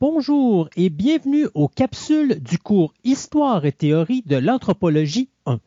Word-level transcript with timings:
Bonjour 0.00 0.70
et 0.76 0.88
bienvenue 0.88 1.46
aux 1.52 1.68
capsules 1.68 2.42
du 2.42 2.56
cours 2.56 2.94
Histoire 3.04 3.66
et 3.66 3.72
théorie 3.72 4.22
de 4.24 4.36
l'anthropologie 4.36 5.28
1. 5.44 5.60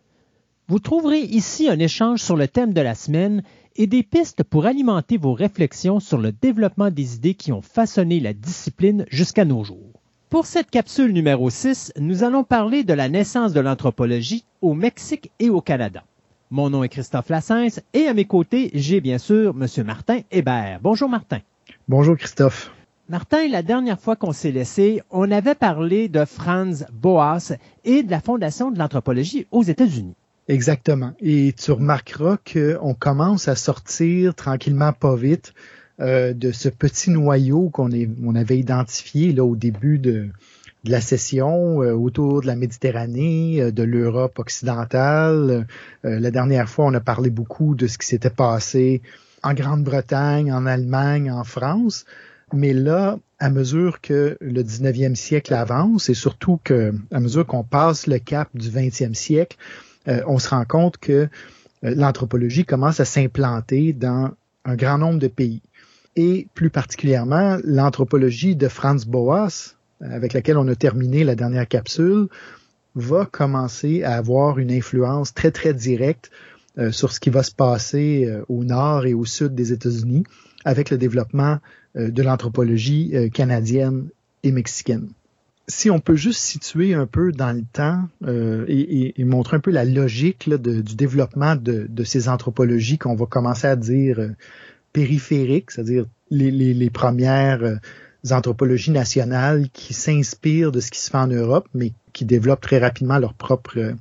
Vous 0.68 0.80
trouverez 0.80 1.20
ici 1.20 1.70
un 1.70 1.78
échange 1.78 2.20
sur 2.20 2.36
le 2.36 2.48
thème 2.48 2.74
de 2.74 2.82
la 2.82 2.96
semaine 2.96 3.44
et 3.76 3.86
des 3.86 4.02
pistes 4.02 4.42
pour 4.42 4.66
alimenter 4.66 5.18
vos 5.18 5.34
réflexions 5.34 6.00
sur 6.00 6.18
le 6.18 6.32
développement 6.32 6.90
des 6.90 7.14
idées 7.18 7.36
qui 7.36 7.52
ont 7.52 7.62
façonné 7.62 8.20
la 8.20 8.34
discipline 8.34 9.06
jusqu'à 9.12 9.46
nos 9.46 9.64
jours. 9.64 10.02
Pour 10.32 10.48
cette 10.48 10.72
capsule 10.72 11.14
numéro 11.14 11.52
6, 11.52 11.94
nous 12.00 12.24
allons 12.24 12.44
parler 12.44 12.84
de 12.84 12.94
la 12.96 13.10
naissance 13.10 13.54
de 13.54 13.60
l'anthropologie 13.60 14.46
au 14.64 14.74
Mexique 14.74 15.30
et 15.38 15.52
au 15.52 15.62
Canada. 15.62 16.06
Mon 16.50 16.72
nom 16.72 16.84
est 16.84 16.90
Christophe 16.90 17.30
Lassens 17.30 17.82
et 17.94 18.08
à 18.08 18.16
mes 18.16 18.26
côtés, 18.26 18.72
j'ai 18.74 19.00
bien 19.00 19.20
sûr 19.20 19.54
M. 19.56 19.86
Martin 19.86 20.22
Hébert. 20.32 20.80
Bonjour 20.82 21.08
Martin. 21.08 21.42
Bonjour 21.88 22.18
Christophe. 22.18 22.72
Martin, 23.10 23.50
la 23.50 23.64
dernière 23.64 24.00
fois 24.00 24.16
qu'on 24.16 24.32
s'est 24.32 24.52
laissé, 24.52 25.02
on 25.12 25.30
avait 25.30 25.56
parlé 25.56 26.08
de 26.08 26.24
Franz 26.24 26.86
Boas 26.94 27.52
et 27.84 28.02
de 28.02 28.10
la 28.10 28.22
fondation 28.22 28.72
de 28.72 28.80
l'anthropologie 28.80 29.46
aux 29.52 29.64
États-Unis. 29.64 30.16
Exactement. 30.48 31.12
Et 31.20 31.54
tu 31.54 31.74
remarqueras 31.74 32.38
qu'on 32.38 32.94
commence 32.94 33.50
à 33.50 33.56
sortir 33.56 34.36
tranquillement, 34.36 34.94
pas 34.94 35.18
vite, 35.18 35.54
euh, 36.00 36.34
de 36.34 36.52
ce 36.52 36.70
petit 36.70 37.12
noyau 37.12 37.70
qu'on 37.70 37.90
on 38.24 38.36
avait 38.36 38.58
identifié 38.58 39.34
là 39.34 39.44
au 39.44 39.58
début 39.58 40.00
de, 40.00 40.30
la 40.86 41.02
session 41.02 41.82
euh, 41.82 41.94
autour 41.94 42.42
de 42.42 42.48
la 42.48 42.56
Méditerranée, 42.56 43.62
euh, 43.62 43.72
de 43.72 43.84
l'Europe 43.84 44.40
occidentale. 44.40 45.68
La 46.04 46.32
dernière 46.32 46.70
fois, 46.70 46.86
on 46.86 46.94
a 46.94 47.02
parlé 47.02 47.30
beaucoup 47.30 47.76
de 47.76 47.88
ce 47.88 47.98
qui 47.98 48.08
s'était 48.08 48.30
passé 48.30 49.02
en 49.44 49.54
Grande-Bretagne, 49.54 50.54
en 50.54 50.66
Allemagne, 50.66 51.30
en 51.32 51.44
France. 51.44 52.06
Mais 52.54 52.74
là, 52.74 53.18
à 53.40 53.50
mesure 53.50 54.00
que 54.00 54.38
le 54.40 54.64
19e 54.64 55.16
siècle 55.16 55.54
avance 55.54 56.10
et 56.10 56.14
surtout 56.14 56.60
que 56.64 56.94
à 57.12 57.20
mesure 57.20 57.46
qu'on 57.46 57.64
passe 57.64 58.08
le 58.08 58.20
cap 58.20 58.50
du 58.54 58.70
20e 58.70 59.14
siècle, 59.14 59.58
on 60.06 60.38
se 60.38 60.50
rend 60.50 60.66
compte 60.66 60.98
que 60.98 61.30
l'anthropologie 61.82 62.66
commence 62.66 63.00
à 63.00 63.06
s'implanter 63.06 63.94
dans 63.94 64.32
un 64.66 64.76
grand 64.76 64.98
nombre 64.98 65.20
de 65.20 65.28
pays. 65.28 65.62
Et 66.16 66.48
plus 66.54 66.70
particulièrement, 66.70 67.58
l'anthropologie 67.64 68.56
de 68.56 68.68
Franz 68.68 69.08
Boas, 69.08 69.74
avec 70.02 70.34
laquelle 70.34 70.58
on 70.58 70.68
a 70.68 70.76
terminé 70.76 71.24
la 71.24 71.36
dernière 71.36 71.68
capsule, 71.68 72.28
va 72.96 73.26
commencer 73.26 74.04
à 74.04 74.14
avoir 74.14 74.60
une 74.60 74.72
influence 74.72 75.34
très, 75.34 75.52
très 75.52 75.74
directe 75.74 76.30
euh, 76.78 76.92
sur 76.92 77.12
ce 77.12 77.20
qui 77.20 77.30
va 77.30 77.44
se 77.44 77.54
passer 77.54 78.26
euh, 78.28 78.44
au 78.50 78.64
nord 78.64 79.06
et 79.06 79.14
au 79.14 79.26
sud 79.26 79.56
des 79.56 79.74
États-Unis 79.74 80.24
avec 80.66 80.90
le 80.90 80.98
développement 80.98 81.54
euh, 81.54 81.58
de 81.96 82.24
l'anthropologie 82.24 83.14
canadienne 83.34 84.08
et 84.44 84.52
mexicaine. 84.52 85.10
Si 85.68 85.90
on 85.90 86.00
peut 86.00 86.16
juste 86.16 86.42
situer 86.42 86.94
un 86.94 87.06
peu 87.06 87.32
dans 87.32 87.56
le 87.56 87.64
temps 87.72 88.04
et, 88.68 89.14
et, 89.20 89.24
montrer 89.24 89.58
un 89.58 89.60
peu 89.62 89.72
la 89.72 89.86
logique 89.86 90.50
du 90.50 90.96
développement 90.96 91.56
de, 91.56 92.04
ces 92.04 92.28
anthropologies 92.28 92.98
qu'on 92.98 93.16
va 93.16 93.26
commencer 93.26 93.68
à 93.68 93.76
dire 93.76 94.20
périphériques, 94.92 95.72
c'est-à-dire 95.72 96.06
les, 96.30 96.90
premières 96.90 97.80
anthropologies 98.32 98.92
nationales 98.92 99.70
qui 99.74 99.94
s'inspirent 99.94 100.72
de 100.72 100.80
ce 100.80 100.92
qui 100.92 101.00
se 101.00 101.10
fait 101.10 101.18
en 101.18 101.28
Europe, 101.28 101.68
mais 101.74 101.92
qui 102.14 102.26
développent 102.26 102.62
très 102.62 102.78
rapidement 102.78 103.18
leur 103.18 103.34
propre 103.34 103.78
euh, 103.78 103.94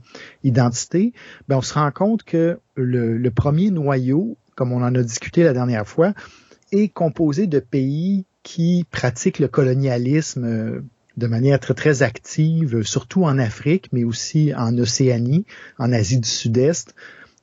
identité, 0.44 1.12
ben 1.48 1.56
on 1.56 1.62
se 1.62 1.74
rend 1.74 1.90
compte 1.90 2.22
que 2.22 2.58
le, 2.76 3.28
premier 3.30 3.70
noyau, 3.70 4.36
comme 4.54 4.72
on 4.72 4.82
en 4.82 4.94
a 4.94 5.02
discuté 5.02 5.42
la 5.42 5.54
dernière 5.54 5.88
fois, 5.88 6.12
est 6.72 6.88
composé 6.88 7.46
de 7.46 7.60
pays 7.60 8.24
qui 8.42 8.84
pratiquent 8.90 9.38
le 9.38 9.48
colonialisme 9.48 10.44
euh, 10.44 10.80
de 11.16 11.26
manière 11.26 11.60
très 11.60 11.74
très 11.74 12.02
active, 12.02 12.82
surtout 12.82 13.24
en 13.24 13.38
Afrique, 13.38 13.88
mais 13.92 14.04
aussi 14.04 14.52
en 14.56 14.76
Océanie, 14.78 15.44
en 15.78 15.92
Asie 15.92 16.18
du 16.18 16.28
Sud-Est, 16.28 16.94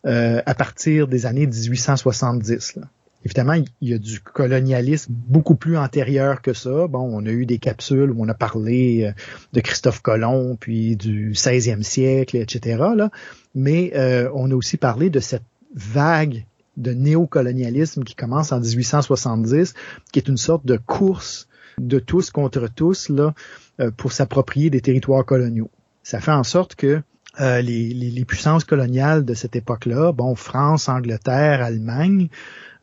euh, 0.06 0.42
à 0.46 0.56
partir 0.56 1.08
des 1.08 1.26
années 1.26 1.46
1870. 1.46 2.78
Là. 2.78 2.84
Évidemment, 3.26 3.54
il 3.54 3.90
y 3.90 3.94
a 3.94 3.98
du 3.98 4.22
colonialisme 4.22 5.12
beaucoup 5.14 5.56
plus 5.56 5.78
antérieur 5.78 6.42
que 6.42 6.54
ça. 6.54 6.88
Bon, 6.88 7.02
on 7.02 7.26
a 7.26 7.30
eu 7.30 7.46
des 7.46 7.58
capsules 7.58 8.12
où 8.12 8.16
on 8.20 8.30
a 8.30 8.34
parlé 8.34 9.04
euh, 9.04 9.12
de 9.52 9.60
Christophe 9.60 10.02
Colomb, 10.02 10.56
puis 10.58 10.96
du 10.96 11.34
16e 11.34 11.84
siècle, 11.84 12.38
etc. 12.38 12.78
Là. 12.96 13.12
Mais 13.56 13.92
euh, 13.96 14.30
on 14.34 14.50
a 14.52 14.56
aussi 14.56 14.78
parlé 14.78 15.10
de 15.10 15.20
cette 15.20 15.44
vague 15.76 16.46
de 16.80 16.92
néocolonialisme 16.92 18.04
qui 18.04 18.16
commence 18.16 18.52
en 18.52 18.60
1870, 18.60 19.74
qui 20.12 20.20
est 20.20 20.28
une 20.28 20.38
sorte 20.38 20.66
de 20.66 20.78
course 20.78 21.48
de 21.78 22.00
tous 22.00 22.32
contre 22.32 22.68
tous 22.68 23.10
là, 23.10 23.34
euh, 23.80 23.92
pour 23.92 24.12
s'approprier 24.12 24.70
des 24.70 24.82
territoires 24.82 25.26
coloniaux. 25.26 25.70
Ça 26.04 26.20
fait 26.20 26.32
en 26.32 26.44
sorte 26.44 26.76
que 26.76 27.02
les, 27.38 27.62
les, 27.62 27.94
les, 27.94 28.26
puissances 28.26 28.66
coloniales 28.66 29.24
de 29.24 29.34
cette 29.34 29.56
époque-là, 29.56 30.12
bon, 30.12 30.36
France, 30.36 30.90
Angleterre, 30.90 31.62
Allemagne, 31.62 32.28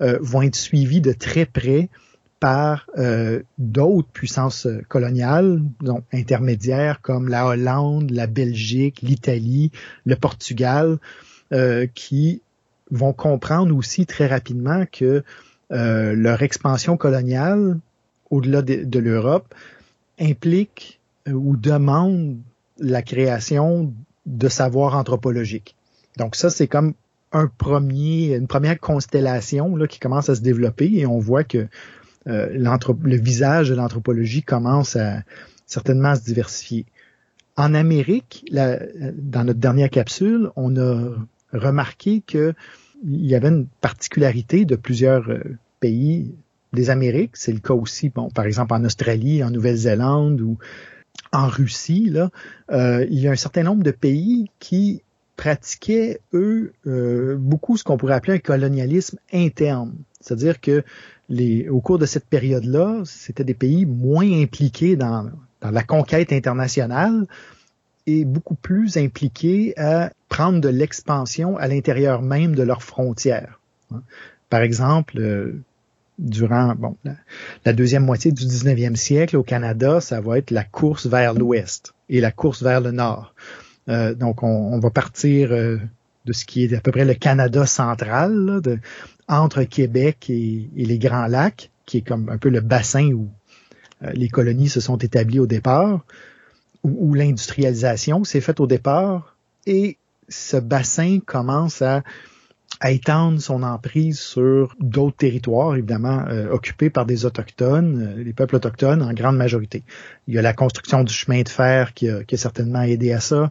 euh, 0.02 0.18
vont 0.20 0.42
être 0.42 0.56
suivis 0.56 1.00
de 1.00 1.12
très 1.12 1.46
près 1.46 1.88
par 2.38 2.86
euh, 2.98 3.42
d'autres 3.56 4.10
puissances 4.12 4.68
coloniales, 4.88 5.62
donc 5.80 6.04
intermédiaires 6.12 7.00
comme 7.00 7.28
la 7.28 7.46
Hollande, 7.46 8.10
la 8.10 8.26
Belgique, 8.26 9.00
l'Italie, 9.00 9.70
le 10.04 10.16
Portugal, 10.16 10.98
euh, 11.52 11.86
qui 11.94 12.42
vont 12.90 13.12
comprendre 13.12 13.74
aussi 13.76 14.06
très 14.06 14.26
rapidement 14.26 14.84
que 14.90 15.22
leur 15.70 16.42
expansion 16.42 16.96
coloniale 16.96 17.76
au-delà 18.30 18.62
de, 18.62 18.98
l'Europe 18.98 19.54
implique 20.20 21.00
ou 21.26 21.56
demande 21.56 22.36
la 22.78 23.02
création 23.02 23.92
de 24.26 24.48
savoirs 24.48 24.94
anthropologiques. 24.96 25.74
Donc 26.16 26.36
ça, 26.36 26.50
c'est 26.50 26.68
comme 26.68 26.94
un 27.32 27.46
premier, 27.46 28.34
une 28.34 28.46
première 28.46 28.78
constellation 28.78 29.76
là, 29.76 29.86
qui 29.86 29.98
commence 29.98 30.28
à 30.28 30.34
se 30.34 30.40
développer 30.40 30.90
et 30.94 31.06
on 31.06 31.18
voit 31.18 31.44
que 31.44 31.66
euh, 32.28 32.48
le 32.52 33.16
visage 33.16 33.68
de 33.68 33.74
l'anthropologie 33.74 34.42
commence 34.42 34.96
à 34.96 35.22
certainement 35.66 36.10
à 36.10 36.16
se 36.16 36.24
diversifier. 36.24 36.86
En 37.56 37.74
Amérique, 37.74 38.44
dans 38.52 39.44
notre 39.44 39.58
dernière 39.58 39.90
capsule, 39.90 40.50
on 40.56 40.76
a 40.76 41.14
remarqué 41.52 42.22
que 42.26 42.54
il 43.04 43.26
y 43.26 43.34
avait 43.34 43.48
une 43.48 43.66
particularité 43.80 44.64
de 44.64 44.76
plusieurs 44.76 45.28
euh, 45.30 45.42
pays 45.80 46.34
des 46.72 46.90
Amériques. 46.90 47.36
C'est 47.36 47.52
le 47.52 47.60
cas 47.60 47.74
aussi, 47.74 48.08
bon, 48.08 48.30
par 48.30 48.46
exemple 48.46 48.74
en 48.74 48.84
Australie, 48.84 49.42
en 49.44 49.50
Nouvelle-Zélande 49.50 50.40
ou 50.40 50.58
en 51.32 51.48
Russie. 51.48 52.08
Là, 52.10 52.30
euh, 52.70 53.06
il 53.10 53.18
y 53.18 53.28
a 53.28 53.32
un 53.32 53.36
certain 53.36 53.62
nombre 53.62 53.82
de 53.82 53.90
pays 53.90 54.50
qui 54.58 55.02
pratiquaient, 55.36 56.20
eux, 56.32 56.72
euh, 56.86 57.36
beaucoup 57.36 57.76
ce 57.76 57.84
qu'on 57.84 57.98
pourrait 57.98 58.14
appeler 58.14 58.34
un 58.34 58.38
colonialisme 58.38 59.18
interne. 59.32 59.94
C'est-à-dire 60.20 60.60
que 60.60 60.82
les, 61.28 61.68
au 61.68 61.80
cours 61.80 61.98
de 61.98 62.06
cette 62.06 62.26
période-là, 62.26 63.02
c'était 63.04 63.44
des 63.44 63.54
pays 63.54 63.84
moins 63.84 64.30
impliqués 64.42 64.96
dans, 64.96 65.30
dans 65.60 65.70
la 65.70 65.82
conquête 65.82 66.32
internationale 66.32 67.26
et 68.06 68.24
beaucoup 68.24 68.54
plus 68.54 68.96
impliqués 68.96 69.74
à 69.78 70.10
prendre 70.28 70.60
de 70.60 70.68
l'expansion 70.68 71.56
à 71.56 71.68
l'intérieur 71.68 72.22
même 72.22 72.54
de 72.54 72.62
leurs 72.62 72.82
frontières. 72.82 73.60
Hein. 73.92 74.02
Par 74.50 74.62
exemple, 74.62 75.18
euh, 75.18 75.62
durant 76.18 76.74
bon, 76.74 76.96
la, 77.64 77.72
deuxième 77.72 78.04
moitié 78.04 78.32
du 78.32 78.44
19e 78.44 78.96
siècle 78.96 79.36
au 79.36 79.42
Canada, 79.42 80.00
ça 80.00 80.20
va 80.20 80.38
être 80.38 80.50
la 80.50 80.64
course 80.64 81.06
vers 81.06 81.34
l'ouest 81.34 81.94
et 82.08 82.20
la 82.20 82.32
course 82.32 82.62
vers 82.62 82.80
le 82.80 82.90
nord. 82.90 83.34
Euh, 83.88 84.14
donc, 84.14 84.42
on, 84.42 84.78
va 84.78 84.90
partir 84.90 85.52
euh, 85.52 85.78
de 86.24 86.32
ce 86.32 86.44
qui 86.44 86.64
est 86.64 86.74
à 86.74 86.80
peu 86.80 86.90
près 86.90 87.04
le 87.04 87.14
Canada 87.14 87.66
central, 87.66 88.60
de, 88.62 88.78
entre 89.28 89.62
Québec 89.64 90.28
et, 90.30 90.68
les 90.74 90.98
Grands 90.98 91.26
Lacs, 91.26 91.70
qui 91.84 91.98
est 91.98 92.02
comme 92.02 92.28
un 92.28 92.38
peu 92.38 92.48
le 92.48 92.60
bassin 92.60 93.12
où 93.12 93.28
euh, 94.02 94.10
les 94.14 94.28
colonies 94.28 94.68
se 94.68 94.80
sont 94.80 94.98
établies 94.98 95.38
au 95.38 95.46
départ, 95.46 96.04
où, 96.82 97.10
où 97.10 97.14
l'industrialisation 97.14 98.24
s'est 98.24 98.40
faite 98.40 98.60
au 98.60 98.66
départ, 98.66 99.36
et 99.66 99.98
ce 100.28 100.56
bassin 100.56 101.18
commence 101.24 101.82
à 101.82 102.02
à 102.80 102.90
étendre 102.90 103.40
son 103.40 103.62
emprise 103.62 104.18
sur 104.18 104.74
d'autres 104.80 105.16
territoires, 105.16 105.74
évidemment 105.76 106.24
euh, 106.28 106.50
occupés 106.50 106.90
par 106.90 107.06
des 107.06 107.24
autochtones, 107.24 108.16
euh, 108.18 108.22
les 108.22 108.32
peuples 108.32 108.56
autochtones 108.56 109.02
en 109.02 109.12
grande 109.12 109.36
majorité. 109.36 109.82
Il 110.28 110.34
y 110.34 110.38
a 110.38 110.42
la 110.42 110.52
construction 110.52 111.02
du 111.02 111.12
chemin 111.12 111.42
de 111.42 111.48
fer 111.48 111.94
qui 111.94 112.08
a, 112.10 112.22
qui 112.24 112.34
a 112.34 112.38
certainement 112.38 112.82
aidé 112.82 113.12
à 113.12 113.20
ça, 113.20 113.50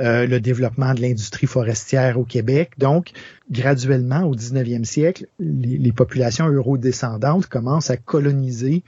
euh, 0.00 0.26
le 0.26 0.40
développement 0.40 0.94
de 0.94 1.02
l'industrie 1.02 1.46
forestière 1.46 2.18
au 2.18 2.24
Québec. 2.24 2.72
Donc, 2.78 3.10
graduellement, 3.50 4.22
au 4.22 4.34
19e 4.34 4.84
siècle, 4.84 5.26
les, 5.38 5.76
les 5.76 5.92
populations 5.92 6.48
eurodescendantes 6.48 7.46
commencent 7.46 7.90
à 7.90 7.96
coloniser 7.96 8.82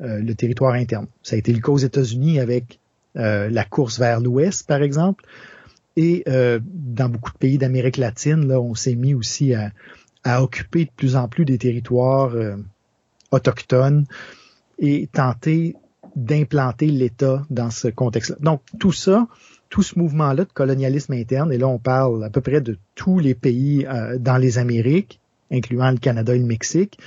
le 0.00 0.32
territoire 0.32 0.74
interne. 0.74 1.06
Ça 1.22 1.36
a 1.36 1.38
été 1.38 1.52
le 1.52 1.60
cas 1.60 1.70
aux 1.70 1.78
États-Unis 1.78 2.40
avec 2.40 2.80
la 3.14 3.64
course 3.64 4.00
vers 4.00 4.20
l'ouest, 4.20 4.66
par 4.66 4.82
exemple. 4.82 5.24
Et 5.96 6.24
euh, 6.28 6.58
dans 6.64 7.08
beaucoup 7.08 7.32
de 7.32 7.38
pays 7.38 7.58
d'Amérique 7.58 7.96
latine, 7.96 8.48
là, 8.48 8.60
on 8.60 8.74
s'est 8.74 8.96
mis 8.96 9.14
aussi 9.14 9.54
à, 9.54 9.70
à, 10.24 10.42
occuper 10.42 10.86
de 10.86 10.90
plus 10.96 11.16
en 11.16 11.28
plus 11.28 11.44
des 11.44 11.58
territoires 11.58 12.34
euh, 12.34 12.56
autochtones 13.30 14.06
et 14.78 15.06
tenter 15.06 15.76
d'implanter 16.16 16.86
l'État 16.86 17.44
dans 17.50 17.70
ce 17.70 17.88
contexte-là. 17.88 18.36
Donc 18.40 18.60
tout 18.78 18.92
ça, 18.92 19.26
tout 19.68 19.82
ce 19.82 19.98
mouvement-là 19.98 20.44
de 20.44 20.52
colonialisme 20.52 21.12
interne, 21.12 21.52
et 21.52 21.58
là 21.58 21.68
on 21.68 21.78
parle 21.78 22.24
à 22.24 22.30
peu 22.30 22.40
près 22.40 22.60
de 22.60 22.78
tous 22.94 23.18
les 23.18 23.34
pays 23.34 23.86
euh, 23.86 24.18
dans 24.18 24.36
les 24.36 24.58
Amériques, 24.58 25.20
incluant 25.50 25.90
le 25.90 25.98
Canada 25.98 26.34
et 26.34 26.38
le 26.38 26.44
Mexique, 26.44 26.98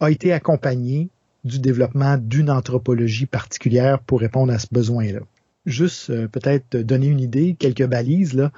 a 0.00 0.10
été 0.10 0.32
accompagné 0.32 1.08
du 1.44 1.58
développement 1.58 2.16
d'une 2.16 2.50
anthropologie 2.50 3.26
particulière 3.26 3.98
pour 3.98 4.20
répondre 4.20 4.52
à 4.52 4.58
ce 4.58 4.66
besoin-là. 4.72 5.20
Juste 5.66 6.10
euh, 6.10 6.28
peut-être 6.28 6.76
donner 6.76 7.06
une 7.06 7.20
idée, 7.20 7.56
quelques 7.58 7.86
balises 7.86 8.34
là. 8.34 8.52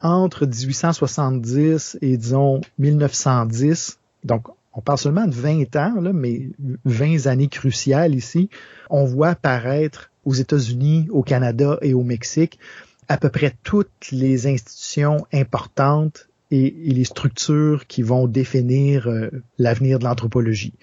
Entre 0.00 0.46
1870 0.46 1.98
et 2.02 2.16
disons 2.16 2.60
1910, 2.78 3.98
donc 4.24 4.46
on 4.72 4.80
parle 4.80 4.98
seulement 4.98 5.26
de 5.26 5.34
20 5.34 5.74
ans, 5.74 6.00
là, 6.00 6.12
mais 6.12 6.50
20 6.84 7.26
années 7.26 7.48
cruciales 7.48 8.14
ici, 8.14 8.48
on 8.90 9.04
voit 9.04 9.30
apparaître 9.30 10.12
aux 10.24 10.34
États-Unis, 10.34 11.08
au 11.10 11.24
Canada 11.24 11.78
et 11.82 11.94
au 11.94 12.04
Mexique 12.04 12.60
à 13.08 13.16
peu 13.16 13.30
près 13.30 13.54
toutes 13.64 14.10
les 14.12 14.46
institutions 14.46 15.26
importantes 15.32 16.28
et, 16.50 16.70
les 16.70 17.04
structures 17.04 17.86
qui 17.86 18.02
vont 18.02 18.26
définir 18.26 19.08
euh, 19.08 19.30
l'avenir 19.58 19.98
de 19.98 20.04
l'anthropologie. 20.04 20.74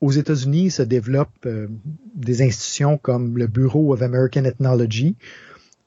Aux 0.00 0.12
États-Unis 0.12 0.70
se 0.70 0.82
développent 0.82 1.46
euh, 1.46 1.68
des 2.14 2.42
institutions 2.42 2.98
comme 2.98 3.38
le 3.38 3.46
Bureau 3.46 3.92
of 3.92 4.02
American 4.02 4.44
Ethnology, 4.44 5.16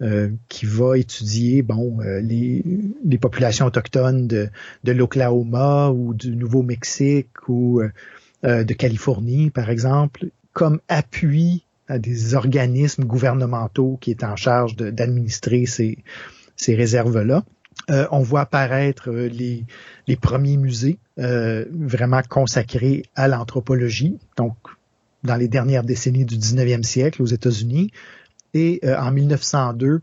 euh, 0.01 0.29
qui 0.47 0.65
va 0.65 0.97
étudier 0.97 1.61
bon 1.61 1.99
les, 1.99 2.63
les, 3.03 3.17
populations 3.17 3.65
autochtones 3.65 4.27
de, 4.27 4.49
l'Oklahoma 4.85 5.89
ou 5.89 6.13
du 6.13 6.35
Nouveau-Mexique 6.35 7.49
ou 7.49 7.81
de 8.43 8.73
Californie, 8.73 9.49
par 9.49 9.69
exemple, 9.69 10.29
comme 10.53 10.79
appui 10.87 11.65
à 11.89 11.99
des 11.99 12.35
organismes 12.35 13.03
gouvernementaux 13.03 13.97
qui 13.99 14.11
est 14.11 14.23
en 14.23 14.37
charge 14.37 14.75
d'administrer 14.77 15.65
ces, 15.65 15.97
ces 16.55 16.75
réserves-là. 16.75 17.43
Euh, 17.89 18.07
on 18.11 18.19
voit 18.19 18.41
apparaître 18.41 19.09
euh, 19.09 19.27
les, 19.27 20.15
premiers 20.17 20.57
musées 20.57 20.99
euh, 21.17 21.65
vraiment 21.71 22.21
consacrés 22.27 23.03
à 23.15 23.27
l'anthropologie, 23.27 24.17
donc 24.37 24.55
dans 25.23 25.35
les 25.35 25.47
dernières 25.47 25.83
décennies 25.83 26.25
du 26.25 26.37
19e 26.37 26.83
siècle 26.83 27.21
aux 27.21 27.27
États-Unis. 27.27 27.91
Et 28.53 28.81
en 28.83 29.11
1902, 29.11 30.01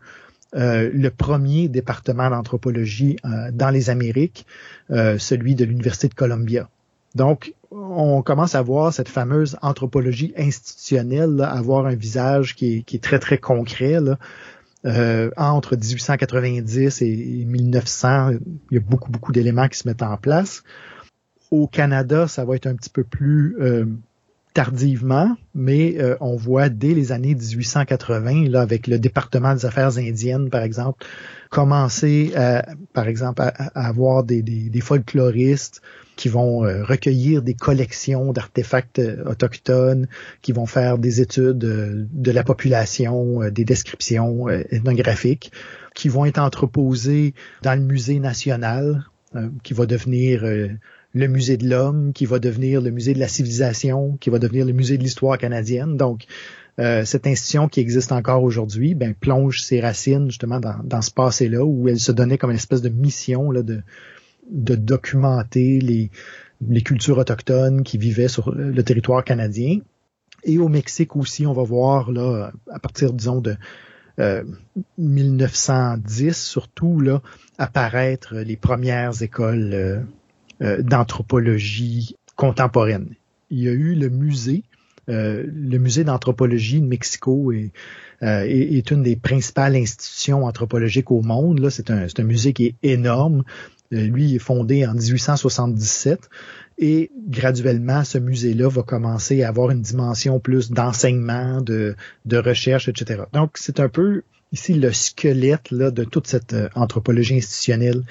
le 0.53 1.09
premier 1.09 1.69
département 1.69 2.31
d'anthropologie 2.31 3.17
dans 3.53 3.71
les 3.71 3.91
Amériques, 3.91 4.47
celui 4.89 5.57
de 5.57 5.65
l'Université 5.65 6.07
de 6.07 6.15
Columbia. 6.15 6.69
Donc, 7.17 7.55
on 7.71 8.23
commence 8.23 8.55
à 8.55 8.63
voir 8.63 8.93
cette 8.93 9.09
fameuse 9.09 9.57
anthropologie 9.63 10.35
institutionnelle 10.37 11.41
avoir 11.41 11.87
un 11.87 11.95
visage 11.95 12.55
qui 12.55 12.85
est, 12.87 13.03
très, 13.03 13.19
très 13.19 13.39
concret. 13.39 14.01
Là. 14.01 14.19
Euh, 14.87 15.31
entre 15.37 15.77
1890 15.77 17.03
et 17.03 17.45
1900, 17.45 18.31
il 18.71 18.75
y 18.75 18.77
a 18.77 18.81
beaucoup, 18.81 19.11
beaucoup 19.11 19.33
d'éléments 19.33 19.69
qui 19.69 19.79
se 19.79 19.89
mettent 19.89 20.03
en 20.03 20.17
place. 20.17 20.63
Au 21.51 21.67
Canada, 21.67 22.29
ça 22.29 22.45
va 22.45 22.55
être 22.57 22.67
un 22.67 22.75
petit 22.77 22.91
peu 22.91 23.03
plus 23.03 23.57
euh, 23.61 23.87
tardivement, 24.55 25.37
mais 25.55 25.97
euh, 25.99 26.17
on 26.21 26.37
voit 26.37 26.69
dès 26.69 26.95
les 26.95 27.11
années 27.11 27.35
1880, 27.35 28.49
là, 28.49 28.61
avec 28.61 28.87
le 28.87 28.99
département 28.99 29.55
des 29.55 29.67
affaires 29.67 29.99
indiennes, 29.99 30.51
par 30.51 30.63
exemple, 30.63 31.05
commencer, 31.51 32.33
par 32.93 33.09
exemple, 33.09 33.43
à, 33.43 33.49
avoir 33.75 34.25
des, 34.25 34.43
des, 34.43 34.69
des 34.69 34.81
folkloristes, 34.81 35.83
qui 36.17 36.31
vont 36.31 36.65
euh, 36.65 36.83
recueillir 36.83 37.43
des 37.43 37.55
collections 37.55 38.33
d'artefacts 38.33 38.99
euh, 38.99 39.23
autochtones, 39.27 40.09
qui 40.41 40.53
vont 40.53 40.67
faire 40.67 40.99
des 40.99 41.21
études 41.21 41.65
euh, 41.65 42.07
de 42.11 42.31
la 42.33 42.43
population, 42.43 43.51
des 43.51 43.65
descriptions 43.65 44.49
ethnographiques, 44.49 45.53
qui 45.95 46.09
vont 46.09 46.25
être 46.25 46.39
entreposées 46.39 47.35
dans 47.63 47.75
le 47.75 47.85
musée 47.85 48.19
national, 48.19 49.05
qui 49.63 49.75
va 49.75 49.85
devenir 49.85 50.45
le 50.45 51.29
musée 51.29 51.59
de 51.59 51.69
l'homme, 51.69 52.13
qui 52.15 52.25
va 52.25 52.39
devenir 52.39 52.81
le 52.81 52.91
musée 52.91 53.13
de 53.13 53.19
la 53.19 53.29
civilisation, 53.29 54.17
qui 54.19 54.31
va 54.31 54.39
devenir 54.39 54.65
le 54.65 54.73
musée 54.73 54.97
de 54.97 55.03
l'histoire 55.03 55.37
canadienne. 55.37 55.97
Donc, 55.97 56.25
cette 56.79 57.27
institution 57.27 57.69
qui 57.69 57.81
existe 57.81 58.13
encore 58.13 58.43
aujourd'hui, 58.43 58.95
ben, 58.95 59.15
plonge 59.15 59.61
ses 59.61 59.81
racines 59.81 60.29
justement 60.29 60.61
dans, 60.61 60.77
dans 60.85 61.03
ce 61.03 61.11
passé-là 61.11 61.65
où 61.65 61.89
elle 61.89 62.01
se 62.01 62.13
donnait 62.13 62.39
comme 62.39 62.51
une 62.51 62.57
espèce 62.57 62.83
de 62.83 62.89
mission 62.89 63.51
là, 63.51 63.63
de, 63.63 63.83
de 64.51 64.75
documenter 64.75 65.81
les, 65.81 66.11
les 66.67 66.83
cultures 66.83 67.19
autochtones 67.19 67.83
qui 67.83 67.99
vivaient 67.99 68.29
sur 68.29 68.53
le 68.55 68.83
territoire 68.83 69.25
canadien. 69.25 69.81
Et 70.45 70.59
au 70.59 70.69
Mexique 70.69 71.17
aussi, 71.17 71.47
on 71.47 71.53
va 71.53 71.65
voir 71.65 72.13
là, 72.13 72.53
à 72.71 72.79
partir, 72.79 73.13
disons, 73.13 73.41
de 73.41 73.57
1910 74.99 76.29
euh, 76.29 76.33
surtout, 76.33 77.01
là, 77.01 77.21
apparaître 77.59 78.37
les 78.37 78.57
premières 78.57 79.23
écoles 79.23 79.71
euh, 79.75 80.01
euh, 80.63 80.83
d'anthropologie 80.83 82.17
contemporaine. 82.37 83.15
Il 83.51 83.63
y 83.63 83.69
a 83.69 83.73
eu 83.73 83.95
le 83.95 84.09
musée, 84.09 84.65
le 85.09 85.79
musée 85.79 86.03
d'anthropologie 86.03 86.81
de 86.81 86.87
Mexico 86.87 87.53
est, 87.53 87.71
est, 88.21 88.91
une 88.91 89.05
des 89.05 89.15
principales 89.15 89.77
institutions 89.77 90.45
anthropologiques 90.45 91.13
au 91.13 91.23
monde. 91.23 91.71
C'est 91.71 91.93
un, 91.93 92.07
un 92.19 92.23
musée 92.25 92.53
qui 92.53 92.67
est 92.67 92.75
énorme. 92.83 93.45
Euh, 93.93 94.07
lui 94.07 94.35
est 94.35 94.41
fondé 94.41 94.87
en 94.87 94.95
1877 94.95 96.29
et 96.79 97.11
graduellement, 97.29 98.05
ce 98.05 98.19
musée-là 98.19 98.69
va 98.69 98.83
commencer 98.83 99.43
à 99.43 99.49
avoir 99.49 99.71
une 99.71 99.81
dimension 99.81 100.41
plus 100.41 100.71
d'enseignement, 100.71 101.61
de, 101.63 101.97
recherche, 102.33 102.89
etc. 102.89 103.23
Donc, 103.33 103.53
c'est 103.55 103.81
un 103.81 103.89
peu 103.89 104.23
ici 104.53 104.75
le 104.75 104.93
squelette 104.93 105.73
de 105.73 106.05
toute 106.05 106.27
cette 106.27 106.53
euh, 106.53 106.69
anthropologie 106.75 107.37
institutionnelle 107.37 108.03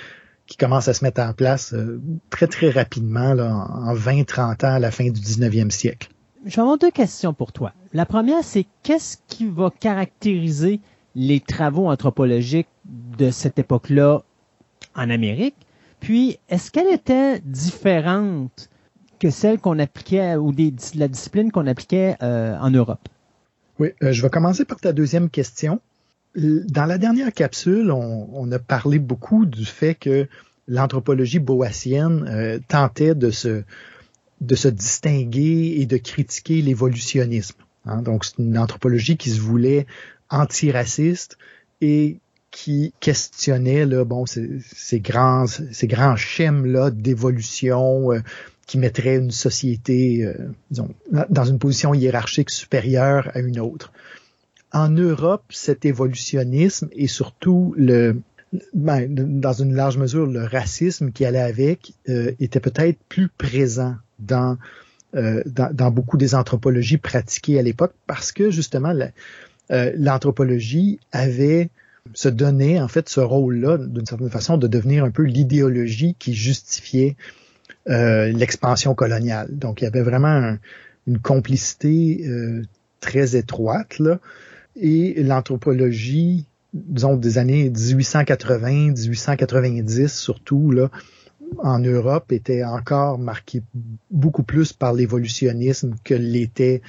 qui 0.48 0.58
commence 0.58 0.88
à 0.88 0.94
se 0.94 1.04
mettre 1.04 1.22
en 1.22 1.34
place 1.34 1.74
euh, 1.74 2.00
très, 2.30 2.48
très 2.48 2.70
rapidement, 2.70 3.32
en 3.32 3.94
20-30 3.96 4.66
ans 4.66 4.76
à 4.76 4.80
la 4.80 4.92
fin 4.92 5.06
du 5.06 5.20
19e 5.20 5.70
siècle. 5.70 6.10
Avoir 6.58 6.78
deux 6.78 6.92
questions 6.92 7.34
pour 7.34 7.52
toi. 7.52 7.74
La 7.94 8.06
première, 8.06 8.44
c'est 8.44 8.68
qu'est-ce 8.84 9.18
qui 9.28 9.48
va 9.48 9.72
caractériser 9.72 10.80
les 11.16 11.40
travaux 11.40 11.88
anthropologiques 11.88 12.68
de 12.86 13.32
cette 13.32 13.58
époque-là 13.58 14.22
en 14.96 15.10
Amérique? 15.10 15.56
Puis, 16.00 16.38
est-ce 16.50 16.72
qu'elle 16.72 16.94
était 16.94 17.40
différente 17.40 18.70
que 19.20 19.30
celle 19.30 19.60
qu'on 19.60 19.80
appliquait 19.80 20.36
ou 20.36 20.54
la 20.96 21.08
discipline 21.08 21.52
qu'on 21.52 21.68
appliquait 21.68 22.16
euh, 22.22 22.58
en 22.60 22.70
Europe? 22.70 23.08
Oui, 23.80 23.90
euh, 24.04 24.12
je 24.12 24.22
vais 24.22 24.30
commencer 24.30 24.66
par 24.66 24.80
ta 24.80 24.94
deuxième 24.94 25.30
question. 25.30 25.82
Dans 26.36 26.86
la 26.86 26.98
dernière 26.98 27.34
capsule, 27.34 27.92
on, 27.92 28.52
a 28.52 28.60
parlé 28.60 29.00
beaucoup 29.00 29.46
du 29.46 29.66
fait 29.66 29.96
que 29.96 30.28
l'anthropologie 30.68 31.40
boassienne 31.40 32.26
euh, 32.28 32.60
tentait 32.68 33.16
de 33.16 33.32
se, 33.32 33.64
de 34.42 34.56
se 34.56 34.68
distinguer 34.68 35.76
et 35.80 35.86
de 35.86 35.98
critiquer 35.98 36.62
l'évolutionnisme. 36.62 37.56
Hein. 37.86 38.02
Donc, 38.02 38.26
c'est 38.26 38.38
une 38.40 38.58
anthropologie 38.58 39.16
qui 39.16 39.30
se 39.30 39.40
voulait 39.40 39.88
antiraciste 40.30 41.38
et 41.80 42.20
qui 42.56 42.94
questionnait 43.02 43.86
là, 43.86 44.06
bon, 44.06 44.26
ces, 44.26 45.00
grands, 45.02 45.46
ces 45.46 45.88
grands 45.88 46.16
schèmes 46.16 46.66
là 46.66 46.90
d'évolution 46.90 48.14
euh, 48.14 48.22
qui 48.66 48.78
mettraient 48.78 49.18
une 49.18 49.32
société, 49.32 50.24
euh, 50.24 50.34
disons, 50.72 50.88
dans 51.30 51.44
une 51.44 51.60
position 51.60 51.94
hiérarchique 51.94 52.50
supérieure 52.50 53.30
à 53.34 53.40
une 53.40 53.60
autre. 53.60 53.92
En 54.72 54.88
Europe, 54.88 55.44
cet 55.50 55.84
évolutionnisme 55.84 56.88
et 56.94 57.08
surtout 57.08 57.76
le, 57.78 58.22
ben, 58.74 59.14
dans 59.14 59.54
une 59.54 59.76
large 59.76 59.98
mesure, 59.98 60.26
le 60.26 60.46
racisme 60.46 61.12
qui 61.12 61.26
allait 61.26 61.40
avec 61.40 61.92
euh, 62.08 62.32
était 62.40 62.62
peut-être 62.62 63.00
plus 63.10 63.28
présent 63.28 63.96
dans, 64.20 64.58
dans, 65.14 65.74
dans, 65.74 65.92
beaucoup 65.92 66.16
des 66.16 66.36
anthropologies 66.36 66.98
pratiquées 66.98 67.60
à 67.60 67.62
l'époque 67.62 67.94
parce 68.08 68.32
que 68.32 68.50
justement 68.50 68.94
l'anthropologie 69.70 71.00
avait 71.12 71.70
se 72.14 72.30
donner 72.30 72.80
en 72.80 72.88
fait 72.88 73.10
ce 73.10 73.20
rôle-là, 73.20 73.78
d'une 73.78 74.06
certaine 74.06 74.30
façon, 74.30 74.58
de 74.58 74.68
devenir 74.68 75.04
un 75.04 75.12
peu 75.12 75.24
l'idéologie 75.24 76.16
qui 76.18 76.34
justifiait 76.34 77.16
euh, 77.90 78.32
l'expansion 78.32 78.96
coloniale. 78.96 79.48
Donc 79.52 79.82
il 79.82 79.86
y 79.86 79.88
avait 79.88 80.02
vraiment 80.02 80.58
une 81.08 81.20
complicité 81.20 82.26
euh, 82.28 82.64
très 83.00 83.36
étroite 83.36 84.00
là, 84.00 84.20
et 84.76 85.24
l'anthropologie, 85.24 86.46
disons 86.74 87.16
des 87.16 87.38
années 87.38 87.70
1880, 87.70 88.92
1890 88.92 90.14
surtout 90.14 90.72
là, 90.72 90.90
en 91.60 91.80
Europe 91.80 92.32
était 92.32 92.64
encore 92.64 93.20
marquée 93.20 93.62
beaucoup 94.12 94.44
plus 94.44 94.74
par 94.74 94.94
l'évolutionnisme 94.94 95.96
que 96.04 96.14
l'était 96.14 96.82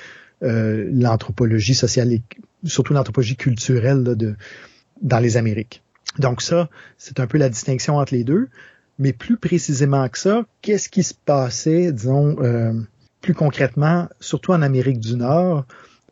euh, 0.42 0.88
l'anthropologie 0.92 1.74
sociale 1.74 2.12
et 2.12 2.22
surtout 2.64 2.92
l'anthropologie 2.92 3.36
culturelle 3.36 4.04
de 4.04 4.36
dans 5.02 5.18
les 5.18 5.36
Amériques. 5.36 5.82
Donc 6.18 6.42
ça, 6.42 6.68
c'est 6.98 7.20
un 7.20 7.26
peu 7.26 7.38
la 7.38 7.48
distinction 7.48 7.96
entre 7.96 8.14
les 8.14 8.24
deux. 8.24 8.48
Mais 8.98 9.12
plus 9.12 9.36
précisément 9.36 10.08
que 10.08 10.18
ça, 10.18 10.44
qu'est-ce 10.62 10.88
qui 10.88 11.02
se 11.02 11.12
passait, 11.12 11.92
disons, 11.92 12.36
euh, 12.40 12.72
plus 13.20 13.34
concrètement, 13.34 14.08
surtout 14.20 14.52
en 14.52 14.62
Amérique 14.62 15.00
du 15.00 15.16
Nord, 15.16 15.66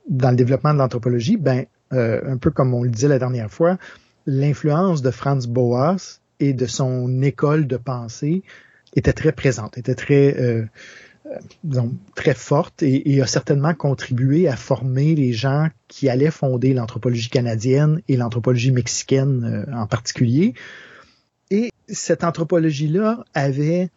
dans 0.09 0.31
le 0.31 0.37
développement 0.37 0.75
de 0.75 0.79
l'anthropologie, 0.79 1.38
ben, 1.38 1.64
un 1.91 2.37
peu 2.38 2.50
comme 2.50 2.75
on 2.75 2.83
le 2.83 2.91
disait 2.91 3.07
la 3.09 3.21
dernière 3.21 3.50
fois, 3.50 3.79
l'influence 4.26 5.00
de 5.00 5.11
Franz 5.11 5.49
Boas 5.49 6.21
et 6.41 6.53
de 6.53 6.67
son 6.67 7.23
école 7.23 7.67
de 7.67 7.76
pensée 7.76 8.43
était 8.97 9.12
très 9.12 9.33
présente, 9.33 9.76
était 9.79 9.95
très 9.95 10.37
euh, 10.41 10.64
disons, 11.62 11.95
très 12.14 12.35
forte 12.35 12.83
et, 12.83 13.23
a 13.23 13.26
certainement 13.26 13.75
contribué 13.75 14.49
à 14.49 14.57
former 14.57 15.14
les 15.14 15.33
gens 15.33 15.69
qui 15.88 16.09
allaient 16.09 16.31
fonder 16.31 16.75
l'anthropologie 16.75 17.31
canadienne 17.31 18.02
et 18.09 18.16
l'anthropologie 18.16 18.73
mexicaine 18.73 19.66
en 19.73 19.87
particulier. 19.87 20.54
Et 21.50 21.71
cette 21.88 22.25
anthropologie-là 22.25 23.25
avait, 23.35 23.90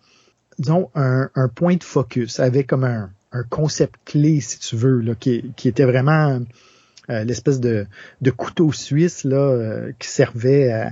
disons, 0.59 0.89
un, 0.95 1.29
point 1.53 1.75
de 1.75 1.83
focus, 1.83 2.39
avait 2.39 2.63
comme 2.63 2.83
un, 2.83 3.09
concept 3.49 3.95
clé, 4.05 4.39
si 4.41 4.57
tu 4.59 4.75
veux, 4.75 4.99
là, 4.99 5.13
qui, 5.13 5.53
était 5.65 5.85
vraiment 5.85 6.41
euh, 7.09 7.23
l'espèce 7.23 7.59
de, 7.59 7.85
couteau 8.35 8.71
suisse 8.71 9.23
là, 9.23 9.37
euh, 9.37 9.91
qui 9.99 10.07
servait 10.07 10.71
à, 10.71 10.91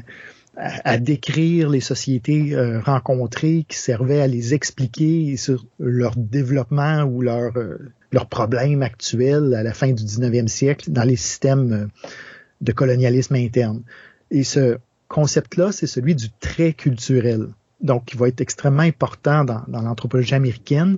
à, 0.58 0.98
décrire 0.98 1.70
les 1.70 1.82
sociétés 1.82 2.56
euh, 2.56 2.80
rencontrées, 2.80 3.66
qui 3.68 3.78
servait 3.78 4.22
à 4.22 4.28
les 4.28 4.54
expliquer 4.54 5.36
sur 5.38 5.66
leur 5.80 6.16
développement 6.16 7.04
ou 7.04 7.22
leurs 7.22 7.54
leurs 8.12 8.28
problèmes 8.28 8.82
actuels 8.82 9.54
à 9.54 9.62
la 9.62 9.74
fin 9.74 9.92
du 9.92 10.04
19e 10.04 10.48
siècle 10.48 10.90
dans 10.92 11.04
les 11.04 11.18
systèmes 11.18 11.90
de 12.62 12.72
colonialisme 12.72 13.36
interne. 13.36 13.84
Et 14.32 14.46
ce 14.46 14.78
concept-là, 15.10 15.72
c'est 15.72 15.88
celui 15.88 16.16
du 16.16 16.30
trait 16.40 16.74
culturel. 16.74 17.50
Donc, 17.82 18.06
qui 18.06 18.18
va 18.18 18.30
être 18.30 18.40
extrêmement 18.40 18.84
important 18.84 19.44
dans, 19.44 19.64
dans 19.68 19.82
l'anthropologie 19.82 20.34
américaine, 20.34 20.98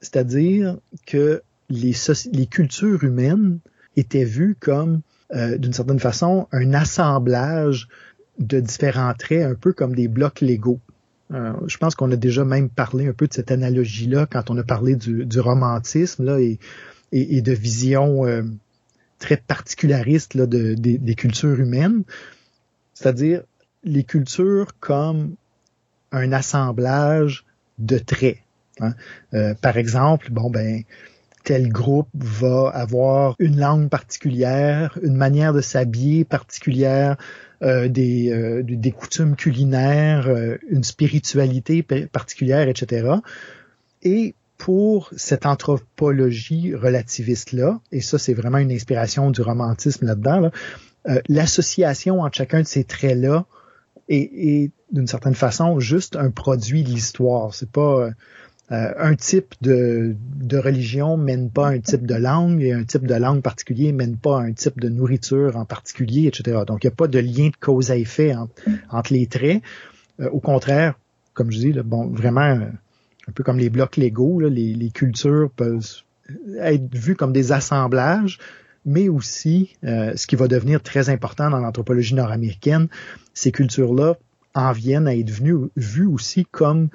c'est-à-dire 0.00 0.78
que 1.06 1.42
les, 1.70 1.94
les 2.32 2.46
cultures 2.46 3.04
humaines 3.04 3.60
était 3.96 4.24
vu 4.24 4.56
comme, 4.58 5.00
euh, 5.34 5.58
d'une 5.58 5.72
certaine 5.72 6.00
façon, 6.00 6.48
un 6.52 6.74
assemblage 6.74 7.88
de 8.38 8.60
différents 8.60 9.14
traits, 9.14 9.42
un 9.42 9.54
peu 9.54 9.72
comme 9.72 9.94
des 9.94 10.08
blocs 10.08 10.40
Lego. 10.40 10.80
Euh, 11.32 11.52
je 11.66 11.76
pense 11.76 11.94
qu'on 11.94 12.10
a 12.10 12.16
déjà 12.16 12.44
même 12.44 12.70
parlé 12.70 13.06
un 13.08 13.12
peu 13.12 13.26
de 13.26 13.34
cette 13.34 13.50
analogie-là 13.50 14.26
quand 14.26 14.50
on 14.50 14.56
a 14.56 14.62
parlé 14.62 14.96
du, 14.96 15.40
romantisme 15.40 16.24
là, 16.24 16.38
et, 16.40 16.58
de 17.42 17.52
vision 17.52 18.24
euh, 18.24 18.42
très 19.18 19.36
particulariste 19.36 20.36
de, 20.36 20.74
des, 20.74 21.14
cultures 21.14 21.58
humaines, 21.60 22.04
c'est-à-dire 22.94 23.42
les 23.84 24.04
cultures 24.04 24.68
comme 24.80 25.34
un 26.12 26.32
assemblage 26.32 27.44
de 27.78 27.98
traits. 27.98 28.38
Hein. 28.80 28.94
par 29.60 29.76
exemple, 29.76 30.30
bon 30.30 30.50
ben 30.50 30.84
tel 31.44 31.70
groupe 31.70 32.08
va 32.14 32.68
avoir 32.68 33.34
une 33.38 33.58
langue 33.58 33.88
particulière, 33.88 34.98
une 35.02 35.16
manière 35.16 35.52
de 35.52 35.60
s'habiller 35.60 36.24
particulière, 36.24 37.16
euh, 37.62 37.88
des, 37.88 38.30
euh, 38.30 38.62
des 38.64 38.92
coutumes 38.92 39.36
culinaires, 39.36 40.28
euh, 40.28 40.58
une 40.68 40.84
spiritualité 40.84 41.82
particulière, 41.82 42.68
etc. 42.68 43.16
Et 44.02 44.34
pour 44.58 45.10
cette 45.16 45.46
anthropologie 45.46 46.74
relativiste-là, 46.74 47.80
et 47.92 48.00
ça 48.00 48.18
c'est 48.18 48.34
vraiment 48.34 48.58
une 48.58 48.72
inspiration 48.72 49.30
du 49.30 49.42
romantisme 49.42 50.06
là-dedans, 50.06 50.50
l'association 51.28 52.20
entre 52.20 52.36
chacun 52.36 52.60
de 52.60 52.66
ces 52.66 52.84
traits-là 52.84 53.46
est, 54.08 54.30
est 54.32 54.70
d'une 54.92 55.06
certaine 55.06 55.34
façon 55.34 55.80
juste 55.80 56.16
un 56.16 56.30
produit 56.30 56.82
de 56.82 56.88
l'histoire. 56.88 57.54
C'est 57.54 57.70
pas 57.70 58.00
euh, 58.00 58.10
un 58.70 59.14
type 59.14 59.54
de, 59.62 60.14
de, 60.36 60.58
religion 60.58 61.16
mène 61.16 61.50
pas 61.50 61.68
un 61.68 61.80
type 61.80 62.06
de 62.06 62.14
langue 62.14 62.62
et 62.62 62.72
un 62.72 62.84
type 62.84 63.06
de 63.06 63.14
langue 63.14 63.40
particulier 63.40 63.92
mène 63.92 64.16
pas 64.16 64.40
un 64.40 64.52
type 64.52 64.78
de 64.78 64.90
nourriture 64.90 65.56
en 65.56 65.64
particulier, 65.64 66.26
etc. 66.26 66.64
Donc, 66.66 66.84
il 66.84 66.88
n'y 66.88 66.92
a 66.92 66.96
pas 66.96 67.08
de 67.08 67.18
lien 67.18 67.48
de 67.48 67.56
cause 67.58 67.90
à 67.90 67.96
effet 67.96 68.34
entre, 68.90 69.12
les 69.12 69.26
traits. 69.26 69.62
Euh, 70.20 70.28
au 70.30 70.40
contraire, 70.40 70.98
comme 71.32 71.50
je 71.50 71.58
dis, 71.58 71.72
bon, 71.72 72.08
vraiment, 72.08 72.40
euh, 72.42 72.66
un 73.26 73.32
peu 73.32 73.42
comme 73.42 73.58
les 73.58 73.70
blocs 73.70 73.96
légaux, 73.96 74.40
les, 74.40 74.74
les, 74.74 74.90
cultures 74.90 75.50
peuvent 75.56 75.86
être 76.60 76.94
vues 76.94 77.16
comme 77.16 77.32
des 77.32 77.52
assemblages, 77.52 78.38
mais 78.84 79.08
aussi, 79.08 79.76
ce 79.82 80.26
qui 80.26 80.36
va 80.36 80.46
devenir 80.46 80.82
très 80.82 81.10
important 81.10 81.50
dans 81.50 81.58
l'anthropologie 81.58 82.14
nord-américaine, 82.14 82.88
ces 83.34 83.52
cultures-là 83.52 84.16
en 84.54 84.72
viennent 84.72 85.06
à 85.06 85.14
être 85.14 85.30
vues 85.30 86.06
aussi 86.06 86.46
comme 86.50 86.88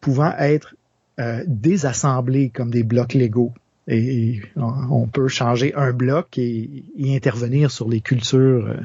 pouvant 0.00 0.32
être 0.38 0.74
euh, 1.20 1.44
désassemblés 1.46 2.50
comme 2.50 2.70
des 2.70 2.82
blocs 2.82 3.14
Lego. 3.14 3.52
Et, 3.86 4.40
on 4.56 5.06
peut 5.06 5.28
changer 5.28 5.74
un 5.74 5.92
bloc 5.92 6.38
et, 6.38 6.84
intervenir 7.04 7.70
sur 7.70 7.88
les 7.88 8.00
cultures 8.00 8.66
euh, 8.66 8.76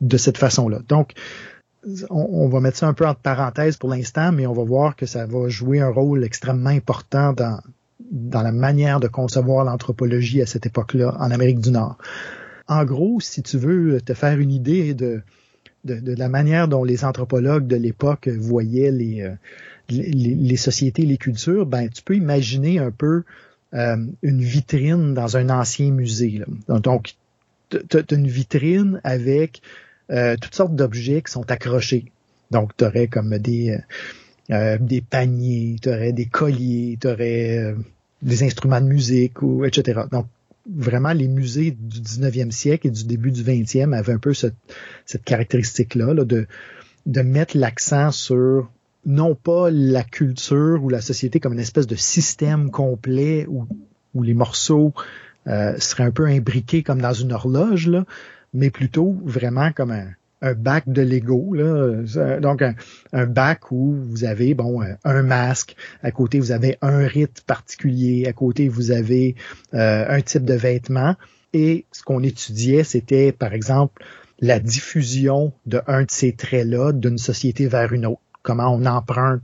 de 0.00 0.16
cette 0.16 0.38
façon-là. 0.38 0.80
Donc, 0.88 1.12
on, 2.10 2.48
va 2.48 2.60
mettre 2.60 2.78
ça 2.78 2.88
un 2.88 2.94
peu 2.94 3.06
entre 3.06 3.20
parenthèses 3.20 3.76
pour 3.76 3.90
l'instant, 3.90 4.32
mais 4.32 4.46
on 4.46 4.52
va 4.52 4.64
voir 4.64 4.96
que 4.96 5.06
ça 5.06 5.26
va 5.26 5.48
jouer 5.48 5.80
un 5.80 5.90
rôle 5.90 6.24
extrêmement 6.24 6.70
important 6.70 7.32
dans, 7.32 7.60
dans 8.10 8.42
la 8.42 8.52
manière 8.52 8.98
de 8.98 9.06
concevoir 9.06 9.64
l'anthropologie 9.64 10.42
à 10.42 10.46
cette 10.46 10.66
époque-là 10.66 11.14
en 11.20 11.30
Amérique 11.30 11.60
du 11.60 11.70
Nord. 11.70 11.96
En 12.66 12.84
gros, 12.84 13.20
si 13.20 13.42
tu 13.42 13.58
veux 13.58 14.00
te 14.00 14.14
faire 14.14 14.40
une 14.40 14.50
idée 14.50 14.94
de, 14.94 15.22
de, 15.86 16.14
la 16.14 16.28
manière 16.28 16.68
dont 16.68 16.84
les 16.84 17.04
anthropologues 17.04 17.66
de 17.66 17.76
l'époque 17.76 18.28
voyaient 18.28 18.90
les, 18.90 19.22
euh, 19.22 19.34
les, 19.88 20.56
sociétés, 20.56 21.02
les 21.02 21.16
cultures, 21.16 21.66
ben 21.66 21.88
tu 21.88 22.02
peux 22.02 22.16
imaginer 22.16 22.78
un 22.78 22.90
peu 22.90 23.22
euh, 23.74 23.96
une 24.22 24.40
vitrine 24.40 25.14
dans 25.14 25.36
un 25.36 25.50
ancien 25.50 25.90
musée. 25.90 26.42
Donc, 26.68 27.14
tu 27.70 27.96
as 27.96 28.14
une 28.14 28.28
vitrine 28.28 29.00
avec 29.04 29.60
euh, 30.10 30.36
toutes 30.40 30.54
sortes 30.54 30.74
d'objets 30.74 31.22
qui 31.22 31.32
sont 31.32 31.50
accrochés. 31.50 32.06
Donc, 32.50 32.76
tu 32.76 32.84
aurais 32.84 33.08
comme 33.08 33.38
des, 33.38 33.78
euh, 34.50 34.78
des 34.80 35.00
paniers, 35.00 35.76
tu 35.80 35.88
aurais 35.88 36.12
des 36.12 36.26
colliers, 36.26 36.98
tu 37.00 37.08
aurais 37.08 37.74
des 38.22 38.42
instruments 38.42 38.80
de 38.80 38.86
musique, 38.86 39.42
ou, 39.42 39.64
etc. 39.64 40.02
Donc, 40.10 40.26
vraiment, 40.74 41.12
les 41.12 41.28
musées 41.28 41.70
du 41.70 42.00
19e 42.00 42.50
siècle 42.50 42.88
et 42.88 42.90
du 42.90 43.04
début 43.04 43.30
du 43.30 43.42
20e 43.42 43.96
avaient 43.96 44.12
un 44.12 44.18
peu 44.18 44.34
cette, 44.34 44.54
caractéristique-là 45.24 46.14
là, 46.14 46.24
de, 46.24 46.46
de 47.06 47.20
mettre 47.20 47.56
l'accent 47.56 48.10
sur 48.10 48.70
non 49.04 49.34
pas 49.34 49.70
la 49.70 50.02
culture 50.02 50.82
ou 50.82 50.88
la 50.88 51.00
société 51.00 51.38
comme 51.38 51.52
une 51.52 51.60
espèce 51.60 51.86
de 51.86 51.94
système 51.94 52.70
complet 52.70 53.46
où, 53.48 53.66
où 54.14 54.22
les 54.22 54.34
morceaux 54.34 54.92
euh, 55.46 55.78
seraient 55.78 56.04
un 56.04 56.10
peu 56.10 56.26
imbriqués 56.26 56.82
comme 56.82 57.00
dans 57.00 57.12
une 57.12 57.32
horloge, 57.32 57.86
là, 57.86 58.04
mais 58.52 58.70
plutôt 58.70 59.16
vraiment 59.24 59.70
comme 59.72 59.92
un, 59.92 60.08
un 60.42 60.54
bac 60.54 60.84
de 60.86 61.02
Lego. 61.02 61.54
Là. 61.54 62.38
Donc, 62.40 62.62
un, 63.12 63.26
bac 63.26 63.70
où 63.70 63.94
vous 63.94 64.24
avez 64.24 64.54
bon 64.54 64.82
un 65.04 65.22
masque, 65.22 65.76
à 66.02 66.10
côté 66.10 66.38
vous 66.38 66.52
avez 66.52 66.78
un 66.82 67.06
rite 67.06 67.42
particulier, 67.46 68.26
à 68.26 68.32
côté 68.32 68.68
vous 68.68 68.90
avez 68.90 69.34
euh, 69.74 70.04
un 70.08 70.20
type 70.20 70.44
de 70.44 70.54
vêtement. 70.54 71.16
Et 71.52 71.86
ce 71.92 72.02
qu'on 72.02 72.22
étudiait, 72.22 72.84
c'était 72.84 73.32
par 73.32 73.54
exemple 73.54 74.04
la 74.40 74.60
diffusion 74.60 75.52
de 75.64 75.80
un 75.86 76.02
de 76.02 76.10
ces 76.10 76.34
traits-là 76.34 76.92
d'une 76.92 77.18
société 77.18 77.66
vers 77.66 77.92
une 77.92 78.06
autre 78.06 78.20
comment 78.46 78.72
on 78.72 78.86
emprunte 78.86 79.42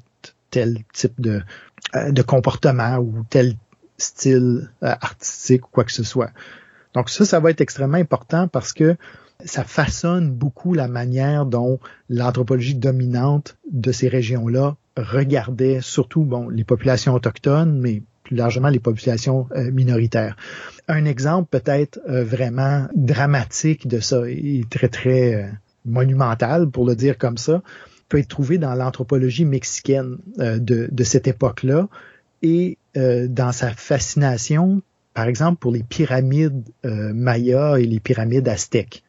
tel 0.51 0.79
type 0.93 1.21
de, 1.21 1.43
euh, 1.97 2.13
de 2.13 2.23
comportement 2.23 2.99
ou 2.99 3.25
tel 3.29 3.57
style 3.99 4.71
euh, 4.85 4.95
artistique 5.01 5.67
ou 5.67 5.71
quoi 5.73 5.83
que 5.85 5.91
ce 5.91 6.05
soit. 6.05 6.31
Donc 6.95 7.11
ça, 7.11 7.25
ça 7.25 7.41
va 7.41 7.51
être 7.51 7.61
extrêmement 7.61 7.99
important 7.99 8.47
parce 8.47 8.73
que 8.73 8.97
ça 9.45 9.65
façonne 9.65 10.31
beaucoup 10.31 10.75
la 10.75 10.89
manière 10.89 11.47
dont 11.47 11.79
l'anthropologie 12.09 12.75
dominante 12.75 13.57
de 13.71 13.93
ces 13.93 14.09
régions-là 14.09 14.77
regardait 14.97 15.81
surtout 15.81 16.25
bon 16.25 16.49
les 16.49 16.65
populations 16.65 17.15
autochtones, 17.15 17.79
mais 17.79 18.03
plus 18.25 18.37
largement 18.37 18.69
les 18.69 18.81
populations 18.81 19.49
euh, 19.57 19.71
minoritaires. 19.71 20.37
Un 20.89 21.05
exemple 21.05 21.49
peut-être 21.51 22.01
vraiment 22.07 22.87
dramatique 22.95 23.89
de 23.89 24.01
ça 24.01 24.29
et 24.29 24.65
très 24.69 24.89
très 24.89 25.51
monumental 25.85 26.71
pour 26.71 26.87
le 26.87 26.95
dire 26.95 27.19
comme 27.19 27.39
ça, 27.39 27.63
peut 28.09 28.19
être 28.19 28.29
trouvé 28.29 28.59
dans 28.59 28.75
l'anthropologie 28.75 29.45
mexicaine 29.45 30.19
euh, 30.39 30.59
de, 30.59 31.05
cette 31.05 31.27
époque-là 31.27 31.89
et 32.43 32.77
euh, 32.97 33.27
dans 33.27 33.53
sa 33.53 33.71
fascination, 33.71 34.83
par 35.15 35.27
exemple, 35.29 35.59
pour 35.59 35.73
les 35.73 35.83
pyramides 35.83 36.69
euh, 36.85 37.13
mayas 37.15 37.79
et 37.79 37.87
les 37.87 38.01
pyramides 38.01 38.49
aztèques. 38.49 39.03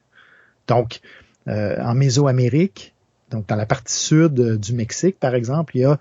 Donc, 0.67 1.00
en 1.48 1.93
Mésoamérique, 1.93 2.93
donc 3.29 3.48
dans 3.48 3.55
la 3.55 3.65
partie 3.65 3.93
sud 3.93 4.34
du 4.58 4.74
Mexique, 4.74 5.20
par 5.20 5.36
exemple, 5.36 5.75
il 5.77 5.82
y 5.82 5.86
a 5.86 6.00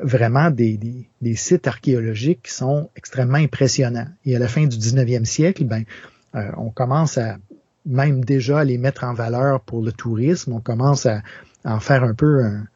vraiment 0.00 0.50
des, 0.50 0.76
des, 0.76 1.08
des, 1.20 1.34
sites 1.34 1.66
archéologiques 1.66 2.42
qui 2.44 2.52
sont 2.52 2.90
extrêmement 2.94 3.38
impressionnants. 3.38 4.08
Et 4.24 4.36
à 4.36 4.38
la 4.38 4.48
fin 4.48 4.66
du 4.66 4.76
19e 4.76 5.24
siècle, 5.24 5.64
ben, 5.64 5.84
on 6.56 6.70
commence 6.70 7.18
à 7.18 7.38
même 7.86 8.24
déjà 8.24 8.64
les 8.64 8.78
mettre 8.78 9.04
en 9.04 9.14
valeur 9.14 9.60
pour 9.60 9.82
le 9.82 9.92
tourisme. 9.92 10.52
On 10.52 10.60
commence 10.60 11.06
à, 11.06 11.22
en 11.64 11.80
faire 11.80 12.04
un 12.04 12.14
peu 12.14 12.44
un, 12.44 12.66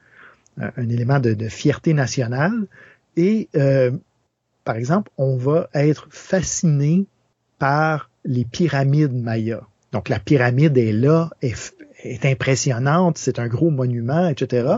un 0.59 0.89
élément 0.89 1.21
de, 1.21 1.35
de, 1.35 1.49
fierté 1.49 1.95
nationale. 1.95 2.67
Et 3.17 3.49
euh, 3.57 3.93
par 4.65 4.77
exemple, 4.77 5.11
on 5.17 5.37
va 5.37 5.69
être 5.75 6.09
fasciné 6.11 7.07
par 7.59 8.11
les 8.25 8.45
pyramides 8.45 9.15
mayas. 9.15 9.63
Donc 9.97 10.11
la 10.11 10.19
pyramide 10.19 10.77
est 10.77 10.93
là, 10.93 11.31
est, 11.41 12.27
impressionnante, 12.27 13.17
c'est 13.17 13.39
un 13.39 13.49
gros 13.49 13.71
monument, 13.71 14.29
etc. 14.29 14.69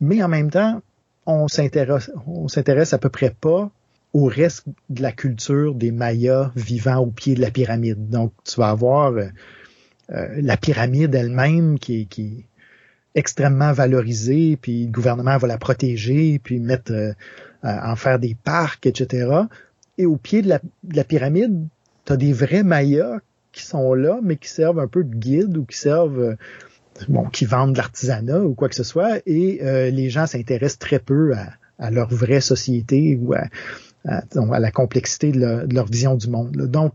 Mais 0.00 0.22
en 0.22 0.28
même 0.28 0.50
temps, 0.50 0.80
on 1.26 1.46
s'intéresse, 1.46 2.10
s'intéresse 2.48 2.94
à 2.94 2.98
peu 2.98 3.10
près 3.10 3.28
pas 3.38 3.70
au 4.14 4.24
reste 4.24 4.64
de 4.88 5.02
la 5.02 5.12
culture 5.12 5.74
des 5.74 5.90
Mayas 5.90 6.52
vivant 6.56 7.00
au 7.00 7.08
pied 7.08 7.34
de 7.34 7.42
la 7.42 7.50
pyramide. 7.50 8.08
Donc, 8.08 8.32
tu 8.44 8.58
vas 8.58 8.70
avoir 8.70 9.12
euh, 9.12 9.26
euh, 10.08 10.28
la 10.40 10.56
pyramide 10.56 11.14
elle-même 11.14 11.78
qui, 11.78 12.06
qui 12.06 12.46
est 13.14 13.18
extrêmement 13.20 13.74
valorisée, 13.74 14.56
puis 14.56 14.86
le 14.86 14.90
gouvernement 14.90 15.36
va 15.36 15.48
la 15.48 15.58
protéger, 15.58 16.40
puis 16.42 16.60
mettre 16.60 16.92
euh, 16.92 17.12
en 17.62 17.94
faire 17.94 18.18
des 18.18 18.34
parcs, 18.42 18.86
etc. 18.86 19.42
Et 19.98 20.06
au 20.06 20.16
pied 20.16 20.40
de 20.40 20.48
la, 20.48 20.60
de 20.82 20.96
la 20.96 21.04
pyramide, 21.04 21.66
tu 22.06 22.12
as 22.14 22.16
des 22.16 22.32
vrais 22.32 22.62
Mayas 22.62 23.20
qui 23.54 23.62
sont 23.62 23.94
là, 23.94 24.20
mais 24.22 24.36
qui 24.36 24.48
servent 24.48 24.78
un 24.78 24.88
peu 24.88 25.04
de 25.04 25.14
guide 25.14 25.56
ou 25.56 25.64
qui 25.64 25.76
servent 25.76 26.36
bon, 27.08 27.24
qui 27.26 27.44
vendent 27.44 27.72
de 27.72 27.78
l'artisanat 27.78 28.40
ou 28.40 28.54
quoi 28.54 28.68
que 28.68 28.74
ce 28.74 28.84
soit, 28.84 29.20
et 29.26 29.60
les 29.90 30.10
gens 30.10 30.26
s'intéressent 30.26 30.78
très 30.78 30.98
peu 30.98 31.34
à, 31.34 31.52
à, 31.78 31.90
leur 31.90 32.08
vraie 32.08 32.40
société 32.40 33.18
ou 33.20 33.34
à, 33.34 33.44
à, 34.06 34.60
la 34.60 34.70
complexité 34.70 35.32
de, 35.32 35.66
leur 35.72 35.86
vision 35.86 36.14
du 36.14 36.28
monde. 36.28 36.56
Donc, 36.56 36.92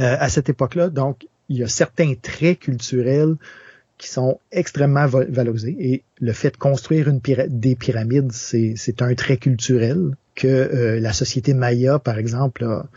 euh, 0.00 0.16
à 0.18 0.28
cette 0.28 0.48
époque-là, 0.48 0.88
donc, 0.88 1.26
il 1.48 1.58
y 1.58 1.62
a 1.62 1.68
certains 1.68 2.14
traits 2.14 2.60
culturels 2.60 3.34
qui 3.98 4.08
sont 4.08 4.40
extrêmement 4.50 5.06
valorisés. 5.06 5.76
Et 5.78 6.04
le 6.20 6.32
fait 6.32 6.52
de 6.52 6.56
construire 6.56 7.08
une 7.08 7.20
des 7.48 7.76
pyramides, 7.76 8.32
c'est 8.32 9.02
un 9.02 9.14
trait 9.14 9.36
culturel 9.36 10.16
que 10.34 10.46
euh, 10.46 11.00
la 11.00 11.12
société 11.12 11.52
maya, 11.52 11.98
par 11.98 12.16
exemple, 12.16 12.64
a, 12.64 12.88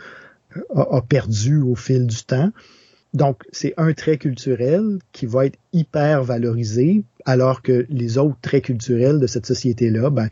a, 0.76 1.02
perdu 1.02 1.62
au 1.62 1.76
fil 1.76 2.08
du 2.08 2.24
temps. 2.24 2.52
Donc, 3.14 3.44
c'est 3.52 3.74
un 3.78 3.94
trait 3.94 4.18
culturel 4.18 5.00
qui 5.12 5.26
va 5.26 5.46
être 5.46 5.60
hyper 5.72 6.24
valorisé, 6.24 7.04
alors 7.26 7.62
que 7.62 7.86
les 7.90 8.18
autres 8.18 8.38
traits 8.42 8.66
culturels 8.66 9.20
de 9.20 9.28
cette 9.28 9.46
société-là, 9.46 10.10
ben, 10.10 10.30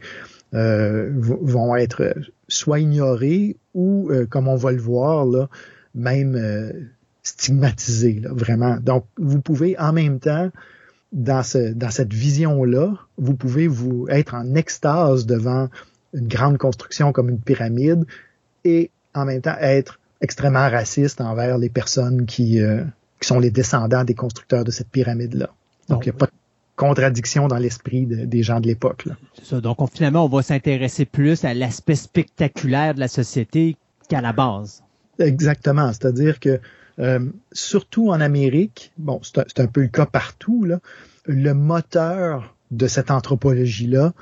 euh, 0.54 1.10
vont 1.14 1.76
être 1.76 2.14
soit 2.48 2.80
ignorés 2.80 3.56
ou, 3.74 4.10
euh, 4.10 4.26
comme 4.26 4.48
on 4.48 4.56
va 4.56 4.72
le 4.72 4.82
voir, 4.82 5.26
là, 5.26 5.48
même 5.96 6.36
euh, 6.36 6.72
stigmatisés, 7.24 8.20
là, 8.20 8.32
vraiment. 8.34 8.78
Donc, 8.78 9.06
vous 9.18 9.40
pouvez 9.40 9.78
en 9.80 9.94
même 9.94 10.20
temps, 10.20 10.52
dans, 11.14 11.44
ce, 11.44 11.74
dans 11.74 11.92
cette 11.92 12.14
vision-là, 12.14 12.96
vous 13.18 13.36
pouvez 13.36 13.68
vous 13.68 14.08
être 14.10 14.34
en 14.34 14.56
extase 14.56 15.26
devant 15.26 15.70
une 16.14 16.28
grande 16.28 16.58
construction 16.58 17.14
comme 17.14 17.30
une 17.30 17.40
pyramide 17.40 18.06
et 18.66 18.92
en 19.14 19.26
même 19.26 19.42
temps 19.42 19.56
être 19.60 20.01
extrêmement 20.22 20.70
raciste 20.70 21.22
envers 21.22 21.58
les 21.58 21.70
personnes 21.70 22.26
qui, 22.26 22.60
qui 23.20 23.28
sont 23.28 23.40
les 23.40 23.52
descendants 23.52 24.04
des 24.04 24.16
constructeurs 24.16 24.64
de 24.64 24.72
cette 24.72 24.90
pyramide-là. 24.90 25.50
Donc, 25.90 26.06
il 26.06 26.10
n'y 26.10 26.16
a 26.16 26.18
pas 26.18 26.28
de 26.28 26.32
contradiction 26.76 27.48
dans 27.48 27.58
l'esprit 27.58 28.06
des 28.06 28.44
gens 28.44 28.60
de 28.60 28.68
l'époque. 28.68 29.08
C'est 29.36 29.46
ça. 29.46 29.62
Donc, 29.62 29.78
finalement, 29.94 30.26
on 30.26 30.30
va 30.30 30.42
s'intéresser 30.42 31.06
plus 31.06 31.46
à 31.46 31.54
l'aspect 31.54 31.96
spectaculaire 31.96 32.96
de 32.96 33.00
la 33.00 33.08
société 33.08 33.78
qu'à 34.10 34.22
la 34.22 34.34
base. 34.34 34.84
Exactement. 35.20 35.88
C'est-à-dire 35.94 36.40
que, 36.40 36.60
euh, 37.00 37.20
surtout 37.52 38.10
en 38.10 38.20
Amérique, 38.20 38.92
bon, 38.98 39.22
c'est 39.24 39.60
un, 39.60 39.68
peu 39.68 39.82
le 39.82 39.88
cas 39.88 40.06
partout, 40.06 40.64
là, 40.64 40.80
le 41.26 41.54
moteur 41.54 42.56
de 42.72 42.88
cette 42.88 43.12
anthropologie-là 43.12 44.14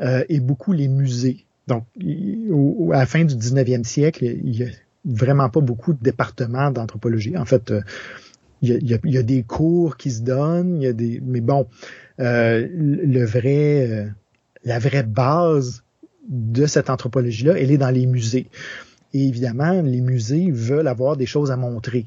euh, 0.00 0.24
est 0.28 0.40
beaucoup 0.40 0.72
les 0.72 0.88
musées. 0.88 1.44
Donc, 1.68 1.84
à 2.92 2.98
la 2.98 3.06
fin 3.06 3.24
du 3.24 3.34
19e 3.36 3.84
siècle, 3.84 4.24
il 4.24 4.50
n'y 4.50 4.62
a 4.64 4.68
vraiment 5.04 5.48
pas 5.48 5.60
beaucoup 5.60 5.92
de 5.92 6.02
départements 6.02 6.70
d'anthropologie. 6.70 7.36
En 7.36 7.44
fait, 7.44 7.70
euh, 7.70 7.80
il 8.62 9.00
y, 9.04 9.18
a, 9.18 9.22
des 9.22 9.42
cours 9.42 9.96
qui 9.96 10.10
se 10.10 10.20
donnent, 10.20 10.76
il 10.76 10.82
y 10.82 10.86
a 10.86 10.92
des, 10.92 11.20
mais 11.24 11.40
bon, 11.40 11.66
euh, 12.20 12.68
euh, 12.76 14.06
la 14.64 14.78
vraie 14.78 15.02
base 15.02 15.82
de 16.28 16.66
cette 16.66 16.90
anthropologie-là, 16.90 17.54
elle 17.58 17.70
est 17.70 17.78
dans 17.78 17.90
les 17.90 18.06
musées. 18.06 18.48
Et 19.14 19.26
évidemment, 19.26 19.80
les 19.82 20.00
musées 20.00 20.50
veulent 20.50 20.88
avoir 20.88 21.16
des 21.16 21.26
choses 21.26 21.50
à 21.50 21.56
montrer. 21.56 22.06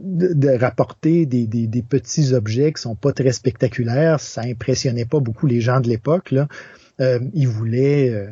De, 0.00 0.48
rapporter 0.58 1.26
des, 1.26 1.84
petits 1.86 2.32
objets 2.32 2.72
qui 2.72 2.80
sont 2.80 2.94
pas 2.94 3.12
très 3.12 3.32
spectaculaires, 3.32 4.20
ça 4.20 4.40
impressionnait 4.42 5.04
pas 5.04 5.20
beaucoup 5.20 5.46
les 5.46 5.60
gens 5.60 5.80
de 5.80 5.88
l'époque. 5.88 6.34
Euh, 7.00 7.20
ils 7.34 7.48
voulaient 7.48 8.08
euh, 8.10 8.30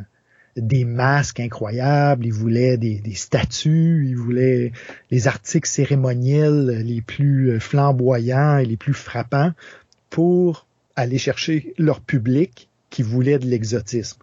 des 0.57 0.85
masques 0.85 1.40
incroyables, 1.40 2.27
ils 2.27 2.33
voulaient 2.33 2.77
des, 2.77 3.03
statues, 3.14 4.07
ils 4.09 4.17
voulaient 4.17 4.73
les 5.11 5.27
articles 5.29 5.69
cérémoniels 5.69 6.83
les 6.85 7.01
plus 7.01 7.59
flamboyants 7.61 8.59
et 8.59 8.64
les 8.64 8.77
plus 8.77 8.95
frappants 8.95 9.53
pour 10.11 10.67
aller 10.97 11.19
chercher 11.19 11.75
leur 11.79 12.01
public 12.01 12.69
qui 12.90 13.03
voulait 13.03 13.38
de 13.38 13.47
l'exotisme. 13.47 14.19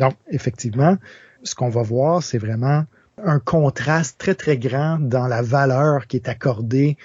Donc, 0.00 0.14
effectivement, 0.30 0.96
ce 1.44 1.54
qu'on 1.54 1.68
va 1.68 1.82
voir, 1.82 2.22
c'est 2.22 2.38
vraiment 2.38 2.84
un 3.24 3.38
contraste 3.38 4.18
très, 4.18 4.34
très 4.34 4.58
grand 4.58 4.98
dans 4.98 5.26
la 5.26 5.42
valeur 5.42 6.06
qui 6.06 6.16
est 6.16 6.28
accordée 6.28 6.96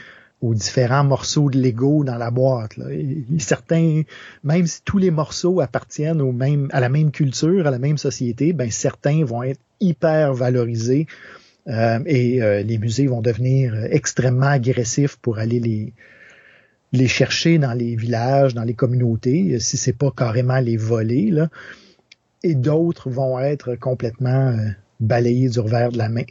aux 0.44 0.54
différents 0.54 1.06
morceaux 1.06 1.50
de 1.50 1.58
Lego 1.58 2.04
dans 2.04 2.18
la 2.18 2.30
boîte. 2.30 2.76
Là. 2.76 2.88
certains, 3.40 4.02
même 4.44 4.68
si 4.68 4.82
tous 4.84 4.98
les 4.98 5.10
morceaux 5.10 5.62
appartiennent 5.62 6.22
au 6.22 6.34
même, 6.34 6.68
à 6.74 6.82
la 6.82 6.90
même 6.90 7.12
culture, 7.12 7.66
à 7.66 7.72
la 7.72 7.80
même 7.80 7.98
société, 7.98 8.52
ben 8.52 8.70
certains 8.70 9.24
vont 9.24 9.42
être 9.42 9.62
hyper 9.80 10.34
valorisés 10.34 11.08
euh, 11.68 12.00
et 12.06 12.44
euh, 12.44 12.62
les 12.62 12.78
musées 12.78 13.08
vont 13.08 13.22
devenir 13.22 13.74
extrêmement 13.90 14.48
agressifs 14.48 15.16
pour 15.16 15.40
aller 15.40 15.62
les, 15.62 15.94
les 16.92 17.08
chercher 17.08 17.58
dans 17.58 17.74
les 17.74 17.96
villages, 17.96 18.54
dans 18.54 18.66
les 18.66 18.74
communautés, 18.74 19.60
si 19.62 19.78
c'est 19.78 19.94
pas 19.94 20.12
carrément 20.12 20.60
les 20.60 20.76
voler, 20.76 21.32
là. 21.32 21.48
Et 22.44 22.56
d'autres 22.56 23.10
vont 23.10 23.40
être 23.40 23.76
complètement 23.76 24.50
euh, 24.50 24.68
balayés 25.00 25.48
du 25.48 25.62
revers 25.62 25.94
de 25.94 25.98
la 25.98 26.10
main. 26.10 26.26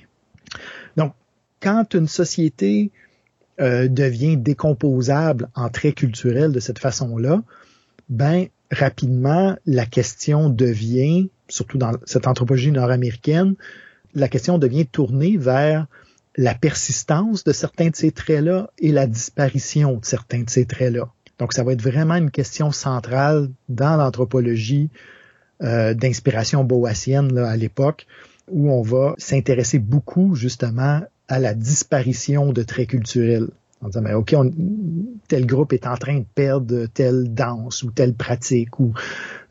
Donc, 0.99 1.15
quand 1.61 1.95
une 1.95 2.09
société 2.09 2.91
euh, 3.61 3.89
devient 3.89 4.37
décomposable 4.37 5.49
en 5.55 5.69
traits 5.69 5.97
culturels 5.97 6.53
de 6.53 6.61
cette 6.61 6.79
façon-là, 6.79 7.43
ben 8.09 8.47
rapidement 8.71 9.57
la 9.67 9.87
question 9.87 10.49
devient, 10.49 11.31
surtout 11.49 11.79
dans 11.79 11.93
cette 12.05 12.27
anthropologie 12.27 12.73
nord-américaine, 12.73 13.55
la 14.15 14.29
question 14.29 14.59
devient 14.59 14.87
tournée 14.87 15.37
vers 15.37 15.87
la 16.37 16.55
persistance 16.55 17.45
de 17.45 17.53
certains 17.53 17.91
de 17.91 17.97
ces 17.97 18.11
traits-là 18.11 18.71
et 18.79 18.93
la 18.93 19.07
disparition 19.07 19.99
de 19.99 20.05
certains 20.05 20.43
de 20.43 20.51
ces 20.51 20.65
traits-là. 20.65 21.11
Donc, 21.39 21.53
ça 21.53 21.65
va 21.65 21.73
être 21.73 21.83
vraiment 21.83 22.15
une 22.15 22.31
question 22.31 22.73
centrale 22.73 23.51
dans 23.69 23.97
l'anthropologie 23.97 24.91
euh, 25.63 25.95
d'inspiration 25.95 26.65
boassienne 26.65 27.37
à 27.39 27.57
l'époque, 27.57 28.07
où 28.49 28.71
on 28.71 28.83
va 28.83 29.15
s'intéresser 29.19 29.79
beaucoup 29.79 30.35
justement 30.35 31.03
à 31.33 31.39
la 31.39 31.55
disparition 31.55 32.53
de 32.53 32.63
traits 32.63 32.91
culturels. 32.91 33.49
En 33.81 33.87
disant, 33.87 34.03
mais 34.03 34.13
OK, 34.13 34.37
tel 35.29 35.47
groupe 35.47 35.73
est 35.73 35.87
en 35.87 35.97
train 35.97 36.19
de 36.19 36.27
perdre 36.35 36.85
telle 36.93 37.33
danse 37.33 37.83
ou 37.83 37.91
telle 37.91 38.13
pratique, 38.13 38.79
ou 38.79 38.93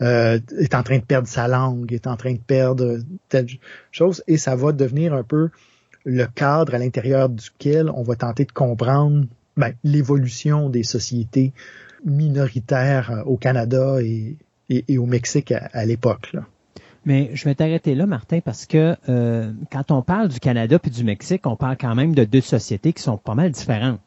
euh, 0.03 0.39
est 0.59 0.75
en 0.75 0.83
train 0.83 0.99
de 0.99 1.03
perdre 1.03 1.27
sa 1.27 1.47
langue, 1.47 1.91
est 1.91 2.05
en 2.05 2.15
train 2.17 2.33
de 2.33 2.39
perdre 2.39 2.99
telle 3.29 3.47
chose, 3.91 4.23
et 4.27 4.37
ça 4.37 4.55
va 4.55 4.73
devenir 4.73 5.15
un 5.15 5.23
peu 5.23 5.49
le 6.05 6.25
cadre 6.27 6.75
à 6.75 6.77
l'intérieur 6.77 7.29
duquel 7.29 7.89
on 7.89 8.03
va 8.03 8.15
tenter 8.15 8.45
de 8.45 8.51
comprendre 8.51 9.25
ben, 9.57 9.73
l'évolution 9.83 10.69
des 10.69 10.83
sociétés 10.83 11.51
minoritaires 12.05 13.09
euh, 13.11 13.23
au 13.23 13.37
Canada 13.37 13.97
et, 14.03 14.37
au 14.99 15.07
Mexique 15.07 15.51
à, 15.51 15.83
l'époque. 15.83 16.35
Mais 17.05 17.31
je 17.33 17.45
vais 17.45 17.55
t'arrêter 17.55 17.95
là, 17.95 18.05
Martin, 18.05 18.41
parce 18.41 18.65
que 18.65 18.95
euh, 19.09 19.51
quand 19.71 19.91
on 19.91 20.01
parle 20.01 20.29
du 20.29 20.39
Canada 20.39 20.77
puis 20.77 20.91
du 20.91 21.03
Mexique, 21.03 21.47
on 21.47 21.55
parle 21.55 21.77
quand 21.77 21.95
même 21.95 22.13
de 22.13 22.23
deux 22.23 22.41
sociétés 22.41 22.93
qui 22.93 23.01
sont 23.01 23.17
pas 23.17 23.33
mal 23.33 23.51
différentes. 23.51 23.99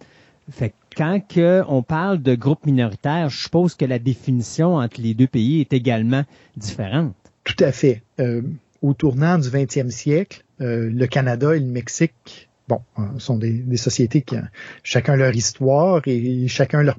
Fait 0.50 0.74
quand 0.96 1.20
on 1.68 1.82
parle 1.82 2.22
de 2.22 2.34
groupes 2.34 2.66
minoritaires, 2.66 3.28
je 3.28 3.42
suppose 3.42 3.74
que 3.74 3.84
la 3.84 3.98
définition 3.98 4.76
entre 4.76 5.00
les 5.00 5.14
deux 5.14 5.26
pays 5.26 5.60
est 5.60 5.72
également 5.72 6.22
différente. 6.56 7.14
Tout 7.44 7.62
à 7.64 7.72
fait. 7.72 8.02
Euh, 8.20 8.42
au 8.82 8.94
tournant 8.94 9.38
du 9.38 9.48
20e 9.48 9.90
siècle, 9.90 10.44
euh, 10.60 10.90
le 10.90 11.06
Canada 11.06 11.56
et 11.56 11.58
le 11.58 11.66
Mexique, 11.66 12.48
bon, 12.68 12.80
euh, 12.98 13.02
sont 13.18 13.38
des, 13.38 13.76
sociétés 13.76 14.22
qui 14.22 14.36
ont 14.36 14.46
chacun 14.82 15.16
leur 15.16 15.34
histoire 15.34 16.02
et 16.06 16.46
chacun 16.48 16.82
leur, 16.82 16.98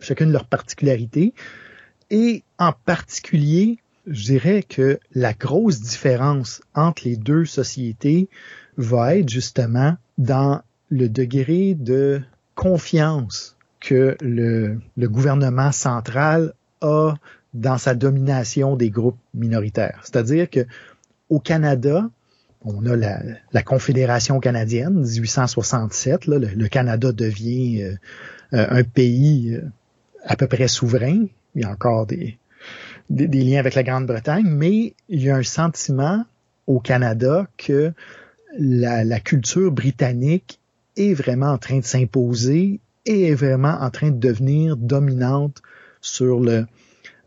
chacune 0.00 0.32
leur 0.32 0.46
particularité. 0.46 1.34
Et 2.10 2.42
en 2.58 2.72
particulier, 2.72 3.78
je 4.06 4.24
dirais 4.24 4.62
que 4.62 4.98
la 5.14 5.32
grosse 5.32 5.80
différence 5.80 6.62
entre 6.74 7.02
les 7.04 7.16
deux 7.16 7.44
sociétés 7.44 8.28
va 8.76 9.16
être 9.16 9.28
justement 9.28 9.96
dans 10.18 10.62
le 10.90 11.08
degré 11.08 11.74
de 11.74 12.22
confiance 12.54 13.56
que 13.80 14.16
le, 14.20 14.80
gouvernement 14.96 15.72
central 15.72 16.54
a 16.80 17.14
dans 17.54 17.78
sa 17.78 17.94
domination 17.94 18.76
des 18.76 18.90
groupes 18.90 19.18
minoritaires. 19.34 20.00
C'est-à-dire 20.04 20.48
que 20.50 20.66
au 21.28 21.40
Canada, 21.40 22.08
on 22.62 22.84
a 22.86 22.96
la, 22.96 23.62
Confédération 23.62 24.38
canadienne, 24.40 25.00
1867. 25.00 26.26
le, 26.26 26.68
Canada 26.68 27.12
devient 27.12 27.82
euh, 27.82 27.96
un 28.52 28.84
pays 28.84 29.60
à 30.24 30.36
peu 30.36 30.46
près 30.46 30.68
souverain. 30.68 31.26
Il 31.54 31.62
y 31.62 31.64
a 31.64 31.70
encore 31.70 32.06
des, 32.06 32.38
des, 33.10 33.26
liens 33.26 33.58
avec 33.58 33.74
la 33.74 33.82
Grande-Bretagne, 33.82 34.46
mais 34.46 34.94
il 35.08 35.22
y 35.22 35.30
a 35.30 35.36
un 35.36 35.42
sentiment 35.42 36.24
au 36.66 36.80
Canada 36.80 37.46
que 37.56 37.92
la, 38.58 39.04
la 39.04 39.20
culture 39.20 39.70
britannique 39.70 40.60
est 40.96 41.14
vraiment 41.14 41.50
en 41.50 41.58
train 41.58 41.78
de 41.78 41.84
s'imposer 41.84 42.80
et 43.04 43.28
est 43.28 43.34
vraiment 43.34 43.76
en 43.80 43.90
train 43.90 44.10
de 44.10 44.18
devenir 44.18 44.76
dominante 44.76 45.62
sur 46.00 46.40
le, 46.40 46.66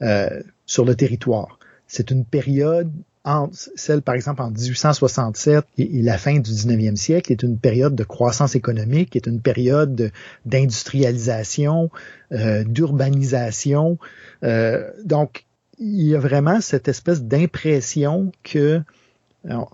euh, 0.02 0.42
sur 0.66 0.86
le 0.86 0.96
territoire. 0.96 1.60
C'est 1.88 2.12
une 2.12 2.26
période 2.26 2.92
entre 3.26 3.54
celle, 3.76 4.02
par 4.02 4.16
exemple, 4.16 4.42
en 4.42 4.50
1867 4.50 5.66
et, 5.78 6.02
la 6.02 6.18
fin 6.18 6.40
du 6.40 6.52
19e 6.52 6.96
siècle 6.96 7.32
est 7.32 7.44
une 7.44 7.58
période 7.58 7.96
de 7.96 8.04
croissance 8.04 8.56
économique, 8.56 9.16
est 9.16 9.28
une 9.28 9.42
période 9.42 10.12
d'industrialisation, 10.46 11.90
euh, 12.32 12.64
d'urbanisation. 12.64 13.98
Euh, 14.44 14.90
donc, 15.04 15.46
il 15.80 16.08
y 16.08 16.16
a 16.16 16.20
vraiment 16.20 16.62
cette 16.62 16.88
espèce 16.88 17.24
d'impression 17.24 18.32
que, 18.44 18.82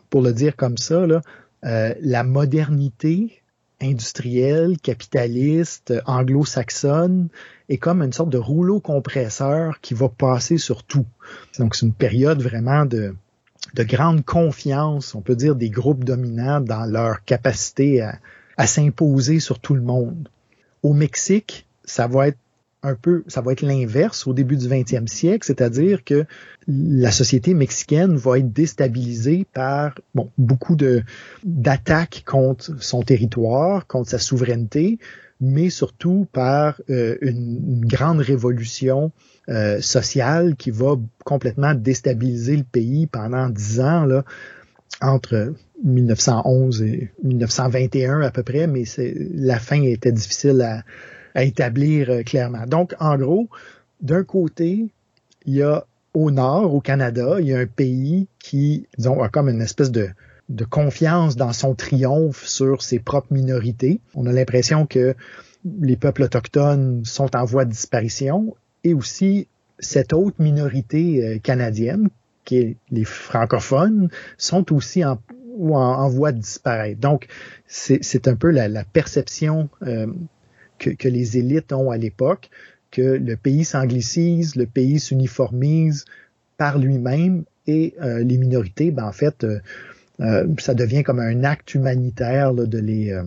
pour 0.09 0.21
le 0.21 0.33
dire 0.33 0.55
comme 0.55 0.77
ça, 0.77 1.05
là, 1.05 1.21
euh, 1.65 1.93
la 1.99 2.23
modernité 2.23 3.41
industrielle, 3.81 4.77
capitaliste, 4.77 5.93
anglo-saxonne 6.05 7.27
est 7.69 7.77
comme 7.77 8.01
une 8.01 8.13
sorte 8.13 8.29
de 8.29 8.37
rouleau 8.37 8.79
compresseur 8.79 9.81
qui 9.81 9.93
va 9.93 10.07
passer 10.07 10.57
sur 10.57 10.83
tout. 10.83 11.05
Donc 11.59 11.75
c'est 11.75 11.85
une 11.85 11.93
période 11.93 12.41
vraiment 12.41 12.85
de, 12.85 13.15
de 13.73 13.83
grande 13.83 14.23
confiance, 14.23 15.15
on 15.15 15.21
peut 15.21 15.35
dire, 15.35 15.55
des 15.55 15.69
groupes 15.69 16.03
dominants 16.03 16.61
dans 16.61 16.85
leur 16.85 17.25
capacité 17.25 18.01
à, 18.01 18.19
à 18.57 18.67
s'imposer 18.67 19.39
sur 19.39 19.59
tout 19.59 19.73
le 19.73 19.81
monde. 19.81 20.29
Au 20.83 20.93
Mexique, 20.93 21.67
ça 21.83 22.07
va 22.07 22.27
être 22.27 22.37
un 22.85 22.95
peu, 22.95 23.23
ça 23.27 23.41
va 23.41 23.51
être 23.51 23.61
l'inverse 23.61 24.27
au 24.27 24.33
début 24.33 24.57
du 24.57 24.67
20e 24.67 25.07
siècle, 25.07 25.45
c'est-à-dire 25.45 26.03
que 26.03 26.25
la 26.67 27.11
société 27.11 27.53
mexicaine 27.53 28.15
va 28.15 28.37
être 28.37 28.53
déstabilisée 28.53 29.45
par 29.53 29.95
bon, 30.13 30.29
beaucoup 30.37 30.77
d'attaques 31.43 32.23
contre 32.25 32.81
son 32.81 33.01
territoire, 33.01 33.87
contre 33.87 34.11
sa 34.11 34.19
souveraineté, 34.19 34.99
mais 35.41 35.69
surtout 35.69 36.27
par 36.31 36.79
euh, 36.89 37.17
une, 37.21 37.83
grande 37.85 38.19
révolution 38.19 39.11
euh, 39.49 39.81
sociale 39.81 40.55
qui 40.55 40.69
va 40.69 40.95
complètement 41.23 41.73
déstabiliser 41.73 42.55
le 42.55 42.63
pays 42.63 43.07
pendant 43.07 43.49
dix 43.49 43.79
ans 43.79 44.05
là, 44.05 44.23
entre 45.01 45.53
1911 45.83 46.83
et 46.83 47.11
1921 47.23 48.21
à 48.21 48.31
peu 48.31 48.43
près, 48.43 48.67
mais 48.67 48.83
la 49.33 49.59
fin 49.59 49.81
était 49.81 50.11
difficile 50.11 50.61
à, 50.61 50.83
à 51.35 51.43
établir 51.43 52.09
euh, 52.09 52.23
clairement. 52.23 52.65
Donc, 52.65 52.95
en 52.99 53.17
gros, 53.17 53.49
d'un 54.01 54.23
côté, 54.23 54.87
il 55.45 55.53
y 55.53 55.61
a 55.61 55.85
au 56.13 56.31
nord, 56.31 56.73
au 56.73 56.81
Canada, 56.81 57.35
il 57.39 57.47
y 57.47 57.53
a 57.53 57.59
un 57.59 57.67
pays 57.67 58.27
qui, 58.39 58.87
disons, 58.97 59.21
a 59.21 59.29
comme 59.29 59.49
une 59.49 59.61
espèce 59.61 59.91
de, 59.91 60.09
de 60.49 60.63
confiance 60.63 61.35
dans 61.35 61.53
son 61.53 61.75
triomphe 61.75 62.45
sur 62.45 62.81
ses 62.81 62.99
propres 62.99 63.33
minorités. 63.33 63.99
On 64.13 64.25
a 64.25 64.31
l'impression 64.31 64.85
que 64.85 65.13
les 65.81 65.97
peuples 65.97 66.23
autochtones 66.23 67.03
sont 67.05 67.35
en 67.35 67.43
voie 67.43 67.65
de 67.65 67.71
disparition 67.71 68.55
et 68.83 68.93
aussi 68.93 69.47
cette 69.79 70.13
autre 70.13 70.37
minorité 70.39 71.25
euh, 71.25 71.39
canadienne, 71.39 72.09
qui 72.45 72.57
est 72.57 72.77
les 72.91 73.03
francophones, 73.03 74.09
sont 74.37 74.71
aussi 74.71 75.03
en, 75.03 75.19
en, 75.59 76.07
voie 76.07 76.31
de 76.31 76.39
disparaître. 76.39 76.99
Donc, 76.99 77.27
c'est 77.67 78.27
un 78.27 78.35
peu 78.35 78.51
la, 78.51 78.67
la 78.67 78.83
perception 78.83 79.69
euh, 79.81 80.07
que, 80.79 81.07
les 81.07 81.37
élites 81.37 81.73
ont 81.73 81.91
à 81.91 81.97
l'époque, 81.97 82.49
que 82.91 83.01
le 83.01 83.35
pays 83.35 83.65
s'anglicise, 83.65 84.55
le 84.55 84.65
pays 84.65 84.99
s'uniformise 84.99 86.05
par 86.57 86.77
lui-même 86.77 87.43
et 87.67 87.95
euh, 88.01 88.23
les 88.23 88.37
minorités, 88.37 88.91
ben, 88.91 89.05
en 89.05 89.11
fait, 89.11 89.43
euh, 89.43 89.59
euh, 90.21 90.47
ça 90.59 90.73
devient 90.73 91.03
comme 91.03 91.19
un 91.19 91.43
acte 91.43 91.73
humanitaire 91.73 92.53
de, 92.53 92.77
les, 92.77 93.19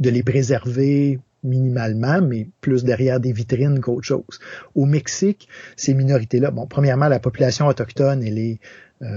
de 0.00 0.10
les 0.10 0.22
préserver 0.22 1.18
minimalement, 1.42 2.22
mais 2.22 2.48
plus 2.62 2.84
derrière 2.84 3.20
des 3.20 3.32
vitrines 3.32 3.80
qu'autre 3.80 4.06
chose. 4.06 4.40
Au 4.74 4.86
Mexique, 4.86 5.48
ces 5.76 5.92
minorités-là, 5.92 6.50
bon, 6.50 6.66
premièrement, 6.66 7.08
la 7.08 7.18
population 7.18 7.66
autochtone, 7.66 8.22
elle 8.22 8.38
est 8.38 8.58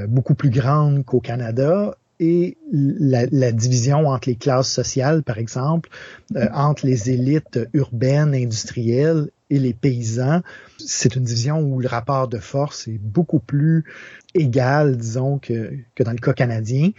beaucoup 0.08 0.36
plus 0.36 0.50
grande 0.50 1.06
qu'au 1.06 1.22
Canada 1.22 1.96
et 2.20 2.58
la, 2.72 3.52
division 3.52 4.08
entre 4.08 4.30
les 4.30 4.36
classes 4.36 4.72
sociales, 4.72 5.24
par 5.24 5.38
exemple, 5.38 5.90
euh, 6.36 6.48
entre 6.54 6.86
les 6.86 7.12
élites 7.12 7.60
urbaines, 7.74 8.34
industrielles 8.34 9.30
et 9.50 9.60
les 9.60 9.74
paysans, 9.74 10.42
c'est 10.78 11.16
une 11.16 11.24
division 11.24 11.60
où 11.60 11.80
le 11.80 11.88
rapport 11.88 12.28
de 12.28 12.40
force 12.40 12.88
est 12.88 13.00
beaucoup 13.00 13.40
plus 13.40 13.86
égal, 14.34 14.98
disons, 14.98 15.38
que, 15.38 15.74
que 15.96 16.04
dans 16.04 16.12
le 16.12 16.18
cas 16.18 16.34
canadien. 16.34 16.90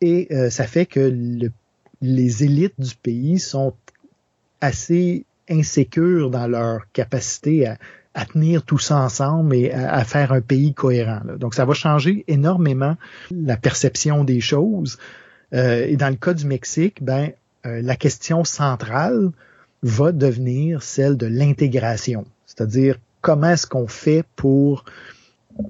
Et 0.00 0.28
euh, 0.32 0.50
ça 0.50 0.66
fait 0.66 0.86
que 0.86 1.00
le, 1.00 1.50
les 2.02 2.44
élites 2.44 2.78
du 2.78 2.94
pays 2.94 3.38
sont 3.38 3.74
assez 4.60 5.24
insécures 5.48 6.30
dans 6.30 6.46
leur 6.46 6.90
capacité 6.92 7.66
à, 7.66 7.78
à 8.14 8.26
tenir 8.26 8.62
tout 8.62 8.78
ça 8.78 8.98
ensemble 8.98 9.54
et 9.54 9.72
à, 9.72 10.04
faire 10.04 10.32
un 10.32 10.40
pays 10.40 10.74
cohérent. 10.74 11.20
Donc, 11.38 11.54
ça 11.54 11.64
va 11.64 11.74
changer 11.74 12.24
énormément 12.28 12.96
la 13.30 13.56
perception 13.56 14.24
des 14.24 14.40
choses. 14.40 14.98
Euh, 15.54 15.86
et 15.86 15.96
dans 15.96 16.08
le 16.08 16.16
cas 16.16 16.34
du 16.34 16.46
Mexique, 16.46 17.02
ben, 17.02 17.30
euh, 17.64 17.80
la 17.82 17.96
question 17.96 18.44
centrale 18.44 19.30
va 19.82 20.12
devenir 20.12 20.82
celle 20.82 21.16
de 21.16 21.26
l'intégration. 21.26 22.24
C'est-à-dire, 22.46 22.98
comment 23.20 23.50
est-ce 23.50 23.66
qu'on 23.66 23.88
fait 23.88 24.24
pour, 24.36 24.84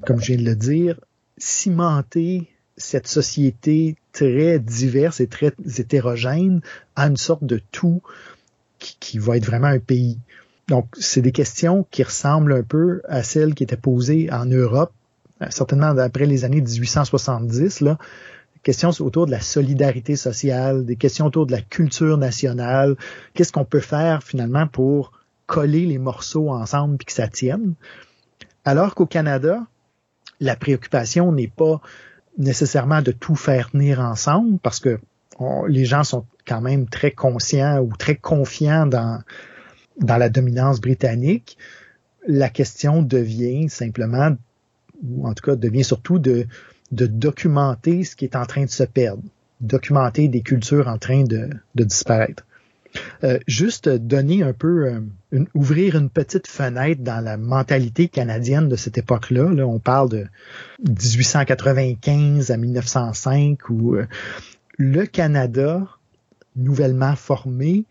comme 0.05 0.21
je 0.21 0.33
viens 0.33 0.39
de 0.39 0.49
le 0.51 0.57
dire, 0.57 1.01
cimenter 1.39 2.49
cette 2.77 3.07
société 3.07 3.97
très 4.13 4.59
diverse 4.59 5.21
et 5.21 5.27
très 5.27 5.53
hétérogène 5.79 6.61
à 6.97 7.07
une 7.07 7.17
sorte 7.17 7.45
de 7.45 7.61
tout 7.71 8.03
qui, 8.79 8.97
qui 8.99 9.19
va 9.19 9.37
être 9.37 9.47
vraiment 9.47 9.69
un 9.69 9.79
pays. 9.79 10.19
Donc, 10.69 10.87
c'est 10.99 11.23
des 11.23 11.33
questions 11.33 11.87
qui 11.91 12.03
ressemblent 12.03 12.53
un 12.53 12.63
peu 12.63 13.03
à 13.09 13.23
celles 13.23 13.55
qui 13.55 13.63
étaient 13.63 13.77
posées 13.77 14.31
en 14.33 14.47
Europe, 14.47 14.93
euh, 15.43 15.47
certainement 15.51 15.97
après 15.99 16.27
les 16.27 16.45
années 16.45 16.61
1870, 16.61 17.81
là. 17.81 17.99
Questions 18.63 18.91
autour 19.01 19.27
de 19.27 19.33
la 19.33 19.41
solidarité 19.41 20.15
sociale, 20.15 20.85
des 20.85 20.95
questions 20.95 21.27
autour 21.27 21.47
de 21.47 21.53
la 21.53 21.61
culture 21.61 22.17
nationale. 22.17 22.95
Qu'est-ce 23.35 23.51
qu'on 23.51 23.65
peut 23.65 23.81
faire 23.81 24.23
finalement 24.23 24.69
pour 24.69 25.11
coller 25.47 25.85
les 25.85 25.99
morceaux 25.99 26.49
ensemble 26.51 26.97
puis 26.97 27.07
que 27.07 27.13
ça 27.13 27.27
tienne? 27.27 27.75
Alors 28.65 28.95
qu'au 28.95 29.07
Canada, 29.07 29.67
la 30.39 30.55
préoccupation 30.55 31.33
n'est 31.33 31.49
pas 31.49 31.81
nécessairement 32.39 33.03
de 33.03 33.11
tout 33.11 33.35
faire 33.35 33.73
tenir 33.73 33.99
ensemble 33.99 34.61
parce 34.61 34.79
que 34.79 35.01
les 35.67 35.85
gens 35.85 36.05
sont 36.05 36.25
quand 36.47 36.61
même 36.61 36.89
très 36.89 37.11
conscients 37.11 37.81
ou 37.81 37.97
très 37.97 38.15
confiants 38.15 38.87
dans 38.87 39.23
dans 40.01 40.17
la 40.17 40.29
dominance 40.29 40.81
britannique, 40.81 41.59
la 42.27 42.49
question 42.49 43.03
devient 43.03 43.69
simplement, 43.69 44.37
ou 45.03 45.27
en 45.27 45.35
tout 45.35 45.45
cas 45.45 45.57
devient 45.57 45.85
surtout 45.85 46.19
de, 46.19 46.47
de 46.93 47.07
documenter 47.07 48.05
ce 48.05 48.17
qui 48.17 48.25
est 48.25 48.37
en 48.37 48.47
train 48.47 48.65
de 48.65 48.71
se 48.71 48.85
perdre, 48.85 49.23
documenter 49.61 50.29
des 50.29 50.43
cultures 50.43 50.89
en 50.89 50.99
train 50.99 51.25
de, 51.25 51.51
de 51.75 51.85
disparaître. 51.85 52.45
Euh, 53.25 53.39
juste 53.47 53.89
donner 53.89 54.43
un 54.43 54.53
peu, 54.53 54.87
euh, 54.87 55.01
une, 55.31 55.47
ouvrir 55.55 55.97
une 55.97 56.11
petite 56.11 56.47
fenêtre 56.47 57.03
dans 57.03 57.25
la 57.25 57.37
mentalité 57.37 58.09
canadienne 58.09 58.69
de 58.69 58.77
cette 58.77 58.99
époque-là. 58.99 59.51
Là, 59.51 59.67
on 59.67 59.79
parle 59.79 60.11
de 60.11 60.27
1895 60.81 62.51
à 62.51 62.57
1905 62.57 63.71
où 63.71 63.95
euh, 63.95 64.07
le 64.77 65.07
Canada, 65.07 65.87
nouvellement 66.57 67.17
formé, 67.17 67.85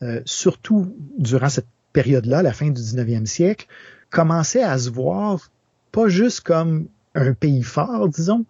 euh, 0.00 0.20
surtout 0.24 0.94
durant 1.18 1.48
cette 1.48 1.66
période-là, 1.92 2.42
la 2.42 2.52
fin 2.52 2.70
du 2.70 2.80
19e 2.80 3.26
siècle, 3.26 3.66
commençait 4.10 4.62
à 4.62 4.78
se 4.78 4.90
voir 4.90 5.50
pas 5.90 6.08
juste 6.08 6.42
comme 6.42 6.86
un 7.16 7.32
pays 7.32 7.64
fort, 7.64 8.08
disons, 8.08 8.44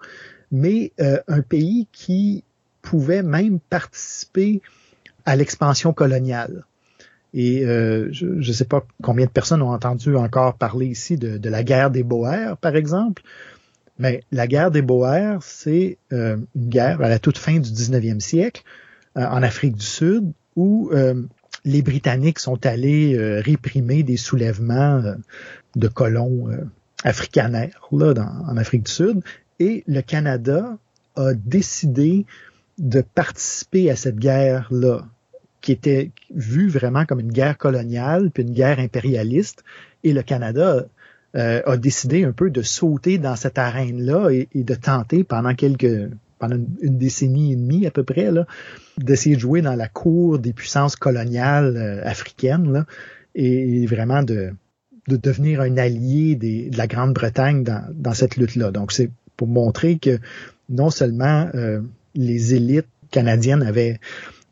mais 0.52 0.92
euh, 1.00 1.18
un 1.26 1.40
pays 1.40 1.87
qui 1.90 2.44
pouvait 2.82 3.22
même 3.22 3.61
participer 3.61 4.61
à 5.24 5.37
l'expansion 5.37 5.94
coloniale. 5.94 6.64
Et 7.32 7.64
euh, 7.64 8.08
je 8.12 8.26
ne 8.26 8.52
sais 8.52 8.64
pas 8.64 8.87
combien 9.02 9.24
de 9.24 9.30
personnes 9.30 9.62
ont 9.62 9.72
entendu 9.72 10.16
encore 10.16 10.54
parler 10.54 10.87
ici 10.87 11.16
de, 11.16 11.48
la 11.48 11.62
guerre 11.62 11.90
des 11.90 12.02
Boers, 12.02 12.58
par 12.58 12.76
exemple. 12.76 13.22
Mais 13.98 14.22
la 14.32 14.46
guerre 14.46 14.70
des 14.70 14.82
Boers, 14.82 15.42
c'est 15.42 15.96
une 16.11 16.46
guerre 16.56 17.00
à 17.00 17.08
la 17.08 17.18
toute 17.18 17.38
fin 17.38 17.58
du 17.58 17.70
19e 17.70 18.20
siècle 18.20 18.62
en 19.14 19.42
Afrique 19.42 19.76
du 19.76 19.84
Sud 19.84 20.32
où 20.56 20.90
les 21.64 21.82
Britanniques 21.82 22.38
sont 22.38 22.64
allés 22.66 23.14
euh, 23.14 23.40
réprimer 23.40 24.02
des 24.02 24.16
soulèvements 24.16 25.02
euh, 25.04 25.14
de 25.76 25.88
colons 25.88 26.48
euh, 26.50 26.64
africanaires 27.04 27.88
là, 27.92 28.14
en 28.46 28.56
Afrique 28.56 28.84
du 28.84 28.92
Sud, 28.92 29.20
et 29.60 29.84
le 29.86 30.00
Canada 30.00 30.78
a 31.16 31.34
décidé 31.34 32.26
de 32.78 33.00
participer 33.00 33.90
à 33.90 33.96
cette 33.96 34.18
guerre-là, 34.18 35.04
qui 35.60 35.72
était 35.72 36.12
vue 36.34 36.68
vraiment 36.68 37.04
comme 37.04 37.20
une 37.20 37.32
guerre 37.32 37.58
coloniale, 37.58 38.30
puis 38.30 38.44
une 38.44 38.52
guerre 38.52 38.78
impérialiste, 38.78 39.64
et 40.04 40.12
le 40.12 40.22
Canada 40.22 40.86
a 41.34 41.76
décidé 41.76 42.24
un 42.24 42.32
peu 42.32 42.50
de 42.50 42.62
sauter 42.62 43.18
dans 43.18 43.36
cette 43.36 43.58
arène-là 43.58 44.30
et, 44.30 44.48
de 44.54 44.74
tenter 44.74 45.24
pendant 45.24 45.54
quelques 45.54 46.10
pendant 46.38 46.57
une, 46.83 46.98
décennie 46.98 47.53
et 47.53 47.57
demie 47.57 47.87
à 47.87 47.90
peu 47.90 48.05
près, 48.05 48.31
là, 48.31 48.46
d'essayer 48.98 49.37
de 49.37 49.40
jouer 49.40 49.62
dans 49.62 49.74
la 49.74 49.88
cour 49.88 50.38
des 50.38 50.53
puissances 50.53 50.96
coloniales 50.96 51.77
euh, 51.77 52.05
africaines 52.05 52.72
là, 52.72 52.87
et, 53.35 53.87
vraiment 53.87 54.22
de, 54.22 54.53
de 55.09 55.16
devenir 55.16 55.61
un 55.61 55.77
allié 55.77 56.35
des, 56.35 56.70
de 56.70 56.77
la 56.77 56.87
Grande-Bretagne 56.87 57.62
dans, 57.62 57.85
dans 57.92 58.14
cette 58.14 58.37
lutte-là. 58.37 58.70
Donc 58.70 58.92
c'est 58.92 59.11
pour 59.37 59.48
montrer 59.48 59.98
que 59.98 60.18
non 60.68 60.90
seulement 60.90 61.48
euh, 61.55 61.81
les 62.14 62.55
élites 62.55 62.88
canadiennes 63.11 63.62
avaient 63.62 64.01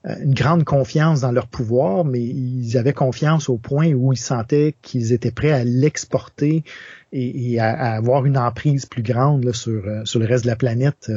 euh, 0.06 0.14
une 0.22 0.34
grande 0.34 0.64
confiance 0.64 1.20
dans 1.20 1.32
leur 1.32 1.48
pouvoir, 1.48 2.04
mais 2.04 2.20
ils 2.22 2.78
avaient 2.78 2.92
confiance 2.92 3.48
au 3.48 3.58
point 3.58 3.92
où 3.92 4.12
ils 4.12 4.18
sentaient 4.18 4.74
qu'ils 4.82 5.12
étaient 5.12 5.30
prêts 5.30 5.52
à 5.52 5.64
l'exporter 5.64 6.64
et, 7.12 7.58
à, 7.60 7.92
avoir 7.92 8.26
une 8.26 8.38
emprise 8.38 8.86
plus 8.86 9.02
grande 9.02 9.52
sur, 9.52 9.86
euh, 9.86 10.04
sur 10.04 10.20
le 10.20 10.26
reste 10.26 10.44
de 10.44 10.50
la 10.50 10.56
planète, 10.56 11.10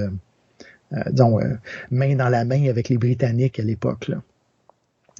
donc 1.11 1.41
main 1.91 2.15
dans 2.15 2.29
la 2.29 2.45
main 2.45 2.67
avec 2.69 2.89
les 2.89 2.97
Britanniques 2.97 3.59
à 3.59 3.63
l'époque. 3.63 4.11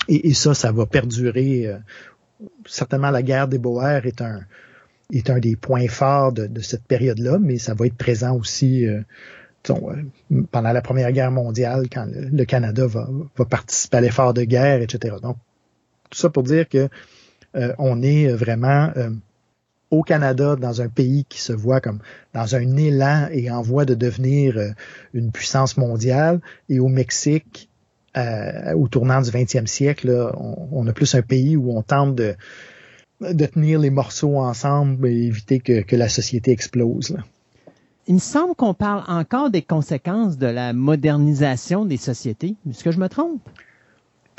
Et, 0.07 0.29
et, 0.29 0.33
ça, 0.33 0.53
ça 0.53 0.71
va 0.71 0.85
perdurer. 0.85 1.71
certainement, 2.65 3.11
la 3.11 3.21
guerre 3.21 3.47
des 3.47 3.59
Boers 3.59 4.05
est 4.05 4.21
un 4.21 4.41
est 5.11 5.29
un 5.29 5.39
des 5.39 5.55
points 5.55 5.87
forts 5.87 6.33
de, 6.33 6.47
de 6.47 6.61
cette 6.61 6.83
période-là, 6.83 7.39
mais 7.39 7.57
ça 7.57 7.73
va 7.73 7.87
être 7.87 7.97
présent 7.97 8.35
aussi 8.35 8.85
euh, 8.85 9.01
pendant 10.51 10.71
la 10.71 10.81
Première 10.81 11.11
Guerre 11.11 11.31
mondiale, 11.31 11.87
quand 11.91 12.07
le, 12.09 12.45
Canada 12.45 12.85
va, 12.87 13.07
participer 13.49 13.97
à 13.97 14.01
l'effort 14.01 14.33
de 14.33 14.43
guerre, 14.43 14.81
etc. 14.81 15.17
Donc, 15.21 15.37
tout 16.09 16.17
ça 16.17 16.29
pour 16.29 16.43
dire 16.43 16.67
que 16.67 16.89
euh, 17.55 17.73
on 17.77 18.01
est 18.01 18.27
vraiment 18.29 18.91
euh, 18.95 19.09
au 19.91 20.03
Canada, 20.03 20.55
dans 20.55 20.81
un 20.81 20.87
pays 20.87 21.25
qui 21.27 21.41
se 21.41 21.53
voit 21.53 21.81
comme 21.81 21.99
dans 22.33 22.55
un 22.55 22.77
élan 22.77 23.27
et 23.31 23.49
en 23.49 23.61
voie 23.61 23.85
de 23.85 23.95
devenir 23.95 24.57
une 25.13 25.31
puissance 25.31 25.77
mondiale, 25.77 26.39
et 26.69 26.79
au 26.79 26.87
Mexique, 26.87 27.69
au 28.15 28.87
tournant 28.87 29.21
du 29.21 29.29
20e 29.29 29.65
siècle, 29.65 30.31
on, 30.71 30.85
a 30.87 30.93
plus 30.93 31.15
un 31.15 31.21
pays 31.21 31.55
où 31.55 31.75
on 31.75 31.81
tente 31.81 32.15
de, 32.15 32.35
tenir 33.19 33.79
les 33.79 33.89
morceaux 33.89 34.37
ensemble 34.37 35.07
et 35.07 35.23
éviter 35.25 35.59
que, 35.59 35.95
la 35.95 36.09
société 36.09 36.51
explose. 36.51 37.17
Il 38.07 38.15
me 38.15 38.19
semble 38.19 38.55
qu'on 38.55 38.73
parle 38.73 39.03
encore 39.07 39.49
des 39.51 39.61
conséquences 39.61 40.37
de 40.37 40.47
la 40.47 40.73
modernisation 40.73 41.85
des 41.85 41.97
sociétés. 41.97 42.55
Est-ce 42.69 42.83
que 42.83 42.91
je 42.91 42.99
me 42.99 43.07
trompe? 43.07 43.47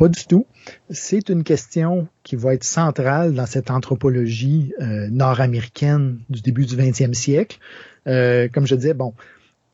Pas 0.00 0.08
du 0.08 0.24
tout. 0.24 0.46
C'est 0.88 1.28
une 1.28 1.44
question 1.44 2.08
qui 2.22 2.34
va 2.34 2.54
être 2.54 2.64
centrale 2.64 3.34
dans 3.34 3.44
cette 3.44 3.70
anthropologie 3.70 4.72
euh, 4.80 5.08
nord-américaine 5.10 6.20
du 6.30 6.40
début 6.40 6.64
du 6.64 6.74
20e 6.74 7.12
siècle. 7.12 7.58
Euh, 8.06 8.48
comme 8.48 8.66
je 8.66 8.76
disais, 8.76 8.94
bon, 8.94 9.12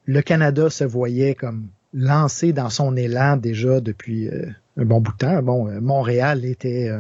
le 0.04 0.22
Canada 0.22 0.68
se 0.68 0.82
voyait 0.82 1.36
comme 1.36 1.68
lancé 1.94 2.52
dans 2.52 2.70
son 2.70 2.96
élan 2.96 3.36
déjà 3.36 3.80
depuis 3.80 4.26
euh, 4.26 4.46
un 4.76 4.84
bon 4.84 5.00
bout 5.00 5.12
de 5.12 5.18
temps. 5.18 5.42
Bon, 5.44 5.70
Montréal 5.80 6.44
était 6.44 6.90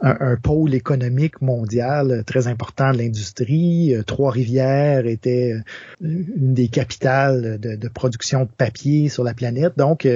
un, 0.00 0.36
pôle 0.36 0.72
économique 0.72 1.42
mondial 1.42 2.24
très 2.26 2.46
important 2.46 2.92
de 2.92 2.96
l'industrie. 2.96 3.94
Trois-Rivières 4.06 5.04
était 5.04 5.54
une 6.00 6.54
des 6.54 6.68
capitales 6.68 7.58
de, 7.60 7.88
production 7.88 8.44
de 8.44 8.50
papier 8.56 9.10
sur 9.10 9.22
la 9.22 9.34
planète. 9.34 9.74
Donc, 9.76 10.08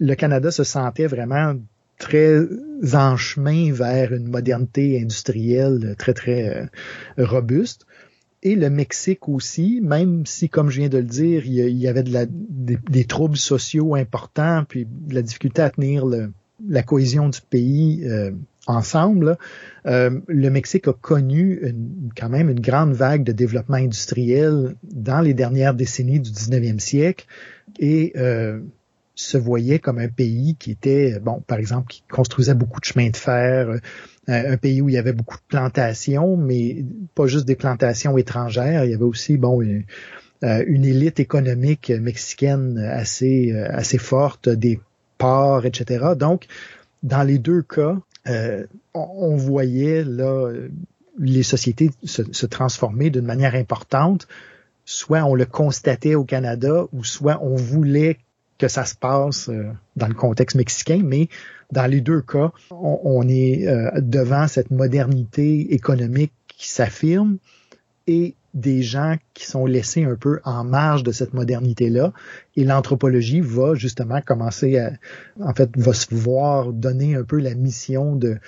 le 0.00 0.14
Canada 0.16 0.50
se 0.50 0.64
sentait 0.64 1.06
vraiment 1.06 1.54
très 1.98 2.38
en 2.92 3.16
chemin 3.16 3.72
vers 3.72 4.12
une 4.12 4.28
modernité 4.28 5.00
industrielle 5.00 5.94
très, 5.98 6.14
très 6.14 6.68
robuste. 7.16 7.86
Et 8.42 8.56
le 8.56 8.68
Mexique 8.68 9.28
aussi, 9.28 9.80
même 9.82 10.26
si, 10.26 10.50
comme 10.50 10.68
je 10.68 10.80
viens 10.80 10.90
de 10.90 10.98
le 10.98 11.04
dire, 11.04 11.46
il 11.46 11.78
y 11.78 11.88
avait 11.88 12.04
des, 12.04 13.04
troubles 13.04 13.38
sociaux 13.38 13.94
importants, 13.94 14.64
puis 14.68 14.86
de 14.86 15.14
la 15.14 15.22
difficulté 15.22 15.62
à 15.62 15.70
tenir 15.70 16.04
la 16.68 16.82
cohésion 16.82 17.30
du 17.30 17.40
pays 17.40 18.06
ensemble, 18.66 19.36
euh, 19.86 20.20
le 20.26 20.50
Mexique 20.50 20.88
a 20.88 20.92
connu 20.92 21.74
quand 22.16 22.28
même 22.28 22.48
une 22.48 22.60
grande 22.60 22.92
vague 22.92 23.24
de 23.24 23.32
développement 23.32 23.76
industriel 23.76 24.76
dans 24.82 25.20
les 25.20 25.34
dernières 25.34 25.74
décennies 25.74 26.20
du 26.20 26.30
19e 26.30 26.78
siècle 26.78 27.26
et 27.78 28.12
euh, 28.16 28.60
se 29.14 29.38
voyait 29.38 29.78
comme 29.78 29.98
un 29.98 30.08
pays 30.08 30.56
qui 30.56 30.70
était, 30.70 31.18
bon, 31.20 31.40
par 31.46 31.58
exemple, 31.58 31.88
qui 31.88 32.02
construisait 32.10 32.54
beaucoup 32.54 32.80
de 32.80 32.84
chemins 32.84 33.10
de 33.10 33.16
fer, 33.16 33.68
euh, 33.68 33.78
un 34.26 34.56
pays 34.56 34.80
où 34.80 34.88
il 34.88 34.94
y 34.94 34.98
avait 34.98 35.12
beaucoup 35.12 35.36
de 35.36 35.46
plantations, 35.48 36.36
mais 36.36 36.84
pas 37.14 37.26
juste 37.26 37.44
des 37.44 37.56
plantations 37.56 38.16
étrangères, 38.18 38.84
il 38.84 38.90
y 38.90 38.94
avait 38.94 39.04
aussi, 39.04 39.36
bon, 39.36 39.60
une, 39.60 39.84
une 40.42 40.84
élite 40.84 41.20
économique 41.20 41.90
mexicaine 41.90 42.78
assez, 42.78 43.52
assez 43.52 43.98
forte, 43.98 44.48
des 44.48 44.80
ports, 45.18 45.64
etc. 45.64 46.14
Donc, 46.16 46.46
dans 47.02 47.22
les 47.22 47.38
deux 47.38 47.62
cas, 47.62 47.98
euh, 48.28 48.66
on, 48.94 49.36
voyait 49.36 50.02
là 50.04 50.50
les 51.18 51.42
sociétés 51.42 51.90
se, 52.04 52.46
transformer 52.46 53.10
d'une 53.10 53.26
manière 53.26 53.54
importante. 53.54 54.26
Soit 54.86 55.24
on 55.24 55.34
le 55.34 55.46
constatait 55.46 56.14
au 56.14 56.24
Canada, 56.24 56.86
ou 56.92 57.04
soit 57.04 57.38
on 57.42 57.54
voulait 57.54 58.18
que 58.64 58.68
ça 58.68 58.86
se 58.86 58.94
passe 58.94 59.50
euh, 59.50 59.64
dans 59.96 60.08
le 60.08 60.14
contexte 60.14 60.56
mexicain, 60.56 61.02
mais 61.04 61.28
dans 61.70 61.84
les 61.84 62.00
deux 62.00 62.22
cas, 62.22 62.50
on, 62.70 63.28
est 63.28 63.68
euh, 63.68 63.90
devant 64.00 64.48
cette 64.48 64.70
modernité 64.70 65.74
économique 65.74 66.32
qui 66.48 66.68
s'affirme 66.68 67.36
et 68.06 68.34
des 68.54 68.82
gens 68.82 69.16
qui 69.34 69.44
sont 69.44 69.66
laissés 69.66 70.04
un 70.04 70.14
peu 70.14 70.40
en 70.44 70.64
marge 70.64 71.02
de 71.02 71.12
cette 71.12 71.34
modernité-là. 71.34 72.14
Et 72.56 72.64
l'anthropologie 72.64 73.40
va 73.40 73.74
justement 73.74 74.22
commencer 74.22 74.78
à, 74.78 74.92
en 75.40 75.52
fait, 75.52 75.68
va 75.76 75.92
se 75.92 76.14
voir 76.14 76.72
donner 76.72 77.16
un 77.16 77.24
peu 77.24 77.38
la 77.38 77.54
mission 77.54 78.16
de, 78.16 78.38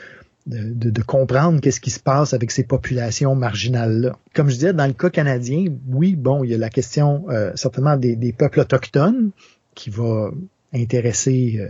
de, 0.46 1.02
comprendre 1.02 1.60
qu'est-ce 1.60 1.80
qui 1.80 1.90
se 1.90 2.00
passe 2.00 2.32
avec 2.32 2.50
ces 2.50 2.62
populations 2.62 3.34
marginales-là. 3.34 4.16
Comme 4.34 4.48
je 4.48 4.54
disais, 4.54 4.72
dans 4.72 4.86
le 4.86 4.92
cas 4.92 5.10
canadien, 5.10 5.66
oui, 5.88 6.14
bon, 6.14 6.44
il 6.44 6.50
y 6.50 6.54
a 6.54 6.58
la 6.58 6.70
question 6.70 7.24
euh, 7.30 7.50
certainement 7.56 7.96
des, 7.96 8.34
peuples 8.36 8.60
autochtones 8.60 9.30
qui 9.76 9.90
va 9.90 10.32
intéresser 10.74 11.56
euh, 11.58 11.68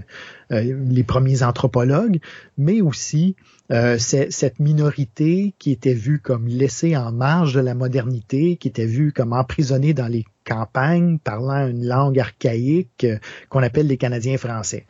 euh, 0.57 0.77
les 0.89 1.03
premiers 1.03 1.43
anthropologues, 1.43 2.21
mais 2.57 2.81
aussi 2.81 3.37
euh, 3.73 3.99
cette 3.99 4.61
minorité 4.61 5.55
qui 5.59 5.73
était 5.73 5.95
vue 5.95 6.19
comme 6.21 6.47
laissée 6.47 6.97
en 6.97 7.13
marge 7.13 7.55
de 7.55 7.61
la 7.61 7.75
modernité, 7.75 8.57
qui 8.57 8.69
était 8.69 8.87
vue 8.87 9.13
comme 9.13 9.33
emprisonnée 9.33 9.93
dans 9.93 10.09
les 10.09 10.25
campagnes, 10.45 11.19
parlant 11.19 11.69
une 11.69 11.85
langue 11.85 12.19
archaïque 12.19 13.07
qu'on 13.49 13.63
appelle 13.63 13.89
les 13.89 13.97
Canadiens 13.97 14.39
français. 14.39 14.87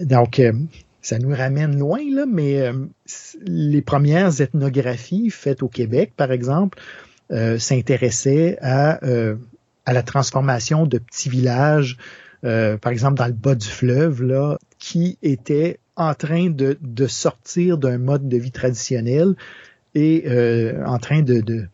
donc, 0.00 0.40
ça 1.02 1.18
nous 1.18 1.34
ramène 1.34 1.78
loin, 1.78 2.00
là, 2.10 2.24
mais 2.26 2.72
les 3.42 3.82
premières 3.82 4.40
ethnographies 4.40 5.28
faites 5.28 5.62
au 5.62 5.68
Québec, 5.68 6.12
par 6.16 6.32
exemple, 6.32 6.78
s'intéressaient 7.58 8.56
à, 8.62 8.98
à 9.86 9.92
la 9.92 10.02
transformation 10.02 10.86
de 10.86 10.98
petits 10.98 11.28
villages 11.28 11.98
euh, 12.44 12.76
par 12.76 12.92
exemple 12.92 13.16
dans 13.16 13.26
le 13.26 13.32
bas 13.32 13.54
du 13.54 13.66
fleuve, 13.66 14.22
là, 14.22 14.58
qui 14.78 15.18
était 15.22 15.78
en 15.96 16.14
train 16.14 16.50
de, 16.50 16.76
de 16.82 17.06
sortir 17.06 17.78
d'un 17.78 17.98
mode 17.98 18.28
de 18.28 18.36
vie 18.36 18.50
traditionnel 18.50 19.34
et 19.94 20.24
euh, 20.26 20.84
en 20.84 20.98
train 20.98 21.22
de, 21.22 21.40
de, 21.40 21.64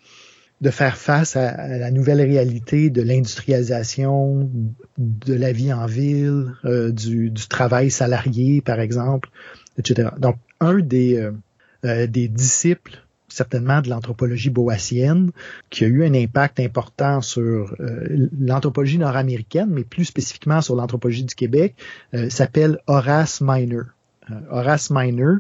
de, 0.61 0.71
faire 0.71 0.97
face 0.97 1.35
à, 1.35 1.67
la 1.67 1.91
nouvelle 1.91 2.21
réalité 2.21 2.91
de 2.91 3.03
l'industrialisation, 3.03 4.49
de 4.99 5.35
la 5.35 5.51
vie 5.53 5.73
en 5.73 5.87
ville, 5.87 6.53
euh, 6.65 6.93
du, 6.93 7.31
du, 7.31 7.49
travail 7.49 7.91
salarié, 7.91 8.61
par 8.61 8.79
exemple, 8.79 9.31
etc. 9.77 10.11
Donc, 10.19 10.37
un 10.61 10.79
des, 10.79 11.31
des 11.83 12.29
disciples 12.29 13.03
certainement 13.33 13.81
de 13.81 13.89
l'anthropologie 13.89 14.51
boassienne, 14.51 15.31
qui 15.71 15.85
a 15.85 15.89
eu 15.89 16.05
un 16.05 16.15
impact 16.15 16.61
important 16.61 17.21
sur 17.21 17.75
euh, 17.81 18.29
l'anthropologie 18.39 18.99
nord-américaine, 18.99 19.69
mais 19.71 19.85
plus 19.85 20.05
spécifiquement 20.05 20.61
sur 20.61 20.77
l'anthropologie 20.77 21.25
du 21.25 21.35
Québec, 21.35 21.75
euh, 22.15 22.29
s'appelle 22.31 22.79
Horace 22.87 23.41
Miner. 23.41 23.83
Euh, 24.31 24.35
Horace 24.51 24.91
Miner 24.91 25.37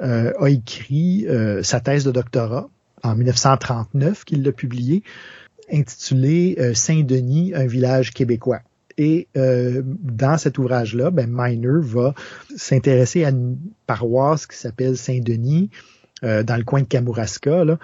a 0.00 0.48
écrit 0.48 1.24
sa 1.62 1.78
thèse 1.78 2.04
de 2.04 2.10
doctorat 2.10 2.68
en 3.04 3.14
1939, 3.14 4.24
qu'il 4.24 4.42
l'a 4.42 4.50
publié, 4.50 5.04
intitulé 5.72 6.58
Saint-Denis, 6.74 7.52
un 7.54 7.66
village 7.66 8.12
québécois. 8.12 8.58
Et 8.98 9.28
dans 9.36 10.36
cet 10.36 10.58
ouvrage-là, 10.58 11.12
ben, 11.12 11.30
Miner 11.30 11.78
va 11.80 12.12
s'intéresser 12.56 13.24
à 13.24 13.28
une 13.28 13.56
paroisse 13.86 14.48
qui 14.48 14.56
s'appelle 14.56 14.96
Saint-Denis, 14.96 15.70
euh, 16.24 16.42
dans 16.42 16.56
le 16.56 16.64
coin 16.64 16.82
de 16.82 16.86
Kamouraska, 16.86 17.64
là, 17.64 17.78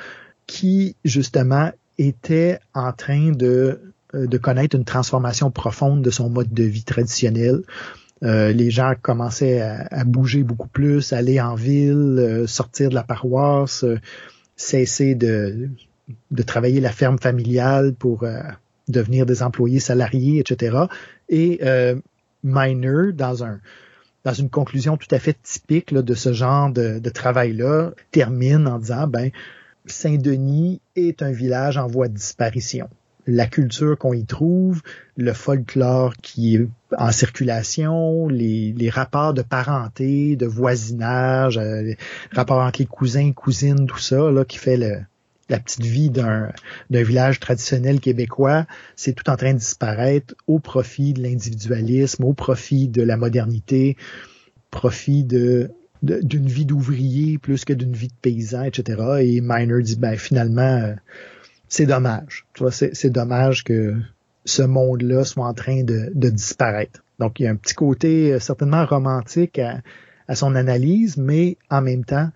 qui 0.46 0.96
justement 1.04 1.70
était 1.98 2.58
en 2.74 2.92
train 2.92 3.32
de 3.32 3.80
de 4.12 4.38
connaître 4.38 4.74
une 4.74 4.84
transformation 4.84 5.52
profonde 5.52 6.02
de 6.02 6.10
son 6.10 6.30
mode 6.30 6.52
de 6.52 6.64
vie 6.64 6.82
traditionnel. 6.82 7.60
les 8.22 8.70
gens 8.72 8.94
commençaient 9.00 9.60
à, 9.60 10.02
bouger 10.04 10.42
beaucoup 10.42 10.66
plus, 10.66 11.12
aller 11.12 11.40
en 11.40 11.54
ville, 11.54 12.42
sortir 12.48 12.90
de 12.90 12.96
la 12.96 13.04
paroisse, 13.04 13.84
cesser 14.56 15.14
de, 15.14 15.68
de 16.32 16.42
travailler 16.42 16.80
la 16.80 16.90
ferme 16.90 17.20
familiale 17.20 17.94
pour 17.94 18.26
devenir 18.88 19.26
des 19.26 19.44
employés 19.44 19.78
salariés, 19.78 20.40
etc. 20.40 20.86
Et 21.28 21.60
Miner, 22.42 23.12
dans 23.12 23.44
un 23.44 23.60
dans 24.24 24.32
une 24.32 24.50
conclusion 24.50 24.96
tout 24.96 25.12
à 25.12 25.18
fait 25.18 25.36
typique 25.42 25.94
de 25.94 26.14
ce 26.14 26.32
genre 26.32 26.70
de, 26.70 26.98
de 26.98 27.10
travail-là, 27.10 27.92
termine 28.10 28.66
en 28.66 28.78
disant 28.78 29.06
ben 29.06 29.30
Saint-Denis 29.86 30.80
est 30.96 31.22
un 31.22 31.32
village 31.32 31.76
en 31.76 31.86
voie 31.86 32.08
de 32.08 32.14
disparition. 32.14 32.88
La 33.26 33.46
culture 33.46 33.96
qu'on 33.98 34.12
y 34.12 34.24
trouve, 34.24 34.82
le 35.16 35.32
folklore 35.32 36.14
qui 36.16 36.56
est 36.56 36.68
en 36.96 37.12
circulation, 37.12 38.28
les, 38.28 38.90
rapports 38.90 39.34
de 39.34 39.42
parenté, 39.42 40.36
de 40.36 40.46
voisinage, 40.46 41.58
euh, 41.58 41.92
rapports 42.32 42.60
entre 42.60 42.80
les 42.80 42.86
cousins, 42.86 43.32
cousines, 43.32 43.86
tout 43.86 43.98
ça, 43.98 44.30
là, 44.30 44.44
qui 44.44 44.58
fait 44.58 44.76
le, 44.76 45.02
la 45.50 45.58
petite 45.58 45.84
vie 45.84 46.10
d'un 46.10 46.52
village 46.90 47.40
traditionnel 47.40 48.00
québécois, 48.00 48.66
c'est 48.96 49.12
tout 49.12 49.28
en 49.28 49.36
train 49.36 49.52
de 49.52 49.58
disparaître 49.58 50.34
au 50.46 50.58
profit 50.58 51.12
de 51.12 51.22
l'individualisme, 51.22 52.24
au 52.24 52.32
profit 52.32 52.88
de 52.88 53.02
la 53.02 53.16
modernité, 53.16 53.96
profit 54.70 55.24
d'une 55.24 55.68
vie 56.02 56.64
d'ouvrier 56.64 57.38
plus 57.38 57.64
que 57.64 57.72
d'une 57.72 57.92
vie 57.92 58.08
de 58.08 58.14
paysan, 58.22 58.62
etc. 58.62 59.02
Et 59.20 59.40
Miner 59.40 59.82
dit 59.82 59.96
ben 59.96 60.16
finalement 60.16 60.62
euh, 60.62 60.94
c'est 61.68 61.86
dommage. 61.86 62.46
Tu 62.54 62.62
vois, 62.62 62.72
c'est 62.72 63.10
dommage 63.10 63.64
que 63.64 63.96
ce 64.44 64.62
monde-là 64.62 65.24
soit 65.24 65.46
en 65.46 65.54
train 65.54 65.82
de, 65.82 66.10
disparaître. 66.14 67.02
Donc 67.18 67.40
il 67.40 67.44
y 67.44 67.46
a 67.46 67.50
un 67.50 67.56
petit 67.56 67.74
côté 67.74 68.32
euh, 68.32 68.38
certainement 68.38 68.86
romantique 68.86 69.58
à 69.58 70.34
son 70.34 70.54
analyse, 70.54 71.16
mais 71.16 71.58
en 71.70 71.82
même 71.82 72.04
temps, 72.04 72.30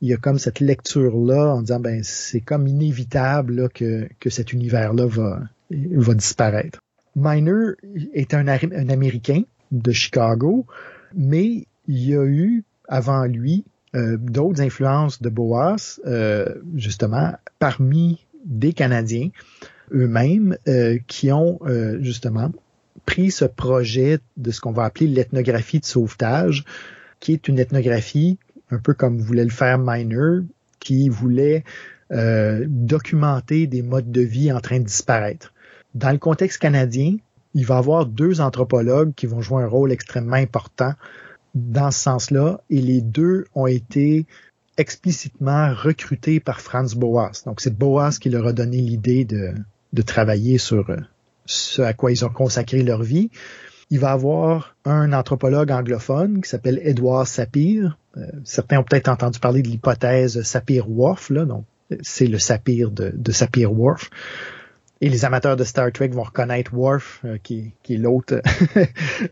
il 0.00 0.08
y 0.08 0.14
a 0.14 0.16
comme 0.16 0.38
cette 0.38 0.60
lecture-là 0.60 1.54
en 1.54 1.62
disant 1.62 1.80
ben 1.80 2.02
c'est 2.02 2.40
comme 2.40 2.66
inévitable 2.66 3.68
que, 3.70 4.08
que 4.18 4.30
cet 4.30 4.52
univers-là 4.52 5.06
va, 5.06 5.40
va 5.70 6.14
disparaître. 6.14 6.78
Miner 7.16 7.72
est 8.14 8.34
un, 8.34 8.46
un 8.48 8.88
Américain 8.88 9.42
de 9.72 9.92
Chicago, 9.92 10.66
mais 11.14 11.66
il 11.86 12.08
y 12.08 12.14
a 12.14 12.24
eu 12.24 12.64
avant 12.88 13.24
lui 13.24 13.64
euh, 13.96 14.16
d'autres 14.16 14.60
influences 14.60 15.20
de 15.20 15.28
Boas, 15.28 15.98
euh, 16.06 16.46
justement, 16.76 17.32
parmi 17.58 18.24
des 18.44 18.72
Canadiens 18.72 19.30
eux-mêmes 19.92 20.56
euh, 20.68 20.98
qui 21.08 21.32
ont 21.32 21.58
justement 22.00 22.52
pris 23.06 23.30
ce 23.30 23.44
projet 23.44 24.18
de 24.36 24.50
ce 24.52 24.60
qu'on 24.60 24.72
va 24.72 24.84
appeler 24.84 25.08
l'ethnographie 25.08 25.80
de 25.80 25.84
sauvetage, 25.84 26.64
qui 27.18 27.32
est 27.32 27.48
une 27.48 27.58
ethnographie 27.58 28.38
un 28.70 28.78
peu 28.78 28.94
comme 28.94 29.20
voulait 29.20 29.44
le 29.44 29.50
faire 29.50 29.78
Miner, 29.78 30.44
qui 30.78 31.08
voulait 31.08 31.64
euh, 32.12 32.64
documenter 32.68 33.66
des 33.66 33.82
modes 33.82 34.10
de 34.10 34.20
vie 34.20 34.50
en 34.52 34.60
train 34.60 34.78
de 34.78 34.84
disparaître. 34.84 35.52
Dans 35.94 36.10
le 36.10 36.18
contexte 36.18 36.58
canadien, 36.58 37.16
il 37.54 37.66
va 37.66 37.76
y 37.76 37.78
avoir 37.78 38.06
deux 38.06 38.40
anthropologues 38.40 39.12
qui 39.14 39.26
vont 39.26 39.40
jouer 39.40 39.62
un 39.62 39.66
rôle 39.66 39.92
extrêmement 39.92 40.36
important 40.36 40.94
dans 41.54 41.90
ce 41.90 41.98
sens-là, 42.00 42.60
et 42.70 42.80
les 42.80 43.00
deux 43.00 43.44
ont 43.54 43.66
été 43.66 44.26
explicitement 44.76 45.74
recrutés 45.74 46.40
par 46.40 46.60
Franz 46.60 46.96
Boas. 46.96 47.32
Donc 47.44 47.60
c'est 47.60 47.76
Boas 47.76 48.16
qui 48.20 48.30
leur 48.30 48.46
a 48.46 48.52
donné 48.52 48.78
l'idée 48.78 49.24
de, 49.24 49.52
de 49.92 50.02
travailler 50.02 50.58
sur 50.58 50.88
euh, 50.90 50.96
ce 51.46 51.82
à 51.82 51.92
quoi 51.92 52.12
ils 52.12 52.24
ont 52.24 52.30
consacré 52.30 52.82
leur 52.82 53.02
vie. 53.02 53.30
Il 53.90 53.98
va 53.98 54.12
avoir 54.12 54.76
un 54.84 55.12
anthropologue 55.12 55.70
anglophone 55.72 56.42
qui 56.42 56.48
s'appelle 56.48 56.80
Edward 56.82 57.26
Sapir, 57.26 57.98
euh, 58.16 58.26
certains 58.44 58.78
ont 58.78 58.84
peut-être 58.84 59.08
entendu 59.08 59.38
parler 59.38 59.62
de 59.62 59.68
l'hypothèse 59.68 60.42
Sapir-Whorf, 60.42 61.32
donc 61.32 61.64
c'est 62.02 62.26
le 62.26 62.38
Sapir 62.38 62.90
de, 62.90 63.32
Sapir-Whorf. 63.32 64.10
Et 65.02 65.08
les 65.08 65.24
amateurs 65.24 65.56
de 65.56 65.64
Star 65.64 65.90
Trek 65.92 66.08
vont 66.08 66.24
reconnaître 66.24 66.74
Worf, 66.74 67.22
euh, 67.24 67.38
qui, 67.42 67.72
qui, 67.82 67.94
est 67.94 67.96
l'autre 67.96 68.34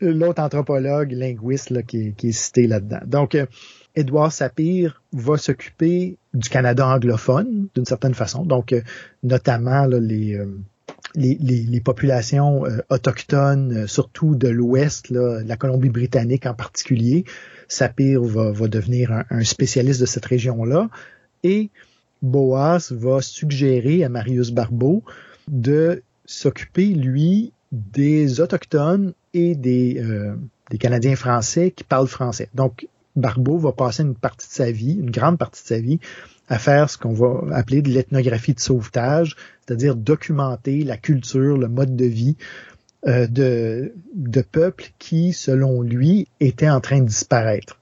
anthropologue, 0.43 1.13
linguiste 1.13 1.85
qui, 1.87 2.15
est 2.23 2.33
cité 2.33 2.67
là-dedans. 2.67 3.01
Donc, 3.07 3.35
euh, 3.35 3.45
Edward 3.95 4.33
Sapir 4.33 5.03
va 5.13 5.37
s'occuper 5.37 6.17
du 6.33 6.49
Canada 6.49 6.87
anglophone, 6.87 7.69
d'une 7.75 7.85
certaine 7.85 8.15
façon. 8.15 8.45
Donc, 8.47 8.75
notamment 9.23 9.85
là, 9.85 9.99
les, 10.01 10.41
les, 11.15 11.37
les, 11.41 11.63
les, 11.63 11.81
populations 11.81 12.65
autochtones, 12.91 13.87
surtout 13.87 14.35
de 14.35 14.49
l'Ouest, 14.49 15.11
la 15.11 15.57
Colombie-Britannique 15.57 16.47
en 16.47 16.55
particulier, 16.55 17.25
Sapir 17.69 18.23
va, 18.23 18.51
va 18.51 18.69
devenir 18.69 19.25
un, 19.31 19.45
spécialiste 19.45 20.01
de 20.01 20.07
cette 20.07 20.25
région-là. 20.25 20.89
Et 21.45 21.71
Boas 22.23 22.89
va 22.91 23.21
suggérer 23.21 24.03
à 24.03 24.09
Marius 24.09 24.51
Barbeau 24.51 25.05
de 25.47 26.03
s'occuper, 26.25 26.87
lui, 26.87 27.53
des 27.71 28.41
Autochtones 28.41 29.13
et 29.35 29.55
des, 29.55 30.01
euh, 30.01 30.35
des 30.71 30.79
Canadiens 30.79 31.17
français 31.17 31.71
qui 31.71 31.85
parlent 31.85 32.09
français. 32.09 32.49
Donc, 32.55 32.89
Barbeau 33.17 33.59
va 33.59 33.73
passer 33.73 34.03
une 34.03 34.15
partie 34.15 34.49
de 34.49 34.53
sa 34.53 34.71
vie, 34.71 34.95
une 34.95 35.11
grande 35.11 35.39
partie 35.39 35.63
de 35.63 35.69
sa 35.69 35.79
vie, 35.81 36.01
à 36.49 36.59
faire 36.59 36.89
ce 36.91 36.99
qu'on 36.99 37.13
va 37.13 37.57
appeler 37.57 37.83
de 37.83 37.91
l'ethnographie 37.91 38.55
de 38.55 38.61
sauvetage, 38.61 39.37
c'est-à-dire 39.67 39.95
documenter 39.97 40.85
la 40.85 40.97
culture, 40.97 41.57
le 41.59 41.69
mode 41.69 41.95
de 41.95 42.07
vie 42.07 42.37
euh, 43.07 43.27
de, 43.27 43.93
de 44.15 44.41
peuples 44.41 44.91
qui, 44.99 45.33
selon 45.33 45.83
lui, 45.83 46.29
étaient 46.41 46.71
en 46.71 46.81
train 46.81 47.01
de 47.01 47.07
disparaître. 47.07 47.79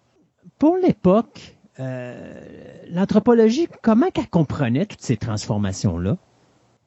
Pour 0.59 0.77
l'époque, 0.77 1.57
euh, 1.81 2.35
l'anthropologie, 2.91 3.69
comment 3.83 4.11
qu'elle 4.11 4.29
comprenait 4.29 4.87
toutes 4.87 5.03
ces 5.03 5.17
transformations-là? 5.17 6.17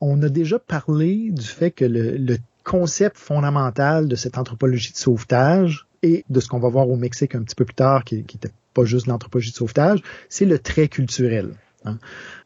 On 0.02 0.22
a 0.22 0.30
déjà 0.30 0.60
parlé 0.60 1.32
du 1.32 1.46
fait 1.46 1.72
que 1.72 1.86
le, 1.86 2.38
concept 2.66 3.18
fondamental 3.18 4.08
de 4.08 4.16
cette 4.16 4.38
anthropologie 4.38 4.92
de 4.92 4.98
sauvetage 4.98 5.88
et 6.04 6.24
de 6.30 6.40
ce 6.40 6.48
qu'on 6.48 6.60
va 6.60 6.70
voir 6.70 6.88
au 6.88 6.98
Mexique 6.98 7.34
un 7.34 7.42
petit 7.42 7.56
peu 7.56 7.66
plus 7.66 7.74
tard, 7.74 8.04
qui 8.04 8.18
n'était 8.18 8.52
pas 8.76 8.84
juste 8.84 9.08
l'anthropologie 9.08 9.52
de 9.52 9.56
sauvetage, 9.56 10.04
c'est 10.28 10.46
le 10.46 10.60
trait 10.60 10.88
culturel. 10.88 11.56
Hein. 11.86 11.98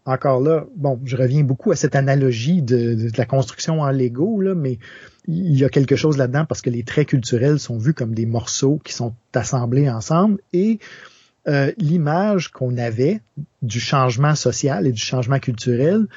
Encore 0.05 0.41
là, 0.41 0.65
bon, 0.75 0.99
je 1.05 1.17
reviens 1.17 1.43
beaucoup 1.43 1.71
à 1.71 1.75
cette 1.75 1.95
analogie 1.95 2.61
de, 2.61 3.09
la 3.17 3.25
construction 3.25 3.81
en 3.81 3.91
Lego, 3.91 4.41
là, 4.41 4.53
mais 4.53 4.79
il 5.27 5.57
y 5.57 5.63
a 5.63 5.69
quelque 5.69 5.95
chose 5.95 6.17
là-dedans 6.17 6.45
parce 6.45 6.61
que 6.61 6.69
les 6.69 6.83
traits 6.83 7.07
culturels 7.09 7.59
sont 7.59 7.77
vus 7.77 7.93
comme 7.93 8.13
des 8.13 8.25
morceaux 8.25 8.79
qui 8.83 8.93
sont 8.93 9.13
assemblés 9.33 9.89
ensemble 9.89 10.39
et 10.51 10.79
euh, 11.47 11.71
l'image 11.77 12.49
qu'on 12.51 12.77
avait 12.77 13.21
du 13.61 13.79
changement 13.79 14.35
social 14.35 14.85
et 14.87 14.91
du 14.91 15.01
changement 15.01 15.39
culturel 15.39 16.07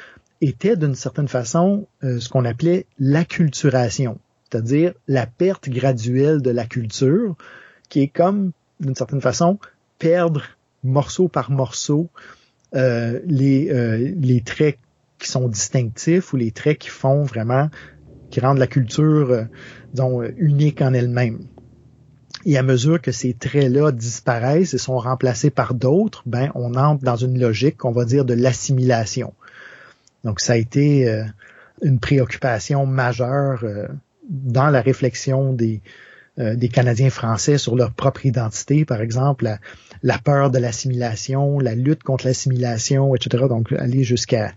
était 0.41 0.77
d'une 0.77 0.95
certaine 0.95 1.29
façon 1.29 1.87
euh, 2.05 2.21
ce 2.21 2.29
qu'on 2.29 2.45
appelait 2.45 2.87
l'acculturation, 2.99 4.19
c'est-à-dire 4.51 4.93
la 5.09 5.27
perte 5.27 5.69
graduelle 5.69 6.43
de 6.43 6.51
la 6.51 6.67
culture, 6.67 7.35
qui 7.89 8.03
est 8.03 8.09
comme, 8.09 8.53
d'une 8.81 8.95
certaine 8.95 9.21
façon, 9.21 9.59
perdre 9.99 10.43
morceau 10.85 11.29
par 11.29 11.51
morceau 11.51 12.09
euh, 12.77 13.21
les, 13.25 14.15
les 14.21 14.41
traits 14.43 14.79
qui 15.19 15.29
sont 15.29 15.49
distinctifs 15.49 16.33
ou 16.33 16.37
les 16.37 16.51
traits 16.51 16.79
qui 16.79 16.89
font 16.89 17.23
vraiment 17.23 17.71
qui 18.31 18.41
rendent 18.41 18.59
la 18.59 18.67
culture 18.67 19.31
euh, 19.31 19.45
disons, 19.93 20.23
euh, 20.23 20.33
unique 20.37 20.83
en 20.83 20.93
elle-même. 20.93 21.41
Et 22.45 22.57
à 22.57 22.63
mesure 22.63 23.01
que 23.01 23.13
ces 23.13 23.35
traits-là 23.35 23.91
disparaissent 23.91 24.75
et 24.75 24.79
sont 24.79 24.99
remplacés 24.99 25.51
par 25.51 25.75
d'autres, 25.75 26.23
ben 26.27 26.53
on 26.55 26.75
entre 26.75 27.03
dans 27.03 27.17
une 27.17 27.41
logique 27.41 27.77
qu'on 27.77 27.93
va 27.93 28.05
dire 28.05 28.25
de 28.25 28.35
l'assimilation. 28.35 29.35
Donc 30.23 30.41
ça 30.41 30.53
a 30.53 30.57
été 30.57 31.09
euh, 31.09 31.25
une 31.83 31.99
préoccupation 31.99 32.87
majeure 32.87 33.65
dans 34.29 34.69
la 34.69 34.81
réflexion 34.81 35.53
des, 35.53 35.83
des 36.39 36.69
Canadiens 36.69 37.11
français 37.11 37.57
sur 37.57 37.77
leur 37.77 37.93
propre 37.93 38.27
identité, 38.27 38.85
par 38.85 39.01
exemple, 39.01 39.57
la, 40.03 40.19
peur 40.19 40.51
de 40.51 40.59
l'assimilation, 40.59 41.59
la 41.59 41.75
lutte 41.75 42.03
contre 42.03 42.27
l'assimilation, 42.27 43.15
etc. 43.15 43.45
Donc 43.49 43.73
aller 43.73 44.05
jusqu'à 44.05 44.53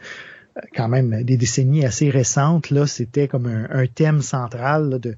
quand 0.76 0.90
même 0.90 1.24
des 1.24 1.38
décennies 1.38 1.86
assez 1.86 2.10
récentes, 2.10 2.70
là, 2.70 2.88
c'était 2.88 3.28
comme 3.28 3.48
un, 3.48 3.88
thème 3.88 4.22
central 4.22 4.90
là, 4.90 5.00
de 5.00 5.16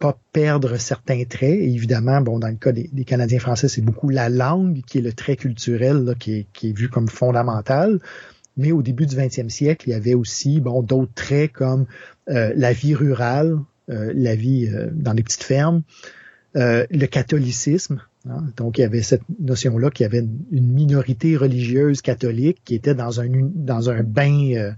pas 0.00 0.18
perdre 0.32 0.76
certains 0.76 1.24
traits. 1.24 1.60
évidemment, 1.60 2.20
bon, 2.20 2.38
dans 2.38 2.48
le 2.48 2.56
cas 2.56 2.72
des, 2.72 3.04
Canadiens 3.04 3.38
français, 3.38 3.68
c'est 3.68 3.80
beaucoup 3.80 4.10
la 4.10 4.28
langue 4.28 4.82
qui 4.86 4.98
est 4.98 5.02
le 5.02 5.12
trait 5.12 5.36
culturel 5.36 6.14
qui, 6.18 6.46
est, 6.62 6.76
vu 6.76 6.88
comme 6.88 7.08
fondamental. 7.08 8.00
Mais 8.56 8.70
au 8.70 8.82
début 8.82 9.06
du 9.06 9.16
20e 9.16 9.48
siècle, 9.48 9.88
il 9.88 9.92
y 9.92 9.94
avait 9.94 10.14
aussi 10.14 10.60
bon 10.60 10.82
d'autres 10.82 11.14
traits 11.14 11.52
comme 11.52 11.86
euh, 12.28 12.52
la 12.54 12.72
vie 12.72 12.94
rurale, 12.94 13.54
euh, 13.54 13.58
la 13.88 14.34
vie 14.34 14.66
euh, 14.66 14.88
dans 14.92 15.12
les 15.12 15.22
petites 15.22 15.44
fermes, 15.44 15.82
le 16.54 17.06
catholicisme, 17.06 18.00
Hein? 18.28 18.44
Donc, 18.56 18.78
il 18.78 18.82
y 18.82 18.84
avait 18.84 19.02
cette 19.02 19.22
notion-là 19.38 19.90
qu'il 19.90 20.04
y 20.04 20.06
avait 20.06 20.26
une 20.50 20.72
minorité 20.72 21.36
religieuse 21.36 22.00
catholique 22.00 22.58
qui 22.64 22.74
était 22.74 22.94
dans 22.94 23.20
un, 23.20 24.02
bain 24.02 24.52
euh, 24.54 24.72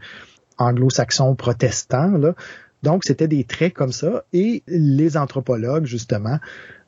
anglo-saxon 0.59 1.35
protestant, 1.37 2.11
là, 2.19 2.35
Donc, 2.83 3.05
c'était 3.05 3.29
des 3.29 3.45
traits 3.45 3.75
comme 3.75 3.93
ça. 3.93 4.25
Et 4.33 4.63
les 4.67 5.17
anthropologues, 5.17 5.87
justement, 5.87 6.39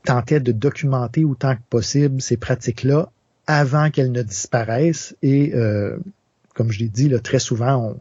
tentaient 0.04 0.40
de 0.40 0.52
documenter 0.52 1.24
autant 1.24 1.54
que 1.54 1.62
possible 1.70 2.20
ces 2.20 2.36
pratiques-là 2.36 3.10
avant 3.46 3.90
qu'elles 3.90 4.12
ne 4.12 4.22
disparaissent. 4.22 5.16
Et, 5.22 5.54
euh, 5.54 5.96
comme 6.54 6.72
je 6.72 6.80
l'ai 6.80 6.88
dit, 6.88 7.08
là, 7.08 7.20
très 7.20 7.38
souvent, 7.38 7.76
on, 7.76 8.00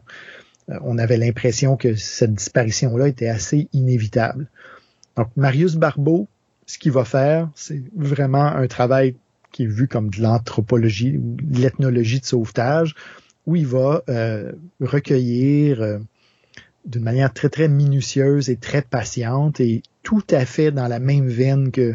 on 0.82 0.98
avait 0.98 1.16
l'impression 1.16 1.76
que 1.76 1.94
cette 1.94 2.34
disparition-là 2.34 3.08
était 3.08 3.28
assez 3.28 3.68
inévitable. 3.72 4.48
Donc, 5.16 5.28
Marius 5.36 5.76
Barbeau, 5.76 6.28
ce 6.66 6.78
qu'il 6.78 6.92
va 6.92 7.04
faire, 7.04 7.48
c'est 7.54 7.82
vraiment 7.96 8.44
un 8.44 8.66
travail 8.66 9.14
qui 9.52 9.64
est 9.64 9.66
vu 9.66 9.88
comme 9.88 10.10
de 10.10 10.20
l'anthropologie 10.20 11.16
ou 11.16 11.36
de 11.40 11.60
l'ethnologie 11.60 12.20
de 12.20 12.26
sauvetage, 12.26 12.94
où 13.46 13.56
il 13.56 13.66
va 13.66 14.02
euh, 14.08 14.52
recueillir 14.80 15.80
euh, 15.80 15.98
d'une 16.84 17.02
manière 17.02 17.32
très, 17.32 17.48
très 17.48 17.68
minutieuse 17.68 18.50
et 18.50 18.56
très 18.56 18.82
patiente 18.82 19.60
et 19.60 19.82
tout 20.02 20.24
à 20.30 20.44
fait 20.44 20.70
dans 20.70 20.86
la 20.86 20.98
même 20.98 21.28
veine 21.28 21.70
que 21.70 21.94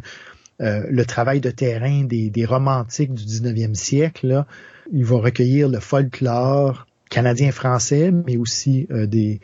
euh, 0.62 0.84
le 0.90 1.06
travail 1.06 1.42
de 1.42 1.52
terrain 1.52 2.04
des, 2.04 2.30
des 2.30 2.46
romantiques 2.46 3.14
du 3.14 3.24
19e 3.24 3.76
siècle. 3.76 4.28
Là. 4.28 4.48
Il 4.92 5.06
va 5.06 5.18
recueillir 5.18 5.70
le 5.70 5.80
folklore 5.80 6.88
canadien-français, 7.14 8.12
mais 8.12 8.38
aussi 8.38 8.88
des, 8.90 9.40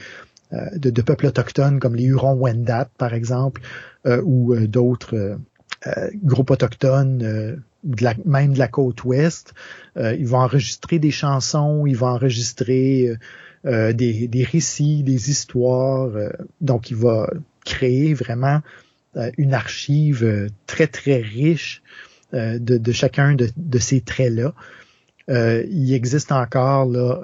de, 0.51 0.89
de, 0.89 1.01
peuples 1.01 1.27
autochtones 1.27 1.79
comme 1.79 1.95
les 1.95 2.05
Hurons-Wendat, 2.05 2.89
par 2.97 3.13
exemple, 3.13 3.61
ou 4.05 4.55
d'autres 4.67 5.37
groupes 6.23 6.51
autochtones 6.51 7.59
de 7.83 8.03
la, 8.03 8.13
même 8.25 8.53
de 8.53 8.59
la 8.59 8.67
côte 8.67 9.03
ouest. 9.03 9.53
Euh, 9.97 10.15
il 10.17 10.27
va 10.27 10.39
enregistrer 10.39 10.99
des 10.99 11.11
chansons, 11.11 11.85
il 11.85 11.95
va 11.95 12.07
enregistrer 12.07 13.17
euh, 13.65 13.91
des, 13.91 14.27
des, 14.27 14.43
récits, 14.43 15.03
des 15.03 15.29
histoires. 15.29 16.15
Euh, 16.15 16.29
donc, 16.61 16.91
il 16.91 16.95
va 16.95 17.29
créer 17.65 18.13
vraiment 18.13 18.61
euh, 19.17 19.31
une 19.37 19.53
archive 19.53 20.49
très, 20.65 20.87
très 20.87 21.17
riche 21.17 21.81
de, 22.31 22.77
de, 22.77 22.91
chacun 22.91 23.33
de, 23.33 23.49
de 23.57 23.79
ces 23.79 24.01
traits-là. 24.01 24.53
Il 25.29 25.93
existe 25.93 26.31
encore 26.31 26.85
là, 26.85 27.21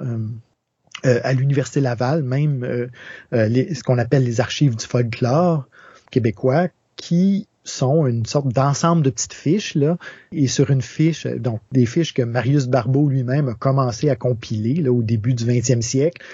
à 1.02 1.32
l'Université 1.32 1.80
Laval, 1.80 2.22
même 2.22 2.88
ce 3.32 3.82
qu'on 3.82 3.98
appelle 3.98 4.24
les 4.24 4.40
archives 4.40 4.76
du 4.76 4.86
folklore 4.86 5.66
québécois, 6.10 6.68
qui 6.96 7.46
sont 7.64 8.06
une 8.06 8.24
sorte 8.24 8.48
d'ensemble 8.48 9.02
de 9.02 9.10
petites 9.10 9.34
fiches 9.34 9.74
là. 9.74 9.98
Et 10.30 10.46
sur 10.46 10.70
une 10.70 10.82
fiche 10.82 11.26
donc 11.26 11.60
des 11.72 11.84
fiches 11.84 12.14
que 12.14 12.22
Marius 12.22 12.68
Barbeau 12.68 13.08
lui-même 13.08 13.48
a 13.48 13.54
commencé 13.54 14.08
à 14.08 14.14
compiler 14.14 14.74
là, 14.74 14.92
au 14.92 15.02
début 15.02 15.34
du 15.34 15.44
20e 15.44 15.82
siècle 15.82 16.24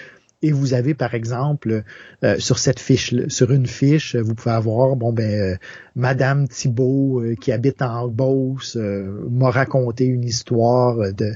et 0.42 0.52
vous 0.52 0.74
avez 0.74 0.94
par 0.94 1.14
exemple 1.14 1.84
euh, 2.24 2.38
sur 2.38 2.58
cette 2.58 2.80
fiche 2.80 3.14
sur 3.28 3.52
une 3.52 3.66
fiche 3.66 4.16
vous 4.16 4.34
pouvez 4.34 4.54
avoir 4.54 4.96
bon 4.96 5.12
ben 5.12 5.30
euh, 5.30 5.56
madame 5.94 6.48
Thibault 6.48 7.20
euh, 7.20 7.34
qui 7.34 7.52
habite 7.52 7.82
en 7.82 8.08
Beauce 8.08 8.76
m'a 8.76 9.50
raconté 9.50 10.04
une 10.04 10.24
histoire 10.24 11.12
de 11.12 11.32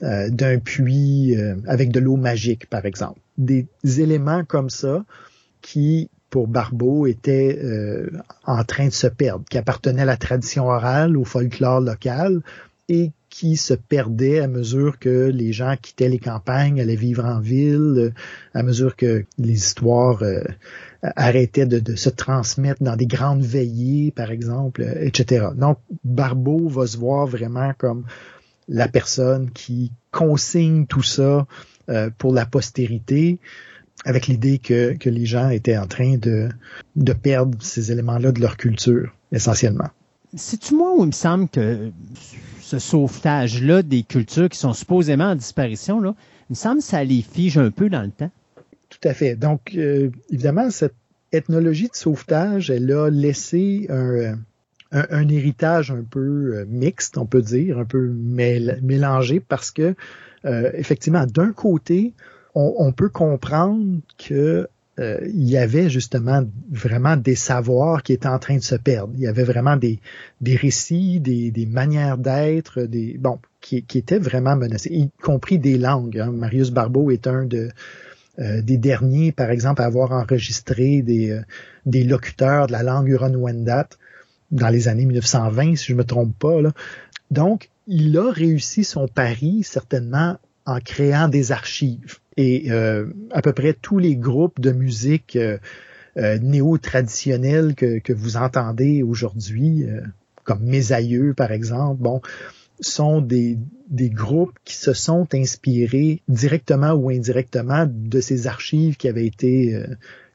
d'un 0.00 0.58
puits 0.58 1.34
avec 1.66 1.90
de 1.90 2.00
l'eau 2.00 2.16
magique 2.16 2.68
par 2.68 2.84
exemple. 2.84 3.20
Des 3.38 3.66
éléments 3.84 4.44
comme 4.44 4.70
ça 4.70 5.04
qui 5.62 6.10
pour 6.30 6.48
Barbeau 6.48 7.06
était 7.06 7.58
euh, 7.62 8.10
en 8.44 8.62
train 8.64 8.88
de 8.88 8.92
se 8.92 9.06
perdre, 9.06 9.44
qui 9.48 9.58
appartenait 9.58 10.02
à 10.02 10.06
la 10.06 10.16
tradition 10.16 10.66
orale, 10.66 11.16
au 11.16 11.24
folklore 11.24 11.80
local, 11.80 12.42
et 12.88 13.10
qui 13.38 13.58
se 13.58 13.74
perdait 13.74 14.40
à 14.40 14.48
mesure 14.48 14.98
que 14.98 15.26
les 15.26 15.52
gens 15.52 15.76
quittaient 15.76 16.08
les 16.08 16.18
campagnes, 16.18 16.80
allaient 16.80 16.96
vivre 16.96 17.26
en 17.26 17.38
ville, 17.38 18.14
à 18.54 18.62
mesure 18.62 18.96
que 18.96 19.26
les 19.36 19.52
histoires 19.52 20.22
euh, 20.22 20.42
arrêtaient 21.02 21.66
de, 21.66 21.96
se 21.96 22.08
transmettre 22.08 22.82
dans 22.82 22.96
des 22.96 23.04
grandes 23.04 23.42
veillées, 23.42 24.10
par 24.10 24.30
exemple, 24.30 24.86
etc. 25.00 25.48
Donc, 25.54 25.76
Barbeau 26.02 26.66
va 26.70 26.86
se 26.86 26.96
voir 26.96 27.26
vraiment 27.26 27.74
comme 27.76 28.06
la 28.68 28.88
personne 28.88 29.50
qui 29.50 29.92
consigne 30.12 30.86
tout 30.86 31.02
ça 31.02 31.46
euh, 31.90 32.08
pour 32.16 32.32
la 32.32 32.46
postérité 32.46 33.38
avec 34.06 34.28
l'idée 34.28 34.58
que, 34.58 34.94
que 34.94 35.10
les 35.10 35.26
gens 35.26 35.50
étaient 35.50 35.76
en 35.76 35.86
train 35.86 36.16
de, 36.16 36.48
de 36.96 37.12
perdre 37.12 37.58
ces 37.60 37.92
éléments-là 37.92 38.32
de 38.32 38.40
leur 38.40 38.56
culture, 38.56 39.14
essentiellement. 39.30 39.90
C'est-tu 40.34 40.74
moi 40.74 40.94
où 40.96 41.02
il 41.02 41.08
me 41.08 41.12
semble 41.12 41.50
que 41.50 41.92
ce 42.66 42.80
sauvetage-là 42.80 43.82
des 43.82 44.02
cultures 44.02 44.48
qui 44.48 44.58
sont 44.58 44.72
supposément 44.72 45.26
en 45.30 45.36
disparition, 45.36 46.00
là, 46.00 46.16
il 46.50 46.52
me 46.52 46.56
semble 46.56 46.78
que 46.78 46.84
ça 46.84 47.04
les 47.04 47.22
fige 47.22 47.58
un 47.58 47.70
peu 47.70 47.88
dans 47.88 48.02
le 48.02 48.10
temps? 48.10 48.30
Tout 48.88 49.08
à 49.08 49.14
fait. 49.14 49.36
Donc, 49.36 49.72
euh, 49.76 50.10
évidemment, 50.30 50.68
cette 50.70 50.94
ethnologie 51.30 51.88
de 51.88 51.94
sauvetage, 51.94 52.70
elle 52.70 52.90
a 52.90 53.08
laissé 53.08 53.86
un, 53.88 54.36
un 54.90 55.28
héritage 55.28 55.92
un 55.92 56.02
peu 56.02 56.56
euh, 56.56 56.64
mixte, 56.68 57.18
on 57.18 57.26
peut 57.26 57.42
dire, 57.42 57.78
un 57.78 57.84
peu 57.84 58.08
mélangé, 58.08 59.38
parce 59.38 59.70
que, 59.70 59.94
euh, 60.44 60.70
effectivement, 60.74 61.24
d'un 61.24 61.52
côté, 61.52 62.14
on, 62.58 62.90
peut 62.90 63.10
comprendre 63.10 64.00
que 64.16 64.66
euh, 64.98 65.18
il 65.26 65.48
y 65.48 65.58
avait 65.58 65.90
justement 65.90 66.42
vraiment 66.70 67.16
des 67.16 67.34
savoirs 67.34 68.02
qui 68.02 68.14
étaient 68.14 68.28
en 68.28 68.38
train 68.38 68.56
de 68.56 68.62
se 68.62 68.76
perdre. 68.76 69.12
Il 69.16 69.20
y 69.20 69.26
avait 69.26 69.44
vraiment 69.44 69.76
des, 69.76 70.00
des 70.40 70.56
récits, 70.56 71.20
des, 71.20 71.50
des 71.50 71.66
manières 71.66 72.16
d'être, 72.16 72.82
des 72.82 73.18
bon, 73.18 73.38
qui, 73.60 73.82
qui, 73.82 73.98
étaient 73.98 74.18
vraiment 74.18 74.56
menacés, 74.56 74.90
y 74.90 75.10
compris 75.22 75.58
des 75.58 75.76
langues. 75.76 76.18
Hein. 76.18 76.32
Marius 76.32 76.70
Barbeau 76.70 77.10
est 77.10 77.26
un 77.26 77.44
de 77.44 77.68
euh, 78.38 78.62
des 78.62 78.76
derniers, 78.76 79.32
par 79.32 79.50
exemple, 79.50 79.82
à 79.82 79.86
avoir 79.86 80.12
enregistré 80.12 81.02
des, 81.02 81.30
euh, 81.30 81.42
des 81.86 82.04
locuteurs 82.04 82.66
de 82.66 82.72
la 82.72 82.82
langue 82.82 83.08
Huron-Wendat 83.08 83.88
dans 84.50 84.68
les 84.68 84.88
années 84.88 85.06
1920, 85.06 85.76
si 85.76 85.86
je 85.86 85.94
me 85.94 86.04
trompe 86.04 86.38
pas. 86.38 86.60
Là. 86.60 86.72
Donc, 87.30 87.70
il 87.86 88.16
a 88.18 88.30
réussi 88.30 88.84
son 88.84 89.08
pari 89.08 89.62
certainement 89.62 90.38
en 90.66 90.80
créant 90.80 91.28
des 91.28 91.52
archives. 91.52 92.18
Et 92.36 92.70
euh, 92.70 93.06
à 93.30 93.40
peu 93.40 93.52
près 93.52 93.72
tous 93.72 93.98
les 93.98 94.16
groupes 94.16 94.60
de 94.60 94.72
musique 94.72 95.36
euh, 95.36 95.58
euh 96.18 96.38
néo-traditionnels 96.38 97.74
que, 97.74 97.98
que, 97.98 98.12
vous 98.12 98.36
entendez 98.36 99.02
aujourd'hui, 99.02 99.84
euh, 99.84 100.00
comme 100.44 100.62
Mes 100.62 100.92
aïeux 100.92 101.34
par 101.34 101.52
exemple, 101.52 102.02
bon, 102.02 102.20
sont 102.80 103.20
des, 103.20 103.58
des 103.88 104.10
groupes 104.10 104.56
qui 104.64 104.74
se 104.74 104.92
sont 104.92 105.26
inspirés 105.32 106.20
directement 106.28 106.92
ou 106.92 107.10
indirectement 107.10 107.86
de 107.88 108.20
ces 108.20 108.46
archives 108.46 108.96
qui 108.96 109.08
avaient 109.08 109.26
été 109.26 109.82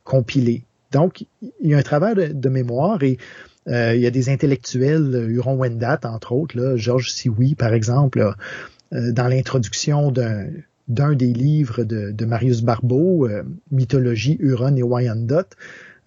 compilées. 0.03 0.63
Donc, 0.91 1.23
il 1.41 1.69
y 1.69 1.75
a 1.75 1.77
un 1.77 1.83
travail 1.83 2.33
de, 2.33 2.49
mémoire 2.49 3.03
et 3.03 3.19
il 3.67 3.99
y 3.99 4.07
a 4.07 4.11
des 4.11 4.29
intellectuels, 4.29 5.27
Huron-Wendat, 5.29 5.99
entre 6.05 6.31
autres, 6.31 6.57
là, 6.57 6.75
Georges 6.75 7.11
Sioui, 7.11 7.53
par 7.53 7.73
exemple, 7.73 8.33
dans 8.91 9.27
l'introduction 9.27 10.11
d'un 10.11 11.13
des 11.15 11.33
livres 11.33 11.83
de, 11.83 12.11
de 12.11 12.25
Marius 12.25 12.61
Barbeau, 12.61 13.27
euh, 13.27 13.43
Mythologie, 13.71 14.37
Huron 14.39 14.75
et 14.75 14.83
Wyandot, 14.83 15.45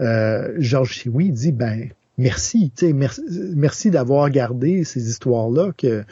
euh, 0.00 0.54
Georges 0.58 0.98
Sioui 0.98 1.30
dit 1.30 1.52
ben 1.52 1.88
merci, 2.18 2.72
merci, 2.94 3.22
merci 3.54 3.90
d'avoir 3.90 4.30
gardé 4.30 4.84
ces 4.84 5.08
histoires-là 5.08 5.72
que 5.76 6.04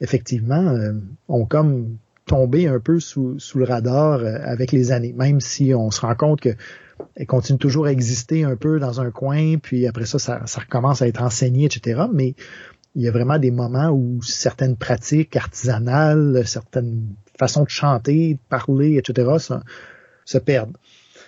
effectivement 0.00 0.68
euh, 0.70 0.92
ont 1.28 1.46
comme 1.46 1.96
tombé 2.26 2.68
un 2.68 2.80
peu 2.80 3.00
sous, 3.00 3.38
sous 3.38 3.58
le 3.58 3.64
radar 3.64 4.20
euh, 4.20 4.38
avec 4.44 4.72
les 4.72 4.92
années, 4.92 5.14
même 5.16 5.40
si 5.40 5.74
on 5.74 5.90
se 5.90 6.00
rend 6.00 6.14
compte 6.14 6.40
que 6.40 6.50
elle 7.16 7.26
continue 7.26 7.58
toujours 7.58 7.86
à 7.86 7.92
exister 7.92 8.44
un 8.44 8.56
peu 8.56 8.78
dans 8.78 9.00
un 9.00 9.10
coin, 9.10 9.56
puis 9.56 9.86
après 9.86 10.04
ça, 10.04 10.18
ça, 10.18 10.42
ça 10.44 10.60
recommence 10.60 11.00
à 11.00 11.08
être 11.08 11.22
enseigné, 11.22 11.64
etc. 11.64 12.02
Mais 12.12 12.34
il 12.94 13.02
y 13.02 13.08
a 13.08 13.12
vraiment 13.12 13.38
des 13.38 13.50
moments 13.50 13.90
où 13.90 14.20
certaines 14.22 14.76
pratiques 14.76 15.36
artisanales, 15.36 16.42
certaines 16.46 17.14
façon 17.40 17.64
de 17.64 17.70
chanter, 17.70 18.34
de 18.34 18.38
parler, 18.48 18.98
etc., 18.98 19.28
ça, 19.38 19.62
se 20.26 20.38
perdent. 20.38 20.76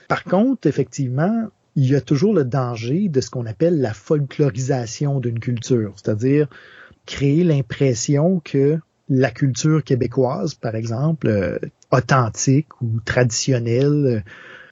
Par 0.09 0.25
contre, 0.25 0.67
effectivement, 0.67 1.49
il 1.75 1.91
y 1.91 1.95
a 1.95 2.03
toujours 2.03 2.35
le 2.35 2.45
danger 2.45 3.09
de 3.09 3.21
ce 3.21 3.31
qu'on 3.31 3.47
appelle 3.47 3.81
la 3.81 3.95
folklorisation 3.95 5.21
d'une 5.21 5.41
culture, 5.41 5.95
c'est-à-dire 5.97 6.49
créer 7.07 7.45
l'impression 7.45 8.41
que 8.45 8.79
la 9.09 9.31
culture 9.31 9.83
québécoise, 9.83 10.55
par 10.55 10.77
exemple, 10.77 11.29
euh, 11.29 11.59
authentique 11.91 12.69
ou 12.83 13.01
traditionnelle, 13.05 14.07
euh, 14.07 14.21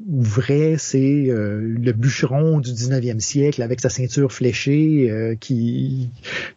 vrai, 0.08 0.76
c'est 0.78 1.26
euh, 1.28 1.60
le 1.60 1.92
bûcheron 1.92 2.60
du 2.60 2.70
19e 2.70 3.20
siècle 3.20 3.62
avec 3.62 3.80
sa 3.80 3.90
ceinture 3.90 4.32
fléchée 4.32 5.36
qui, 5.40 6.10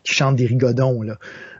qui 0.03 0.13
chante 0.13 0.35
des 0.35 0.45
rigodons. 0.45 1.01
Là. 1.01 1.17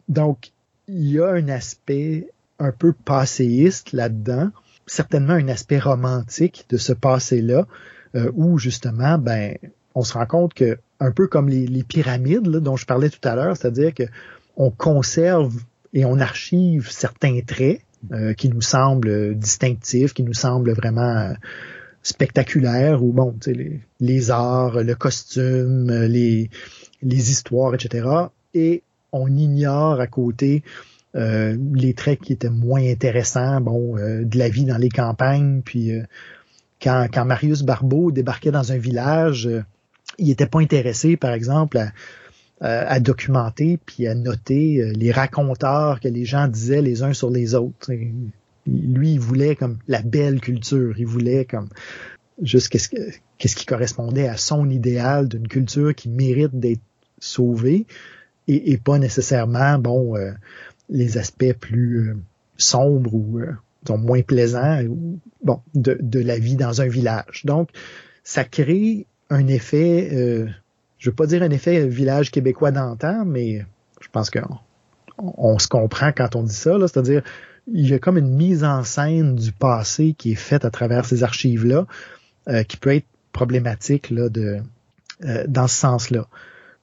Donc, 0.08 0.52
il 0.88 1.12
y 1.12 1.20
a 1.20 1.28
un 1.28 1.48
aspect 1.50 2.28
un 2.60 2.72
peu 2.72 2.94
passéiste 2.94 3.94
là-dedans, 3.94 4.50
certainement 4.86 5.34
un 5.34 5.48
aspect 5.48 5.80
romantique 5.80 6.66
de 6.70 6.78
ce 6.78 6.94
passé-là, 6.94 7.66
euh, 8.16 8.32
où 8.36 8.58
justement, 8.58 9.18
ben, 9.18 9.58
on 9.96 10.04
se 10.04 10.14
rend 10.14 10.26
compte 10.26 10.54
que 10.54 10.78
un 11.00 11.12
peu 11.12 11.28
comme 11.28 11.50
les, 11.50 11.84
pyramides 11.84 12.44
dont 12.44 12.78
je 12.78 12.86
parlais 12.86 13.10
tout 13.10 13.28
à 13.28 13.36
l'heure, 13.36 13.58
c'est-à-dire 13.58 13.94
que 13.94 14.04
on 14.56 14.72
conserve 14.72 15.56
et 15.94 16.06
on 16.06 16.20
archive 16.20 16.90
certains 16.90 17.42
traits 17.42 17.82
euh, 18.12 18.34
qui 18.34 18.49
nous 18.49 18.62
semblent 18.62 19.36
distinctifs, 19.36 20.14
qui 20.14 20.24
nous 20.24 20.34
semblent 20.34 20.74
vraiment 20.74 21.34
spectaculaires 22.01 23.04
ou 23.04 23.14
bon, 23.14 23.36
les, 23.45 23.80
les 23.99 24.32
arts, 24.32 24.84
le 24.84 24.95
costume, 24.95 25.89
les, 25.89 26.49
les 27.01 27.32
histoires, 27.32 27.74
etc. 27.74 28.08
Et 28.54 28.84
on 29.12 29.28
ignore 29.28 29.99
à 29.99 30.08
côté 30.08 30.64
euh, 31.16 31.56
les 31.76 31.93
traits 31.93 32.20
qui 32.22 32.34
étaient 32.34 32.49
moins 32.49 32.82
intéressants, 32.82 33.62
bon, 33.62 33.97
euh, 33.97 34.24
de 34.26 34.38
la 34.38 34.49
vie 34.49 34.66
dans 34.66 34.78
les 34.78 34.89
campagnes. 34.89 35.62
Puis 35.64 35.91
euh, 35.91 36.04
quand, 36.82 37.08
quand 37.14 37.24
Marius 37.24 37.62
Barbeau 37.62 38.12
débarquait 38.12 38.51
dans 38.51 38.72
un 38.72 38.78
village, 38.78 39.47
il 40.18 40.28
n'était 40.28 40.47
pas 40.47 40.60
intéressé, 40.60 41.16
par 41.16 41.34
exemple, 41.34 41.78
à, 41.78 41.91
à, 42.66 42.99
documenter 43.01 43.78
puis 43.86 44.07
à 44.07 44.16
noter 44.16 44.93
les 44.95 45.11
raconteurs 45.11 45.99
que 45.99 46.07
les 46.07 46.24
gens 46.24 46.47
disaient 46.47 46.82
les 46.82 47.03
uns 47.03 47.11
sur 47.11 47.30
les 47.30 47.55
autres. 47.55 47.91
Lui, 48.66 49.14
il 49.14 49.20
voulait 49.20 49.57
comme 49.57 49.80
la 49.89 50.01
belle 50.01 50.39
culture. 50.39 50.95
Il 50.97 51.05
voulait 51.05 51.43
comme 51.43 51.68
juste 52.41 52.70
qu'est-ce, 52.70 52.89
qu'est-ce 53.38 53.55
qui 53.57 53.66
correspondait 53.66 54.30
à 54.30 54.38
son 54.38 54.70
idéal 54.70 55.28
d'une 55.28 55.49
culture 55.49 55.93
qui 55.93 56.07
mérite 56.07 56.57
d'être 56.57 56.80
sauvée 57.20 57.86
et, 58.47 58.72
et 58.72 58.78
pas 58.78 58.97
nécessairement 58.97 59.78
bon 59.78 60.16
les 60.89 61.18
aspects 61.18 61.53
plus 61.53 62.09
euh, 62.09 62.16
sombres 62.57 63.14
ou 63.14 63.39
euh, 63.39 63.97
moins 63.97 64.22
plaisants 64.22 64.80
bon, 65.43 65.59
de, 65.74 65.97
de, 65.99 66.20
la 66.20 66.39
vie 66.39 66.55
dans 66.55 66.82
un 66.82 66.88
village. 66.88 67.41
Donc, 67.45 67.70
ça 68.24 68.45
crée 68.45 69.07
un 69.30 69.47
effet, 69.47 70.09
euh, 70.14 70.47
je 71.04 71.10
veux 71.10 71.16
pas 71.16 71.26
dire 71.26 71.43
un 71.43 71.49
effet 71.49 71.86
village 71.86 72.32
québécois 72.32 72.72
d'antan, 72.72 73.26
mais 73.26 73.66
je 73.99 74.08
pense 74.10 74.30
qu'on 74.30 74.58
on, 75.18 75.60
se 75.60 75.68
comprend 75.68 76.14
quand 76.14 76.38
on 76.38 76.43
dit 76.43 76.56
ça, 76.56 76.78
c'est-à-dire 76.80 77.24
il 77.68 77.89
y 77.89 77.93
a 77.93 77.99
comme 77.99 78.18
une 78.18 78.34
mise 78.34 78.64
en 78.64 78.86
scène 78.86 79.36
du 79.36 79.51
passé 79.51 80.16
qui 80.18 80.32
est 80.32 80.36
faite 80.36 80.64
à 80.64 80.72
travers 80.72 81.04
ces 81.04 81.24
archives-là, 81.24 81.88
euh, 82.47 82.64
qui 82.64 82.78
peut 82.78 82.95
être 82.95 83.06
problématique 83.34 84.14
de, 84.14 84.62
dans 85.49 85.68
ce 85.68 85.76
sens-là. 85.76 86.26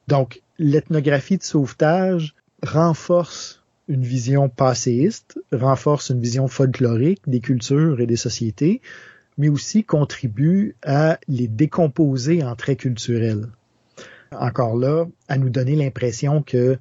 Donc, 0.07 0.43
l'ethnographie 0.59 1.39
de 1.39 1.43
sauvetage 1.43 2.35
renforce 2.63 3.63
une 3.89 4.03
vision 4.03 4.51
passéiste, 4.51 5.41
renforce 5.51 6.11
une 6.11 6.21
vision 6.21 6.47
folklorique 6.47 7.23
des 7.27 7.41
cultures 7.41 8.03
et 8.03 8.07
des 8.07 8.17
sociétés, 8.17 8.83
mais 9.39 9.49
aussi 9.49 9.83
contribue 9.83 10.77
à 10.83 11.19
les 11.27 11.49
décomposer 11.49 12.43
en 12.43 12.55
traits 12.55 12.81
culturels. 12.81 13.47
Encore 14.33 14.77
là, 14.77 15.07
à 15.29 15.39
nous 15.39 15.51
donner 15.51 15.75
l'impression 15.75 16.43
que 16.43 16.79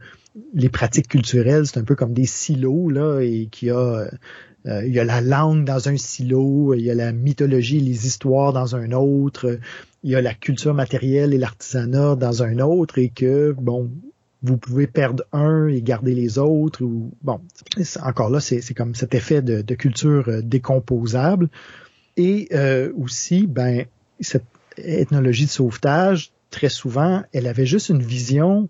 les 0.54 0.70
pratiques 0.70 1.08
culturelles, 1.08 1.66
c'est 1.66 1.80
un 1.80 1.84
peu 1.84 1.96
comme 1.96 2.14
des 2.14 2.26
silos, 2.26 2.90
là, 2.90 3.22
et 3.22 3.48
qu'il 3.52 3.70
y 3.70 3.72
a, 3.72 4.08
euh, 4.68 4.86
il 4.86 4.94
y 4.94 5.00
a 5.00 5.04
la 5.04 5.22
langue 5.22 5.66
dans 5.66 5.90
un 5.90 5.98
silo, 5.98 6.74
il 6.74 6.82
y 6.82 6.92
a 6.92 6.96
la 6.96 7.12
mythologie, 7.12 7.80
les 7.80 8.06
histoires 8.06 8.54
dans 8.54 8.76
un 8.76 8.92
autre, 8.92 9.60
il 10.04 10.12
y 10.12 10.16
a 10.16 10.22
la 10.22 10.34
culture 10.34 10.74
matérielle 10.74 11.34
et 11.34 11.38
l'artisanat 11.38 12.16
dans 12.16 12.44
un 12.44 12.60
autre, 12.60 13.00
et 13.00 13.10
que, 13.10 13.54
bon, 13.58 13.90
vous 14.42 14.58
pouvez 14.58 14.88
perdre 14.88 15.24
un 15.34 15.68
et 15.68 15.82
garder 15.82 16.16
les 16.16 16.38
autres 16.38 16.82
ou 16.84 17.12
bon 17.22 17.42
encore 18.02 18.30
là 18.30 18.40
c'est 18.40 18.74
comme 18.74 18.96
cet 18.96 19.14
effet 19.14 19.42
de, 19.42 19.76
culture 19.76 20.30
euh, 20.30 20.42
décomposable. 20.42 21.50
Et 22.18 22.48
euh, 22.54 22.92
aussi 22.98 23.48
ben 23.48 23.86
cette 24.20 24.46
ethnologie 24.78 25.46
de 25.46 25.52
sauvetage 25.52 26.32
très 26.50 26.70
souvent 26.70 27.24
elle 27.34 27.48
avait 27.48 27.66
juste 27.66 27.90
une 27.90 28.02
vision 28.02 28.70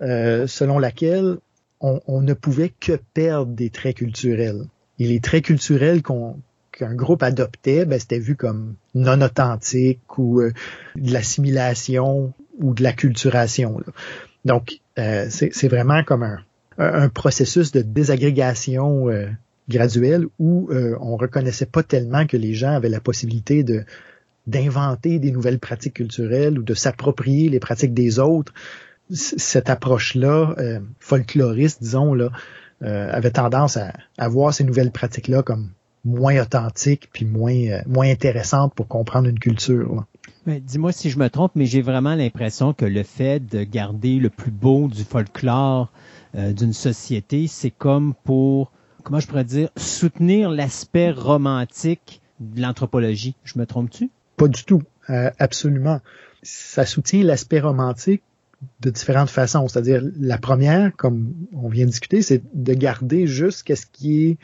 euh, 0.00 0.46
selon 0.46 0.78
laquelle 0.78 1.38
on, 1.80 2.20
ne 2.20 2.32
pouvait 2.32 2.68
que 2.68 2.92
perdre 3.12 3.52
des 3.52 3.68
traits 3.68 3.96
culturels 3.96 4.66
et 5.00 5.08
les 5.08 5.18
traits 5.18 5.46
culturels 5.46 6.00
qu'on 6.00 6.36
qu'un 6.70 6.94
groupe 6.94 7.24
adoptait, 7.24 7.84
ben, 7.84 7.98
c'était 7.98 8.20
vu 8.20 8.36
comme 8.36 8.76
non 8.94 9.20
authentique 9.20 10.16
ou 10.16 10.40
de 10.40 11.12
l'assimilation 11.12 12.32
ou 12.60 12.72
de 12.72 12.82
la 12.82 12.92
culturation. 12.92 13.80
Donc, 14.44 14.80
euh, 14.98 15.26
c'est 15.30 15.68
vraiment 15.68 16.02
comme 16.04 16.38
un, 16.78 17.08
processus 17.08 17.72
de 17.72 17.82
désagrégation 17.82 19.08
euh, 19.08 19.28
graduelle 19.68 20.26
où 20.38 20.68
euh, 20.70 20.96
on 21.00 21.16
reconnaissait 21.16 21.66
pas 21.66 21.82
tellement 21.82 22.26
que 22.26 22.36
les 22.36 22.54
gens 22.54 22.72
avaient 22.72 22.88
la 22.88 23.00
possibilité 23.00 23.62
de 23.62 23.84
d'inventer 24.46 25.18
des 25.18 25.30
nouvelles 25.30 25.58
pratiques 25.58 25.94
culturelles 25.94 26.58
ou 26.58 26.62
de 26.62 26.74
s'approprier 26.74 27.48
les 27.48 27.60
pratiques 27.60 27.94
des 27.94 28.18
autres. 28.18 28.52
cette 29.10 29.70
approche-là, 29.70 30.54
euh, 30.58 30.80
folkloriste, 30.98 31.82
disons, 31.82 32.14
là, 32.14 32.30
avait 32.84 33.30
tendance 33.30 33.76
à, 33.76 34.28
voir 34.28 34.52
ces 34.52 34.64
nouvelles 34.64 34.90
pratiques-là 34.90 35.44
comme 35.44 35.70
moins 36.04 36.42
authentiques 36.42 37.08
puis 37.12 37.24
moins, 37.24 37.80
moins 37.86 38.10
intéressantes 38.10 38.74
pour 38.74 38.88
comprendre 38.88 39.28
une 39.28 39.38
culture. 39.38 40.04
Dis-moi 40.46 40.90
si 40.90 41.10
je 41.10 41.18
me 41.18 41.30
trompe, 41.30 41.52
mais 41.54 41.66
j'ai 41.66 41.82
vraiment 41.82 42.16
l'impression 42.16 42.72
que 42.72 42.84
le 42.84 43.04
fait 43.04 43.38
de 43.38 43.62
garder 43.62 44.18
le 44.18 44.28
plus 44.28 44.50
beau 44.50 44.88
du 44.88 45.04
folklore 45.04 45.92
euh, 46.34 46.52
d'une 46.52 46.72
société, 46.72 47.46
c'est 47.46 47.70
comme 47.70 48.14
pour, 48.24 48.72
comment 49.04 49.20
je 49.20 49.28
pourrais 49.28 49.44
dire, 49.44 49.68
soutenir 49.76 50.50
l'aspect 50.50 51.12
romantique 51.12 52.20
de 52.40 52.60
l'anthropologie. 52.60 53.36
Je 53.44 53.58
me 53.58 53.66
trompe-tu? 53.66 54.10
Pas 54.42 54.48
du 54.48 54.64
tout. 54.64 54.82
Euh, 55.08 55.30
absolument. 55.38 56.00
Ça 56.42 56.84
soutient 56.84 57.22
l'aspect 57.22 57.60
romantique 57.60 58.24
de 58.80 58.90
différentes 58.90 59.30
façons. 59.30 59.68
C'est-à-dire, 59.68 60.02
la 60.18 60.36
première, 60.36 60.96
comme 60.96 61.32
on 61.52 61.68
vient 61.68 61.84
de 61.84 61.90
discuter, 61.90 62.22
c'est 62.22 62.42
de 62.52 62.74
garder 62.74 63.28
juste 63.28 63.62
qu'est-ce 63.62 63.86
qui 63.86 64.26
est, 64.26 64.38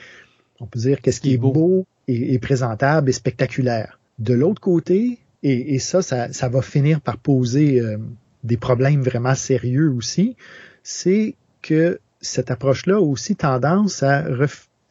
on 0.61 0.67
peut 0.67 0.79
dire, 0.79 1.01
qu'est-ce 1.01 1.21
qui 1.21 1.35
est 1.35 1.37
beau, 1.37 1.85
et 2.07 2.39
présentable 2.39 3.11
et 3.11 3.13
spectaculaire. 3.13 3.99
De 4.21 4.35
l'autre 4.35 4.61
côté, 4.61 5.19
et, 5.43 5.81
ça, 5.81 6.01
ça, 6.01 6.49
va 6.49 6.63
finir 6.63 7.01
par 7.01 7.19
poser 7.19 7.81
euh, 7.81 7.99
des 8.45 8.57
problèmes 8.57 9.03
vraiment 9.03 9.35
sérieux 9.35 9.91
aussi, 9.91 10.37
c'est 10.85 11.35
que 11.61 11.99
cette 12.21 12.53
approche-là 12.53 12.99
a 12.99 13.01
aussi 13.01 13.35
tendance 13.35 14.05
à, 14.05 14.25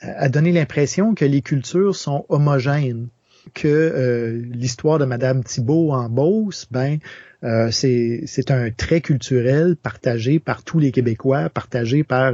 à 0.01 0.27
donner 0.27 0.51
l'impression 0.51 1.15
que 1.15 1.23
les 1.23 1.41
cultures 1.41 1.95
sont 1.95 2.25
homogènes, 2.27 3.07
que 3.53 3.67
euh, 3.67 4.41
l'histoire 4.51 4.99
de 4.99 5.05
Madame 5.05 5.43
Thibault 5.43 5.91
en 5.91 6.09
Beauce, 6.09 6.67
ben, 6.71 6.99
euh, 7.43 7.69
c'est 7.71 8.51
un 8.51 8.71
trait 8.71 9.01
culturel 9.01 9.75
partagé 9.75 10.39
par 10.39 10.63
tous 10.63 10.79
les 10.79 10.91
Québécois, 10.91 11.49
partagé 11.49 12.03
par, 12.03 12.33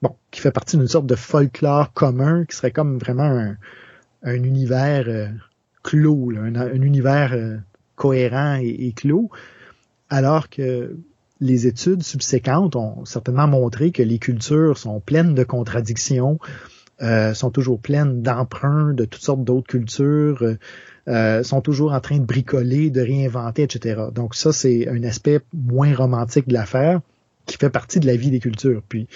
bon, 0.00 0.14
qui 0.30 0.40
fait 0.40 0.52
partie 0.52 0.76
d'une 0.76 0.88
sorte 0.88 1.06
de 1.06 1.16
folklore 1.16 1.92
commun, 1.92 2.44
qui 2.44 2.56
serait 2.56 2.70
comme 2.70 2.98
vraiment 2.98 3.24
un, 3.24 3.56
un 4.22 4.42
univers 4.42 5.32
clos, 5.82 6.32
un, 6.36 6.82
univers 6.82 7.32
euh, 7.32 7.56
cohérent 7.96 8.58
et, 8.62 8.92
clos, 8.92 9.30
alors 10.08 10.48
que 10.48 10.96
les 11.40 11.66
études 11.66 12.02
subséquentes 12.02 12.76
ont 12.76 13.04
certainement 13.04 13.48
montré 13.48 13.90
que 13.90 14.02
les 14.02 14.18
cultures 14.18 14.78
sont 14.78 15.00
pleines 15.00 15.34
de 15.34 15.44
contradictions, 15.44 16.38
euh, 17.02 17.34
sont 17.34 17.50
toujours 17.50 17.80
pleines 17.80 18.22
d'emprunts 18.22 18.92
de 18.92 19.04
toutes 19.04 19.22
sortes 19.22 19.44
d'autres 19.44 19.66
cultures, 19.66 20.56
euh, 21.08 21.42
sont 21.42 21.60
toujours 21.60 21.92
en 21.92 22.00
train 22.00 22.18
de 22.18 22.24
bricoler, 22.24 22.90
de 22.90 23.00
réinventer, 23.00 23.62
etc. 23.62 24.02
Donc 24.14 24.34
ça, 24.34 24.52
c'est 24.52 24.88
un 24.88 25.02
aspect 25.04 25.40
moins 25.52 25.94
romantique 25.94 26.48
de 26.48 26.54
l'affaire 26.54 27.00
qui 27.46 27.56
fait 27.56 27.70
partie 27.70 28.00
de 28.00 28.06
la 28.06 28.16
vie 28.16 28.30
des 28.30 28.40
cultures. 28.40 28.82
Puis 28.88 29.08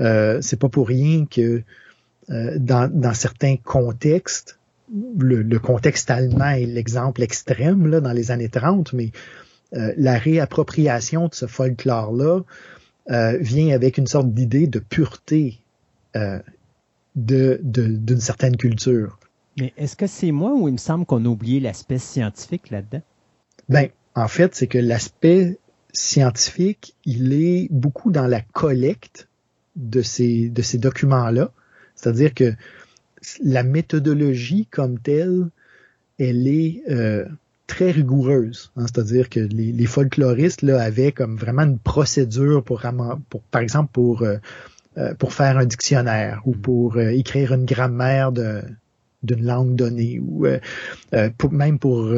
euh, 0.00 0.38
c'est 0.42 0.58
pas 0.58 0.68
pour 0.68 0.88
rien 0.88 1.26
que 1.26 1.62
dans, 2.28 2.90
dans 2.90 3.12
certains 3.12 3.56
contextes, 3.56 4.58
le, 5.18 5.58
contexte 5.58 6.10
allemand 6.10 6.50
est 6.50 6.66
l'exemple 6.66 7.22
extrême 7.22 7.86
là, 7.86 8.00
dans 8.00 8.12
les 8.12 8.30
années 8.30 8.48
30, 8.48 8.92
mais 8.92 9.10
euh, 9.74 9.92
la 9.96 10.18
réappropriation 10.18 11.28
de 11.28 11.34
ce 11.34 11.46
folklore-là 11.46 12.40
euh, 13.10 13.38
vient 13.40 13.74
avec 13.74 13.98
une 13.98 14.06
sorte 14.06 14.32
d'idée 14.32 14.66
de 14.66 14.78
pureté 14.78 15.60
euh, 16.14 16.38
de, 17.16 17.60
d'une 17.62 18.20
certaine 18.20 18.56
culture. 18.56 19.18
Mais 19.58 19.72
est-ce 19.76 19.96
que 19.96 20.06
c'est 20.06 20.32
moi 20.32 20.54
ou 20.54 20.68
il 20.68 20.72
me 20.72 20.78
semble 20.78 21.04
qu'on 21.04 21.24
a 21.24 21.28
oublié 21.28 21.60
l'aspect 21.60 21.98
scientifique 21.98 22.70
là-dedans? 22.70 23.02
Ben, 23.68 23.88
en 24.14 24.28
fait, 24.28 24.54
c'est 24.54 24.66
que 24.66 24.78
l'aspect 24.78 25.58
scientifique, 25.92 26.94
il 27.04 27.32
est 27.32 27.68
beaucoup 27.70 28.10
dans 28.10 28.26
la 28.26 28.40
collecte 28.40 29.28
de 29.76 30.02
ces, 30.02 30.48
de 30.48 30.62
ces 30.62 30.78
documents-là. 30.78 31.52
C'est-à-dire 31.94 32.34
que 32.34 32.54
la 33.42 33.62
méthodologie 33.62 34.66
comme 34.66 34.98
telle, 34.98 35.48
elle 36.18 36.48
est 36.48 36.82
euh, 36.90 37.26
très 37.66 37.90
rigoureuse. 37.90 38.72
Hein. 38.76 38.86
C'est-à-dire 38.86 39.28
que 39.28 39.40
les, 39.40 39.86
folkloristes 39.86 40.62
là, 40.62 40.82
avaient 40.82 41.12
comme 41.12 41.36
vraiment 41.36 41.62
une 41.62 41.78
procédure 41.78 42.64
pour, 42.64 42.82
pour 43.28 43.42
par 43.42 43.62
exemple, 43.62 43.90
pour, 43.92 44.22
euh, 44.22 44.38
euh, 44.98 45.14
pour 45.14 45.32
faire 45.32 45.58
un 45.58 45.64
dictionnaire 45.64 46.42
ou 46.44 46.54
mm. 46.54 46.60
pour 46.60 47.00
écrire 47.00 47.52
une 47.52 47.64
grammaire 47.64 48.32
d'une 48.32 49.44
langue 49.44 49.74
donnée 49.74 50.20
ou 50.20 50.46
pour, 51.38 51.52
même 51.52 51.78
pour 51.78 52.12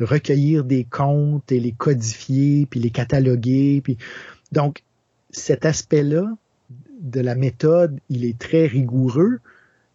recueillir 0.00 0.64
des 0.64 0.84
contes 0.84 1.50
et 1.52 1.60
les 1.60 1.72
codifier 1.72 2.66
puis 2.66 2.80
les 2.80 2.90
cataloguer. 2.90 3.80
Puis... 3.82 3.98
Donc, 4.52 4.82
cet 5.30 5.66
aspect-là 5.66 6.24
de 7.00 7.20
la 7.20 7.34
méthode, 7.34 7.98
il 8.08 8.24
est 8.24 8.38
très 8.38 8.66
rigoureux, 8.66 9.40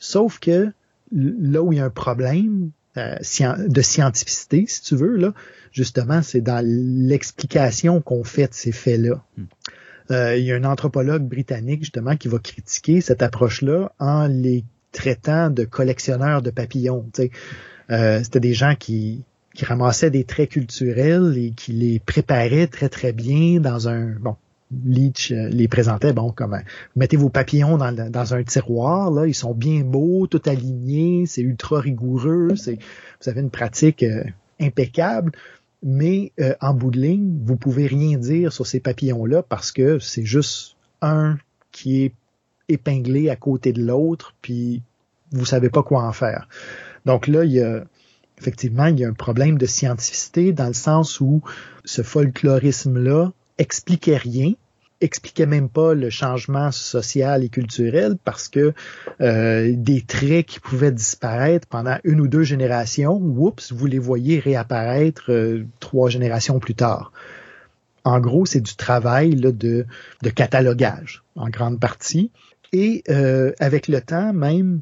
Sauf 0.03 0.38
que 0.39 0.69
là 1.13 1.63
où 1.63 1.71
il 1.71 1.78
y 1.78 1.80
a 1.80 1.86
un 1.86 1.89
problème, 1.89 2.71
de 2.95 3.82
scientificité, 3.82 4.65
si 4.67 4.82
tu 4.82 4.95
veux, 4.95 5.15
là, 5.15 5.34
justement, 5.71 6.21
c'est 6.21 6.41
dans 6.41 6.63
l'explication 6.63 8.01
qu'on 8.01 8.24
fait 8.24 8.49
de 8.49 8.53
ces 8.53 8.71
faits-là. 8.71 9.24
Hmm. 9.38 9.45
Euh, 10.12 10.36
il 10.38 10.45
y 10.45 10.51
a 10.51 10.56
un 10.56 10.64
anthropologue 10.64 11.24
britannique, 11.24 11.82
justement, 11.82 12.16
qui 12.16 12.28
va 12.28 12.39
critiquer 12.39 13.01
cette 13.01 13.22
approche-là 13.22 13.91
en 13.99 14.28
les 14.28 14.64
traitant 14.91 15.49
de 15.49 15.64
collectionneurs 15.64 16.41
de 16.41 16.51
papillons. 16.51 17.06
Euh, 17.89 18.22
C'était 18.24 18.39
des 18.39 18.54
gens 18.54 18.76
qui, 18.78 19.24
ramassaient 19.62 20.12
des 20.12 20.24
traits 20.24 20.51
culturels 20.51 21.36
et 21.38 21.51
qui 21.51 21.74
les 21.74 21.99
préparaient 21.99 22.68
très, 22.68 22.89
très 22.89 23.14
bien 23.14 23.60
dans 23.60 23.88
un... 23.88 24.16
Bon, 24.20 24.36
Leach 24.86 25.32
euh, 25.32 25.49
les 25.49 25.68
présentait, 25.68 26.14
bon, 26.14 26.32
comme 26.32 26.60
mettez 26.95 27.16
vos 27.16 27.30
papillons 27.30 27.78
dans, 27.78 28.34
un 28.34 28.43
tiroir, 28.43 29.12
là, 29.12 29.28
ils 29.28 29.36
sont 29.36 29.54
bien 29.54 29.82
beaux, 29.82 30.26
tout 30.26 30.41
alignés, 30.47 31.26
c'est 31.28 31.41
ultra 31.41 31.80
rigoureux, 31.80 32.56
c'est 32.56 32.80
vous 33.22 33.30
avez 33.30 33.41
une 33.41 33.51
pratique 33.51 34.04
impeccable 34.60 35.32
mais 35.84 36.32
euh, 36.40 36.56
en 36.62 36.74
bout 36.74 36.92
de 36.92 37.00
ligne, 37.00 37.40
vous 37.44 37.56
pouvez 37.56 37.88
rien 37.88 38.18
dire 38.18 38.54
sur 38.54 38.66
ces 38.66 38.80
papillons-là 38.80 39.44
parce 39.44 39.72
que 39.72 40.00
c'est 40.00 40.26
juste 40.26 40.76
un 41.02 41.38
qui 41.72 42.04
est 42.04 42.14
épinglé 42.70 43.30
à 43.30 43.36
côté 43.36 43.74
de 43.74 43.84
l'autre, 43.84 44.34
puis 44.42 44.82
vous 45.32 45.46
savez 45.46 45.70
pas 45.70 45.84
quoi 45.84 46.04
en 46.04 46.14
faire. 46.14 46.48
Donc 47.06 47.28
là, 47.28 47.44
il 47.44 47.52
y 47.52 47.62
a 47.62 47.84
effectivement, 48.38 48.88
il 48.88 49.00
y 49.00 49.06
a 49.06 49.08
un 49.08 49.14
problème 49.14 49.58
de 49.58 49.66
scientificité 49.66 50.54
dans 50.54 50.68
le 50.68 50.74
sens 50.74 51.22
où 51.22 51.42
ce 51.86 52.02
folklorisme-là 52.02 53.32
expliquait 53.58 54.18
rien, 54.18 54.54
expliquait 55.04 55.45
même 55.45 55.70
pas 55.70 55.93
le 55.93 56.10
changement 56.10 56.72
social 56.72 57.43
et 57.43 57.49
culturel 57.49 58.18
parce 58.24 58.47
que 58.47 58.74
euh, 59.22 59.74
des 59.76 60.01
traits 60.01 60.45
qui 60.45 60.60
pouvaient 60.60 60.91
disparaître 60.91 61.68
pendant 61.68 61.97
une 62.04 62.22
ou 62.22 62.28
deux 62.28 62.43
générations, 62.43 63.18
oups, 63.18 63.72
vous 63.74 63.86
les 63.86 63.99
voyez 63.99 64.39
réapparaître 64.39 65.30
euh, 65.30 65.66
trois 65.80 66.10
générations 66.10 66.60
plus 66.60 66.76
tard. 66.76 67.12
En 68.06 68.20
gros, 68.20 68.45
c'est 68.45 68.62
du 68.62 68.76
travail 68.76 69.36
de 69.36 69.86
catalogage 70.36 71.24
en 71.36 71.49
grande 71.49 71.80
partie. 71.80 72.32
Et 72.74 73.04
euh, 73.10 73.54
avec 73.60 73.88
le 73.88 74.01
temps, 74.01 74.34
même 74.34 74.82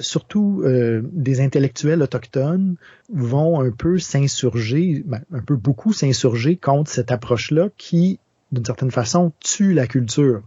surtout 0.00 0.64
des 1.12 1.40
intellectuels 1.42 2.00
autochtones 2.00 2.76
vont 3.12 3.60
un 3.60 3.70
peu 3.70 3.98
s'insurger, 3.98 5.02
ben, 5.04 5.20
un 5.30 5.40
peu 5.40 5.56
beaucoup 5.56 5.92
s'insurger 5.92 6.56
contre 6.56 6.90
cette 6.90 7.12
approche-là 7.12 7.68
qui 7.76 8.18
d'une 8.54 8.64
certaine 8.64 8.90
façon, 8.90 9.32
tue 9.40 9.74
la 9.74 9.86
culture. 9.86 10.42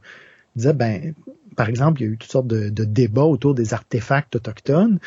Il 0.55 0.59
disait, 0.59 0.73
ben, 0.73 1.13
par 1.55 1.69
exemple, 1.69 2.01
il 2.01 2.05
y 2.05 2.07
a 2.09 2.13
eu 2.13 2.17
toutes 2.17 2.31
sortes 2.31 2.47
de, 2.47 2.69
débats 2.83 3.23
autour 3.23 3.55
des 3.55 3.73
artefacts 3.73 4.35
autochtones, 4.35 4.99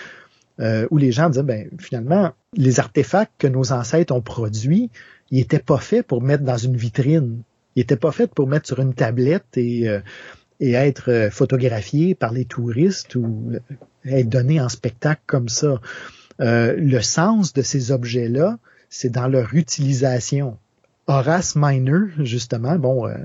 euh, 0.61 0.87
où 0.91 0.99
les 0.99 1.13
gens 1.13 1.31
disaient, 1.31 1.43
ben, 1.43 1.71
finalement, 1.79 2.33
les 2.55 2.81
artefacts 2.81 3.33
que 3.39 3.47
nos 3.47 3.73
ancêtres 3.73 4.15
ont 4.15 4.21
produits, 4.21 4.91
ils 5.31 5.39
n'étaient 5.39 5.61
pas 5.61 5.79
faits 5.79 6.07
pour 6.07 6.23
mettre 6.23 6.45
dans 6.45 6.57
une 6.57 6.77
vitrine. 6.77 7.43
Ils 7.77 7.81
n'étaient 7.81 7.97
pas 7.97 8.13
faits 8.13 8.35
pour 8.35 8.49
mettre 8.49 8.67
sur 8.67 8.81
une 8.81 8.95
tablette 8.95 9.57
et, 9.57 9.89
euh, 9.89 10.01
être 10.61 11.11
euh, 11.11 11.31
photographiés 11.31 12.15
par 12.15 12.33
les 12.33 12.45
touristes 12.45 13.15
ou 13.15 13.53
être 14.05 14.29
donnés 14.29 14.61
en 14.61 14.69
spectacle 14.69 15.23
comme 15.27 15.49
ça. 15.49 15.81
le 16.39 17.01
sens 17.01 17.53
de 17.53 17.63
ces 17.63 17.93
objets-là, 17.93 18.59
c'est 18.91 19.11
dans 19.11 19.29
leur 19.29 19.55
utilisation. 19.55 20.59
Horace 21.11 21.57
Miner, 21.57 22.13
justement, 22.21 22.77
bon, 22.77 23.09
euh, 23.09 23.17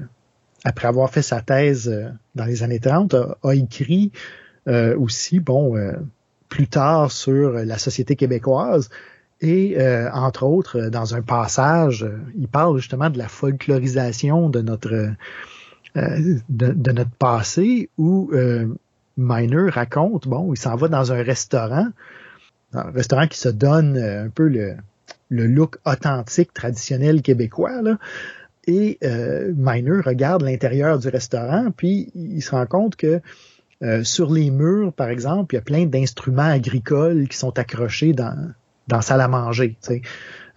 après 0.64 0.88
avoir 0.88 1.12
fait 1.12 1.22
sa 1.22 1.42
thèse 1.42 1.88
euh, 1.88 2.10
dans 2.34 2.46
les 2.46 2.64
années 2.64 2.80
30, 2.80 3.14
a, 3.14 3.54
écrit 3.54 4.12
euh, 4.68 4.98
aussi, 4.98 5.40
bon, 5.40 5.76
plus 6.50 6.68
tard 6.68 7.12
sur 7.12 7.52
la 7.52 7.78
société 7.78 8.16
québécoise. 8.16 8.90
Et 9.42 9.78
entre 10.14 10.44
autres, 10.44 10.88
dans 10.90 11.14
un 11.14 11.22
passage, 11.22 12.08
il 12.36 12.48
parle 12.48 12.78
justement 12.78 13.10
de 13.10 13.18
la 13.18 13.28
folklorisation 13.28 14.50
de 14.50 14.62
notre 14.62 15.12
de, 15.96 16.92
notre 16.92 17.12
passé, 17.12 17.90
où 17.98 18.32
Miner 19.18 19.70
raconte, 19.70 20.28
bon, 20.28 20.54
il 20.54 20.58
s'en 20.58 20.76
va 20.78 20.88
dans 20.88 21.12
un 21.12 21.22
restaurant, 21.22 21.90
un 22.74 22.92
restaurant 22.92 23.28
qui 23.28 23.38
se 23.38 23.50
donne 23.50 23.98
un 23.98 24.30
peu 24.30 24.48
le, 24.48 24.78
le 25.36 25.48
look 25.48 25.78
authentique, 25.86 26.54
traditionnel 26.54 27.22
québécois. 27.22 27.82
Là. 27.82 27.98
Et 28.68 28.98
euh, 29.04 29.54
Miner 29.56 30.02
regarde 30.04 30.42
l'intérieur 30.42 30.98
du 30.98 31.08
restaurant, 31.10 31.70
puis 31.76 32.12
il 32.16 32.42
se 32.42 32.52
rend 32.52 32.66
compte 32.66 32.96
que 32.96 33.22
euh, 33.84 34.04
sur 34.04 34.32
les 34.32 34.50
murs, 34.50 34.94
par 34.94 35.10
exemple, 35.10 35.54
il 35.54 35.58
y 35.58 35.60
a 35.60 35.64
plein 35.64 35.86
d'instruments 35.86 36.44
agricoles 36.44 37.28
qui 37.28 37.38
sont 37.38 37.60
accrochés 37.60 38.14
dans, 38.14 38.52
dans 38.88 39.02
salle 39.02 39.22
à 39.22 39.28
manger. 39.28 39.78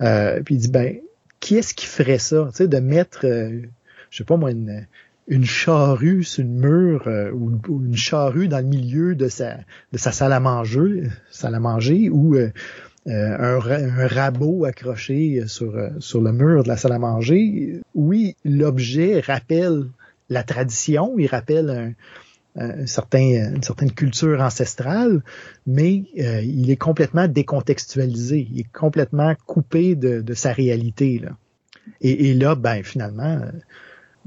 Euh, 0.00 0.40
puis 0.42 0.54
il 0.54 0.58
dit, 0.58 0.70
ben, 0.70 0.96
qui 1.40 1.56
est-ce 1.56 1.74
qui 1.74 1.86
ferait 1.86 2.18
ça? 2.18 2.48
De 2.58 2.78
mettre, 2.78 3.26
euh, 3.26 3.62
je 4.10 4.18
sais 4.18 4.24
pas 4.24 4.36
moi, 4.36 4.52
une, 4.52 4.86
une 5.26 5.44
charrue 5.44 6.22
sur 6.24 6.44
le 6.44 6.48
mur 6.48 7.02
euh, 7.06 7.30
ou, 7.32 7.60
une 7.68 7.96
charrue 7.96 8.48
dans 8.48 8.58
le 8.58 8.64
milieu 8.64 9.14
de 9.14 9.28
sa, 9.28 9.56
de 9.92 9.98
sa 9.98 10.12
salle 10.12 10.32
à 10.32 10.40
manger, 10.40 11.04
salle 11.30 11.54
à 11.54 11.60
manger 11.60 12.08
ou 12.08 12.36
euh, 13.08 13.58
un, 13.58 14.06
rabot 14.06 14.64
accroché 14.66 15.42
sur, 15.46 15.74
euh, 15.76 15.90
sur 15.98 16.20
le 16.20 16.32
mur 16.32 16.62
de 16.62 16.68
la 16.68 16.76
salle 16.76 16.92
à 16.92 16.98
manger, 16.98 17.80
oui, 17.94 18.36
l'objet 18.44 19.20
rappelle 19.20 19.84
la 20.28 20.42
tradition, 20.42 21.14
il 21.18 21.26
rappelle 21.26 21.94
un, 22.56 22.86
certain, 22.86 23.54
une 23.54 23.62
certaine 23.62 23.92
culture 23.92 24.42
ancestrale, 24.42 25.22
mais 25.66 26.04
euh, 26.18 26.42
il 26.42 26.70
est 26.70 26.76
complètement 26.76 27.28
décontextualisé, 27.28 28.46
il 28.52 28.60
est 28.60 28.72
complètement 28.72 29.34
coupé 29.46 29.94
de, 29.94 30.20
de 30.20 30.34
sa 30.34 30.52
réalité. 30.52 31.18
Là. 31.18 31.30
Et, 32.02 32.28
et, 32.28 32.34
là, 32.34 32.56
ben 32.56 32.82
finalement, 32.82 33.40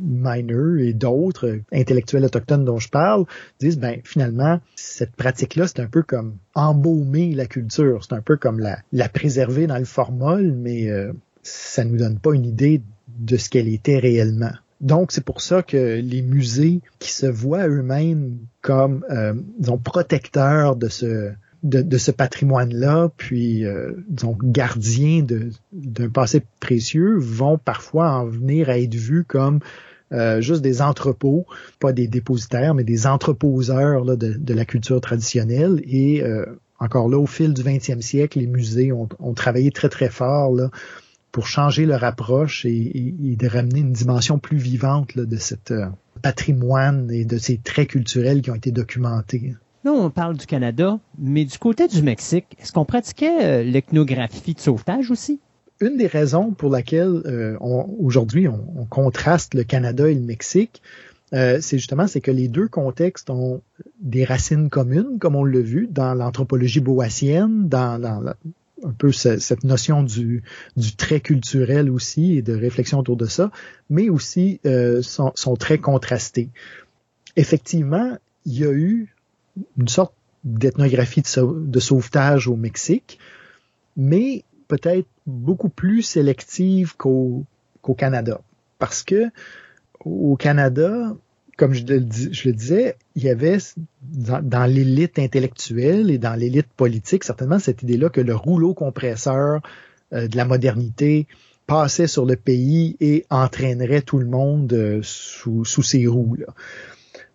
Miner 0.01 0.87
et 0.87 0.93
d'autres 0.93 1.59
intellectuels 1.71 2.25
autochtones 2.25 2.65
dont 2.65 2.79
je 2.79 2.89
parle 2.89 3.25
disent 3.59 3.77
ben 3.77 3.99
finalement 4.03 4.59
cette 4.75 5.15
pratique-là 5.15 5.67
c'est 5.67 5.79
un 5.79 5.87
peu 5.87 6.03
comme 6.03 6.37
embaumer 6.55 7.33
la 7.33 7.45
culture, 7.45 8.03
c'est 8.03 8.15
un 8.15 8.21
peu 8.21 8.37
comme 8.37 8.59
la, 8.59 8.79
la 8.91 9.09
préserver 9.09 9.67
dans 9.67 9.77
le 9.77 9.85
formol, 9.85 10.51
mais 10.51 10.89
euh, 10.89 11.13
ça 11.43 11.83
nous 11.83 11.97
donne 11.97 12.19
pas 12.19 12.33
une 12.33 12.45
idée 12.45 12.81
de 13.19 13.37
ce 13.37 13.49
qu'elle 13.49 13.67
était 13.67 13.99
réellement. 13.99 14.51
Donc 14.79 15.11
c'est 15.11 15.23
pour 15.23 15.41
ça 15.41 15.61
que 15.61 15.99
les 15.99 16.21
musées 16.23 16.81
qui 16.99 17.11
se 17.11 17.27
voient 17.27 17.67
eux-mêmes 17.67 18.37
comme 18.61 19.05
euh, 19.11 19.33
disons 19.59 19.77
protecteurs 19.77 20.75
de 20.75 20.87
ce 20.87 21.31
de, 21.63 21.97
ce 21.97 22.09
patrimoine-là, 22.09 23.11
puis 23.17 23.65
euh, 23.65 23.91
disons 24.09 24.35
gardiens 24.41 25.23
d'un 25.71 26.09
passé 26.09 26.41
précieux, 26.59 27.17
vont 27.17 27.57
parfois 27.59 28.11
en 28.11 28.25
venir 28.25 28.69
à 28.69 28.79
être 28.79 28.95
vus 28.95 29.23
comme 29.23 29.59
euh, 30.13 30.41
juste 30.41 30.61
des 30.61 30.81
entrepôts, 30.81 31.45
pas 31.79 31.93
des 31.93 32.07
dépositaires, 32.07 32.73
mais 32.73 32.83
des 32.83 33.07
entreposeurs 33.07 34.03
là, 34.03 34.15
de, 34.15 34.53
la 34.53 34.65
culture 34.65 34.99
traditionnelle. 34.99 35.81
Et 35.85 36.21
euh, 36.21 36.45
encore 36.79 37.07
là, 37.07 37.17
au 37.17 37.27
fil 37.27 37.53
du 37.53 37.61
20e 37.61 38.01
siècle, 38.01 38.39
les 38.39 38.47
musées 38.47 38.91
ont, 38.91 39.33
travaillé 39.35 39.71
très 39.71 39.89
très 39.89 40.09
fort 40.09 40.53
pour 41.31 41.47
changer 41.47 41.85
leur 41.85 42.03
approche 42.03 42.65
et, 42.65 43.13
de 43.39 43.47
ramener 43.47 43.79
une 43.79 43.93
dimension 43.93 44.37
plus 44.37 44.57
vivante 44.57 45.17
de 45.17 45.37
cet 45.37 45.71
euh, 45.71 45.85
patrimoine 46.21 47.09
et 47.09 47.23
de 47.23 47.37
ces 47.37 47.57
traits 47.57 47.89
culturels 47.89 48.41
qui 48.41 48.51
ont 48.51 48.55
été 48.55 48.71
documentés. 48.71 49.55
Là, 49.85 49.93
on 49.93 50.09
parle 50.09 50.37
du 50.37 50.45
Canada, 50.45 50.99
mais 51.17 51.45
du 51.45 51.57
côté 51.57 51.87
du 51.87 52.03
Mexique, 52.03 52.45
est-ce 52.59 52.71
qu'on 52.71 52.85
pratiquait 52.85 53.63
l'ethnographie 53.63 54.53
de 54.53 54.59
sauvetage 54.59 55.09
aussi? 55.09 55.39
Une 55.81 55.97
des 55.97 56.07
raisons 56.07 56.51
pour 56.51 56.69
laquelle 56.69 57.21
euh, 57.25 57.57
aujourd'hui 57.59 58.47
on, 58.47 58.85
contraste 58.85 59.53
le 59.53 59.63
Canada 59.63 60.09
et 60.09 60.15
le 60.15 60.21
Mexique, 60.21 60.81
euh, 61.33 61.59
c'est 61.61 61.77
justement 61.77 62.07
c'est 62.07 62.21
que 62.21 62.31
les 62.31 62.47
deux 62.47 62.67
contextes 62.67 63.29
ont 63.29 63.61
des 63.99 64.25
racines 64.25 64.69
communes, 64.69 65.17
comme 65.19 65.35
on 65.35 65.43
l'a 65.43 65.61
vu 65.61 65.87
dans 65.89 66.13
l'anthropologie 66.13 66.81
boassienne, 66.81 67.69
dans, 67.69 68.01
un 68.83 68.91
peu 68.91 69.11
cette 69.11 69.63
notion 69.63 70.03
du, 70.03 70.43
du 70.75 70.95
trait 70.95 71.19
culturel 71.19 71.89
aussi 71.89 72.37
et 72.37 72.41
de 72.41 72.53
réflexion 72.53 72.99
autour 72.99 73.15
de 73.15 73.27
ça, 73.27 73.51
mais 73.89 74.09
aussi 74.09 74.59
euh, 74.65 75.01
sont, 75.01 75.31
sont, 75.35 75.55
très 75.55 75.77
contrastés. 75.77 76.49
Effectivement, 77.35 78.17
il 78.45 78.59
y 78.59 78.65
a 78.65 78.71
eu 78.71 79.15
une 79.77 79.87
sorte 79.87 80.13
d'ethnographie 80.43 81.21
de, 81.21 81.79
sauvetage 81.79 82.47
au 82.47 82.55
Mexique, 82.55 83.19
mais 83.95 84.43
peut-être 84.71 85.07
beaucoup 85.27 85.67
plus 85.67 86.01
sélective 86.01 86.95
qu'au 86.95 87.45
Canada. 87.97 88.39
Parce 88.79 89.03
que 89.03 89.29
au 90.05 90.37
Canada, 90.37 91.13
comme 91.57 91.73
je 91.73 91.83
le, 91.85 91.99
disais, 91.99 92.95
il 93.15 93.23
y 93.23 93.29
avait 93.29 93.57
dans, 94.01 94.65
l'élite 94.65 95.19
intellectuelle 95.19 96.09
et 96.09 96.17
dans 96.17 96.35
l'élite 96.39 96.69
politique 96.77 97.25
certainement 97.25 97.59
cette 97.59 97.83
idée-là 97.83 98.09
que 98.09 98.21
le 98.21 98.33
rouleau 98.33 98.73
compresseur 98.73 99.61
euh, 100.13 100.29
de 100.29 100.37
la 100.37 100.45
modernité 100.45 101.27
passait 101.67 102.07
sur 102.07 102.25
le 102.25 102.37
pays 102.37 102.95
et 103.01 103.25
entraînerait 103.29 104.03
tout 104.03 104.19
le 104.19 104.25
monde 104.25 104.71
euh, 104.71 105.01
sous 105.03 105.65
ses 105.65 106.07
roues. 106.07 106.37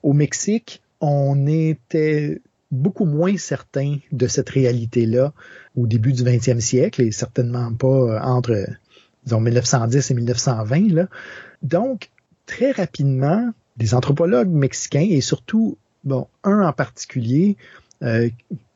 Au 0.03 0.15
Mexique, 0.15 0.81
on 1.03 1.47
était 1.47 2.41
beaucoup 2.71 3.05
moins 3.05 3.37
certain 3.37 3.99
de 4.13 4.27
cette 4.27 4.51
réalité-là 4.51 5.33
au 5.77 5.87
début 5.87 6.13
du 6.13 6.23
20e 6.23 6.61
siècle 6.61 7.03
et 7.03 7.13
certainement 7.13 7.73
pas 7.73 7.87
euh, 7.87 8.21
entre 8.21 8.67
disons 9.25 9.41
1910 9.41 10.11
et 10.11 10.15
1920 10.15 10.93
là. 10.93 11.09
Donc 11.63 12.11
très 12.47 12.73
rapidement, 12.73 13.53
des 13.77 13.95
anthropologues 13.95 14.49
mexicains 14.49 15.07
et 15.09 15.21
surtout 15.21 15.79
bon 16.05 16.27
un 16.45 16.67
en 16.67 16.73
particulier 16.73 17.57
euh, 18.03 18.29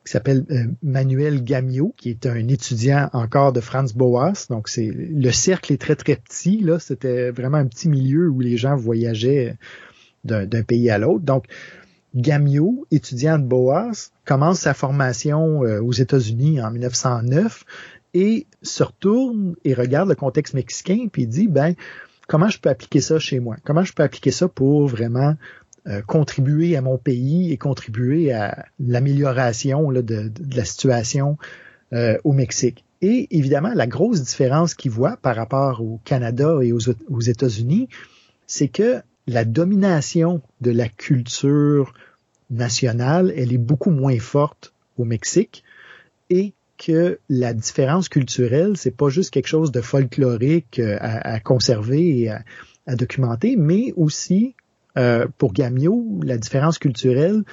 qui 0.03 0.11
s'appelle 0.11 0.45
euh, 0.49 0.65
Manuel 0.81 1.43
Gamio, 1.43 1.93
qui 1.95 2.09
est 2.09 2.25
un 2.25 2.47
étudiant 2.47 3.09
encore 3.13 3.53
de 3.53 3.61
Franz 3.61 3.93
Boas. 3.95 4.47
Donc, 4.49 4.67
c'est 4.67 4.89
le 4.89 5.31
cercle 5.31 5.73
est 5.73 5.77
très 5.77 5.95
très 5.95 6.15
petit. 6.15 6.59
Là, 6.59 6.79
c'était 6.79 7.29
vraiment 7.29 7.57
un 7.57 7.67
petit 7.67 7.87
milieu 7.87 8.27
où 8.27 8.39
les 8.39 8.57
gens 8.57 8.75
voyageaient 8.75 9.57
d'un 10.23 10.63
pays 10.63 10.89
à 10.89 10.97
l'autre. 10.97 11.23
Donc, 11.23 11.45
Gamio, 12.15 12.85
étudiant 12.91 13.39
de 13.39 13.45
Boas, 13.45 14.11
commence 14.25 14.59
sa 14.59 14.73
formation 14.73 15.63
euh, 15.63 15.81
aux 15.81 15.93
États-Unis 15.93 16.61
en 16.61 16.71
1909 16.71 17.63
et 18.13 18.47
se 18.61 18.83
retourne 18.83 19.55
et 19.63 19.73
regarde 19.73 20.09
le 20.09 20.15
contexte 20.15 20.53
mexicain 20.53 21.07
puis 21.11 21.27
dit 21.27 21.47
ben 21.47 21.75
comment 22.27 22.49
je 22.49 22.59
peux 22.59 22.69
appliquer 22.69 23.01
ça 23.01 23.19
chez 23.19 23.39
moi? 23.39 23.55
Comment 23.63 23.83
je 23.83 23.93
peux 23.93 24.03
appliquer 24.03 24.31
ça 24.31 24.47
pour 24.47 24.87
vraiment 24.87 25.35
euh, 25.87 26.03
contribuer 26.03 26.75
à 26.77 26.81
mon 26.81 26.99
pays 26.99 27.51
et 27.51 27.57
contribuer 27.57 28.31
à 28.31 28.65
l'amélioration 28.79 29.91
de, 29.91 30.31
la 30.55 30.63
situation 30.63 31.39
euh, 31.91 32.19
au 32.23 32.33
Mexique. 32.33 32.85
Et 33.01 33.27
évidemment, 33.31 33.71
la 33.73 33.87
grosse 33.87 34.21
différence 34.21 34.75
qu'il 34.75 34.91
voit 34.91 35.17
par 35.17 35.35
rapport 35.35 35.81
au 35.81 35.99
Canada 36.05 36.59
et 36.61 36.71
aux, 36.71 36.87
aux 37.09 37.19
États-Unis, 37.21 37.89
c'est 38.45 38.67
que 38.67 39.01
la 39.27 39.45
domination 39.45 40.41
de 40.61 40.71
la 40.71 40.89
culture 40.89 41.93
nationale, 42.49 43.33
elle 43.35 43.53
est 43.53 43.57
beaucoup 43.57 43.91
moins 43.91 44.19
forte 44.19 44.73
au 44.97 45.05
Mexique 45.05 45.63
et 46.29 46.53
que 46.77 47.19
la 47.29 47.53
différence 47.53 48.09
culturelle, 48.09 48.75
c'est 48.75 48.95
pas 48.95 49.09
juste 49.09 49.29
quelque 49.31 49.47
chose 49.47 49.71
de 49.71 49.81
folklorique 49.81 50.79
euh, 50.79 50.97
à, 50.99 51.39
conserver 51.39 52.19
et 52.19 52.29
à, 52.29 52.43
à, 52.87 52.95
documenter, 52.95 53.55
mais 53.55 53.93
aussi 53.95 54.55
euh, 54.97 55.27
pour 55.37 55.53
Gamio, 55.53 56.19
la 56.23 56.37
différence 56.37 56.79
culturelle 56.79 57.43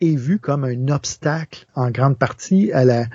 est 0.00 0.14
vue 0.14 0.38
comme 0.38 0.64
un 0.64 0.88
obstacle 0.88 1.66
en 1.74 1.90
grande 1.90 2.18
partie 2.18 2.70
à 2.72 2.84
la, 2.84 3.06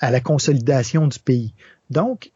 à 0.00 0.10
la 0.10 0.20
consolidation 0.20 1.06
du 1.06 1.18
pays. 1.18 1.54
Donc, 1.90 2.32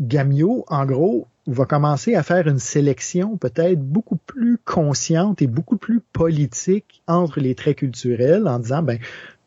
Gamio, 0.00 0.64
en 0.68 0.84
gros, 0.86 1.28
va 1.46 1.64
commencer 1.64 2.14
à 2.14 2.22
faire 2.22 2.46
une 2.48 2.58
sélection 2.58 3.36
peut-être 3.36 3.80
beaucoup 3.80 4.16
plus 4.16 4.58
consciente 4.64 5.42
et 5.42 5.46
beaucoup 5.46 5.76
plus 5.76 6.00
politique 6.12 7.02
entre 7.06 7.40
les 7.40 7.54
traits 7.54 7.78
culturels 7.78 8.46
en 8.46 8.58
disant, 8.58 8.82
ben, 8.82 8.98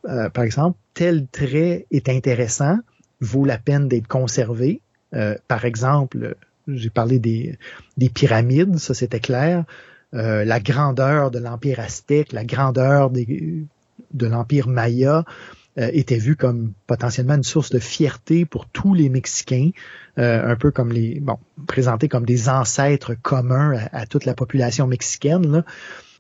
euh, 0.06 0.30
par 0.30 0.44
exemple, 0.44 0.78
tel 0.94 1.28
trait 1.28 1.86
est 1.92 2.10
intéressant, 2.10 2.78
vaut 3.22 3.46
la 3.46 3.58
peine 3.58 3.88
d'être 3.88 4.08
conservé. 4.08 4.82
Euh, 5.14 5.36
par 5.48 5.66
exemple, 5.66 6.36
j'ai 6.68 6.90
parlé 6.90 7.20
des, 7.20 7.58
des 7.98 8.10
pyramides, 8.10 8.78
ça 8.78 8.94
c'était 8.94 9.20
clair. 9.20 9.64
Euh, 10.14 10.46
la 10.46 10.60
grandeur 10.60 11.32
de 11.32 11.40
l'Empire 11.40 11.80
aztèque, 11.80 12.34
la 12.34 12.46
grandeur 12.46 13.10
des, 13.10 13.66
de 14.14 14.28
l'Empire 14.28 14.68
maya 14.68 15.26
euh, 15.78 15.90
était 15.94 16.18
vue 16.18 16.36
comme 16.36 16.74
potentiellement 16.88 17.36
une 17.36 17.44
source 17.44 17.70
de 17.70 17.80
fierté 17.80 18.46
pour 18.46 18.68
tous 18.68 18.94
les 18.94 19.10
Mexicains, 19.10 19.72
euh, 20.18 20.52
un 20.52 20.56
peu 20.56 20.72
comme 20.72 20.92
les, 20.92 21.20
bon, 21.20 21.38
présentés 21.68 22.08
comme 22.08 22.26
des 22.26 22.50
ancêtres 22.50 23.16
communs 23.16 23.78
à, 23.92 24.06
toute 24.06 24.26
la 24.26 24.34
population 24.34 24.88
mexicaine. 24.88 25.64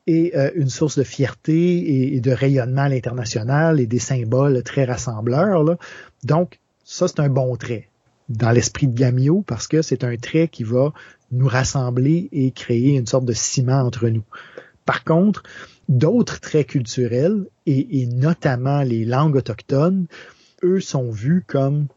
Et 0.05 0.33
une 0.55 0.67
source 0.67 0.97
de 0.97 1.03
fierté 1.03 2.13
et, 2.13 2.19
de 2.19 2.31
rayonnement 2.31 2.81
à 2.81 2.89
l'international 2.89 3.79
et 3.79 3.87
des 3.87 3.99
symboles 3.99 4.61
très 4.61 4.83
rassembleurs. 4.83 5.77
Donc, 6.25 6.59
ça, 6.83 7.07
c'est 7.07 7.21
un 7.21 7.29
bon 7.29 7.55
trait 7.55 7.87
dans 8.29 8.51
l'esprit 8.51 8.87
de 8.87 8.97
Gamio 8.97 9.43
parce 9.47 9.67
que 9.67 9.81
c'est 9.81 10.03
un 10.03 10.15
trait 10.17 10.47
qui 10.47 10.63
va 10.63 10.93
nous 11.31 11.47
rassembler 11.47 12.29
et 12.31 12.51
créer 12.51 12.95
une 12.97 13.07
sorte 13.07 13.25
de 13.25 13.33
ciment 13.33 13.81
entre 13.81 14.09
nous. 14.09 14.23
Par 14.85 15.03
contre, 15.03 15.43
d'autres 15.89 16.39
traits 16.39 16.67
culturels, 16.67 17.45
et, 17.65 18.07
notamment 18.07 18.81
les 18.81 19.05
langues 19.05 19.35
autochtones, 19.35 20.07
eux 20.63 20.79
sont 20.79 21.09
vus 21.09 21.43
comme 21.45 21.87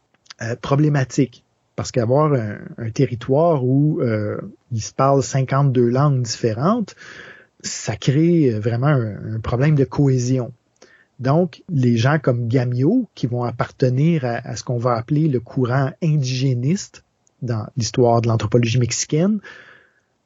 euh, 0.41 0.55
problématiques. 0.55 1.43
Parce 1.75 1.91
qu'avoir 1.91 2.33
un, 2.33 2.89
territoire 2.89 3.63
où 3.63 4.01
euh, 4.01 4.37
il 4.71 4.81
se 4.81 4.93
parle 4.93 5.21
52 5.21 5.89
langues 5.89 6.23
différentes, 6.23 6.95
ça 7.61 7.95
crée 7.95 8.49
vraiment 8.59 8.87
un, 8.87 9.39
problème 9.39 9.75
de 9.75 9.83
cohésion. 9.83 10.51
Donc, 11.19 11.63
les 11.69 11.97
gens 11.97 12.19
comme 12.19 12.47
Gamio, 12.47 13.07
qui 13.15 13.27
vont 13.27 13.43
appartenir 13.43 14.25
à 14.25 14.55
ce 14.55 14.63
qu'on 14.63 14.77
va 14.77 14.93
appeler 14.93 15.27
le 15.27 15.39
courant 15.39 15.91
indigéniste, 16.01 17.03
dans 17.41 17.67
l'histoire 17.75 18.21
de 18.21 18.27
l'anthropologie 18.27 18.79
mexicaine, 18.79 19.39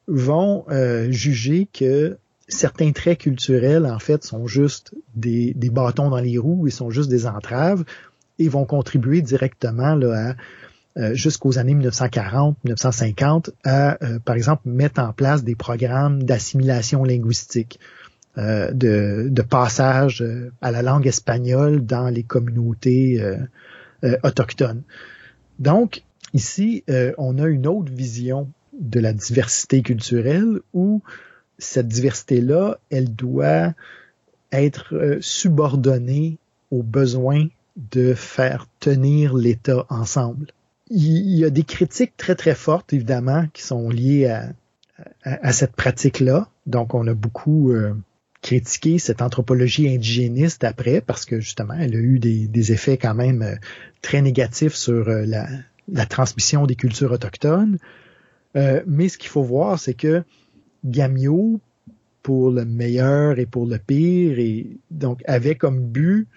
vont 0.06 0.64
euh, 0.70 1.10
juger 1.10 1.68
que 1.72 2.18
certains 2.52 2.92
traits 2.92 3.18
culturels, 3.18 3.86
en 3.86 3.98
fait, 3.98 4.24
sont 4.24 4.46
juste 4.46 4.94
des, 5.14 5.54
des, 5.54 5.70
bâtons 5.70 6.10
dans 6.10 6.20
les 6.20 6.38
roues 6.38 6.66
et 6.66 6.70
sont 6.70 6.90
juste 6.90 7.10
des 7.10 7.26
entraves 7.26 7.84
et 8.38 8.48
vont 8.48 8.64
contribuer 8.64 9.22
directement 9.22 9.94
là, 9.94 10.30
à, 10.30 11.00
euh, 11.00 11.14
jusqu'aux 11.14 11.58
années 11.58 11.74
1940-1950 11.74 13.50
à, 13.64 14.02
euh, 14.04 14.18
par 14.18 14.36
exemple, 14.36 14.62
mettre 14.66 15.00
en 15.00 15.12
place 15.12 15.44
des 15.44 15.54
programmes 15.54 16.22
d'assimilation 16.22 17.04
linguistique, 17.04 17.78
de, 18.34 19.28
de, 19.28 19.42
passage 19.42 20.24
à 20.62 20.70
la 20.70 20.80
langue 20.80 21.06
espagnole 21.06 21.84
dans 21.84 22.08
les 22.08 22.22
communautés 22.22 23.22
autochtones. 24.22 24.84
Donc, 25.58 26.02
Ici, 26.34 26.82
euh, 26.88 27.12
on 27.18 27.38
a 27.38 27.46
une 27.46 27.66
autre 27.66 27.92
vision 27.92 28.50
de 28.78 29.00
la 29.00 29.12
diversité 29.12 29.82
culturelle 29.82 30.60
où 30.72 31.02
cette 31.58 31.88
diversité-là, 31.88 32.78
elle 32.90 33.14
doit 33.14 33.74
être 34.50 34.94
euh, 34.94 35.18
subordonnée 35.20 36.38
aux 36.70 36.82
besoins 36.82 37.46
de 37.76 38.14
faire 38.14 38.66
tenir 38.80 39.34
l'État 39.34 39.86
ensemble. 39.88 40.48
Il 40.90 41.36
y 41.36 41.44
a 41.44 41.50
des 41.50 41.62
critiques 41.62 42.16
très 42.16 42.34
très 42.34 42.54
fortes, 42.54 42.92
évidemment, 42.92 43.46
qui 43.54 43.62
sont 43.62 43.88
liées 43.88 44.26
à, 44.26 44.52
à, 45.24 45.52
cette 45.52 45.72
pratique-là. 45.72 46.48
Donc, 46.66 46.94
on 46.94 47.06
a 47.06 47.14
beaucoup 47.14 47.72
euh, 47.72 47.94
critiqué 48.42 48.98
cette 48.98 49.22
anthropologie 49.22 49.88
indigéniste 49.88 50.64
après, 50.64 51.00
parce 51.00 51.24
que 51.24 51.40
justement, 51.40 51.74
elle 51.74 51.94
a 51.94 51.98
eu 51.98 52.18
des, 52.18 52.72
effets 52.72 52.98
quand 52.98 53.14
même 53.14 53.58
très 54.02 54.20
négatifs 54.20 54.74
sur 54.74 55.08
la, 55.08 56.06
transmission 56.06 56.66
des 56.66 56.76
cultures 56.76 57.12
autochtones. 57.12 57.78
Euh, 58.56 58.82
mais 58.86 59.08
ce 59.08 59.18
qu'il 59.18 59.30
faut 59.30 59.42
voir, 59.42 59.78
c'est 59.78 59.94
que 59.94 60.24
Gamio, 60.84 61.60
pour 62.22 62.50
le 62.50 62.64
meilleur 62.64 63.38
et 63.38 63.46
pour 63.46 63.66
le 63.66 63.78
pire, 63.78 64.38
et 64.38 64.78
donc 64.90 65.22
avait 65.26 65.54
comme 65.54 65.80
but 65.80 66.28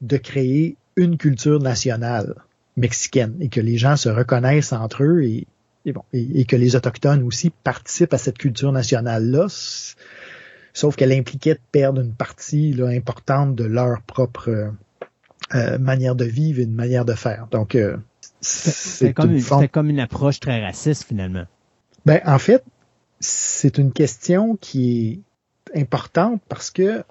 de 0.00 0.16
créer 0.16 0.76
une 0.96 1.16
culture 1.16 1.60
nationale 1.60 2.34
mexicaine 2.76 3.36
et 3.40 3.48
que 3.48 3.60
les 3.60 3.78
gens 3.78 3.96
se 3.96 4.08
reconnaissent 4.08 4.72
entre 4.72 5.04
eux 5.04 5.22
et, 5.22 5.46
bon 5.86 6.02
et, 6.12 6.44
que 6.44 6.56
les 6.56 6.76
autochtones 6.76 7.22
aussi 7.22 7.50
participent 7.50 8.14
à 8.14 8.18
cette 8.18 8.38
culture 8.38 8.72
nationale 8.72 9.24
là. 9.24 9.46
Sauf 10.74 10.96
qu'elle 10.96 11.12
impliquait 11.12 11.54
de 11.54 11.60
perdre 11.70 12.00
une 12.00 12.14
partie 12.14 12.72
là, 12.72 12.88
importante 12.88 13.54
de 13.54 13.64
leur 13.64 14.00
propre 14.02 14.72
euh, 15.54 15.78
manière 15.78 16.14
de 16.14 16.24
vivre 16.24 16.60
et 16.60 16.62
une 16.62 16.74
manière 16.74 17.04
de 17.04 17.12
faire. 17.12 17.46
Donc 17.50 17.74
euh, 17.74 17.96
c'est 18.40 19.12
comme, 19.12 19.32
une, 19.32 19.68
comme 19.68 19.90
une 19.90 20.00
approche 20.00 20.40
très 20.40 20.64
raciste 20.64 21.04
finalement. 21.04 21.44
Ben, 22.04 22.20
en 22.24 22.38
fait, 22.38 22.64
c'est 23.22 23.78
une 23.78 23.92
question 23.92 24.56
qui 24.56 25.22
est 25.72 25.80
importante 25.80 26.42
parce 26.48 26.70
que 26.70 27.04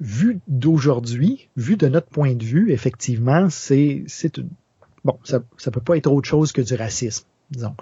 vu 0.00 0.40
d'aujourd'hui, 0.48 1.48
vu 1.56 1.76
de 1.76 1.86
notre 1.86 2.08
point 2.08 2.34
de 2.34 2.44
vue, 2.44 2.72
effectivement, 2.72 3.50
c'est 3.50 4.02
c'est 4.06 4.40
bon, 5.04 5.18
ça 5.24 5.40
ça 5.58 5.70
peut 5.70 5.80
pas 5.80 5.96
être 5.96 6.10
autre 6.10 6.28
chose 6.28 6.52
que 6.52 6.62
du 6.62 6.74
racisme, 6.74 7.26
disons. 7.50 7.74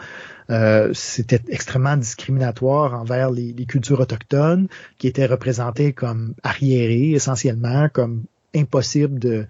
Euh, 0.51 0.93
c'était 0.95 1.43
extrêmement 1.49 1.97
discriminatoire 1.97 2.95
envers 2.95 3.31
les, 3.31 3.53
les, 3.53 3.67
cultures 3.67 4.01
autochtones 4.01 4.67
qui 4.99 5.07
étaient 5.07 5.27
représentées 5.27 5.93
comme 5.93 6.35
arriérées 6.43 7.13
essentiellement, 7.13 7.89
comme 7.91 8.25
impossible 8.55 9.19
de 9.19 9.47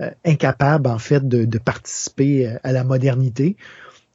euh, 0.00 0.10
incapable 0.24 0.88
en 0.88 0.98
fait 0.98 1.28
de, 1.28 1.58
participer 1.58 2.46
euh, 2.46 2.58
à 2.62 2.72
la 2.72 2.82
modernité. 2.82 3.56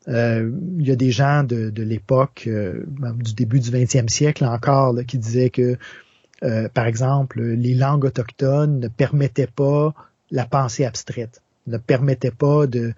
Euh, 0.08 0.52
il 0.80 0.88
y 0.88 0.92
a 0.92 0.96
des 0.96 1.12
gens 1.12 1.44
de, 1.44 1.84
l'époque, 1.84 2.48
du 2.48 3.34
début 3.34 3.60
du 3.60 3.72
20e 3.72 4.10
siècle 4.10 4.46
encore, 4.46 4.96
qui 5.06 5.18
disaient 5.18 5.50
que, 5.50 5.78
par 6.74 6.86
exemple, 6.86 7.42
les 7.42 7.74
langues 7.74 8.06
autochtones 8.06 8.80
ne 8.80 8.88
permettaient 8.88 9.48
pas 9.48 9.94
la 10.32 10.46
pensée 10.46 10.86
abstraite, 10.86 11.42
ne 11.68 11.78
permettaient 11.78 12.32
pas 12.32 12.68
de, 12.68 12.94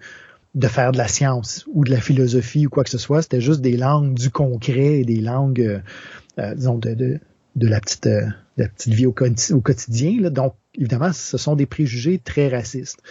de 0.54 0.68
faire 0.68 0.92
de 0.92 0.98
la 0.98 1.08
science 1.08 1.64
ou 1.72 1.84
de 1.84 1.90
la 1.90 2.00
philosophie 2.00 2.66
ou 2.66 2.70
quoi 2.70 2.84
que 2.84 2.90
ce 2.90 2.98
soit. 2.98 3.22
C'était 3.22 3.40
juste 3.40 3.60
des 3.60 3.76
langues 3.76 4.14
du 4.14 4.30
concret 4.30 5.00
et 5.00 5.04
des 5.04 5.20
langues, 5.20 5.82
disons, 6.38 6.78
de, 6.78 7.18
de, 7.56 7.68
la 7.68 7.80
petite, 7.80 8.08
la 8.56 8.68
petite 8.68 8.94
vie 8.94 9.06
au, 9.06 9.12
quotidien. 9.12 10.30
Donc, 10.30 10.54
évidemment, 10.76 11.12
ce 11.12 11.38
sont 11.38 11.56
des 11.56 11.66
préjugés 11.66 12.18
très 12.18 12.48
racistes. 12.48 13.02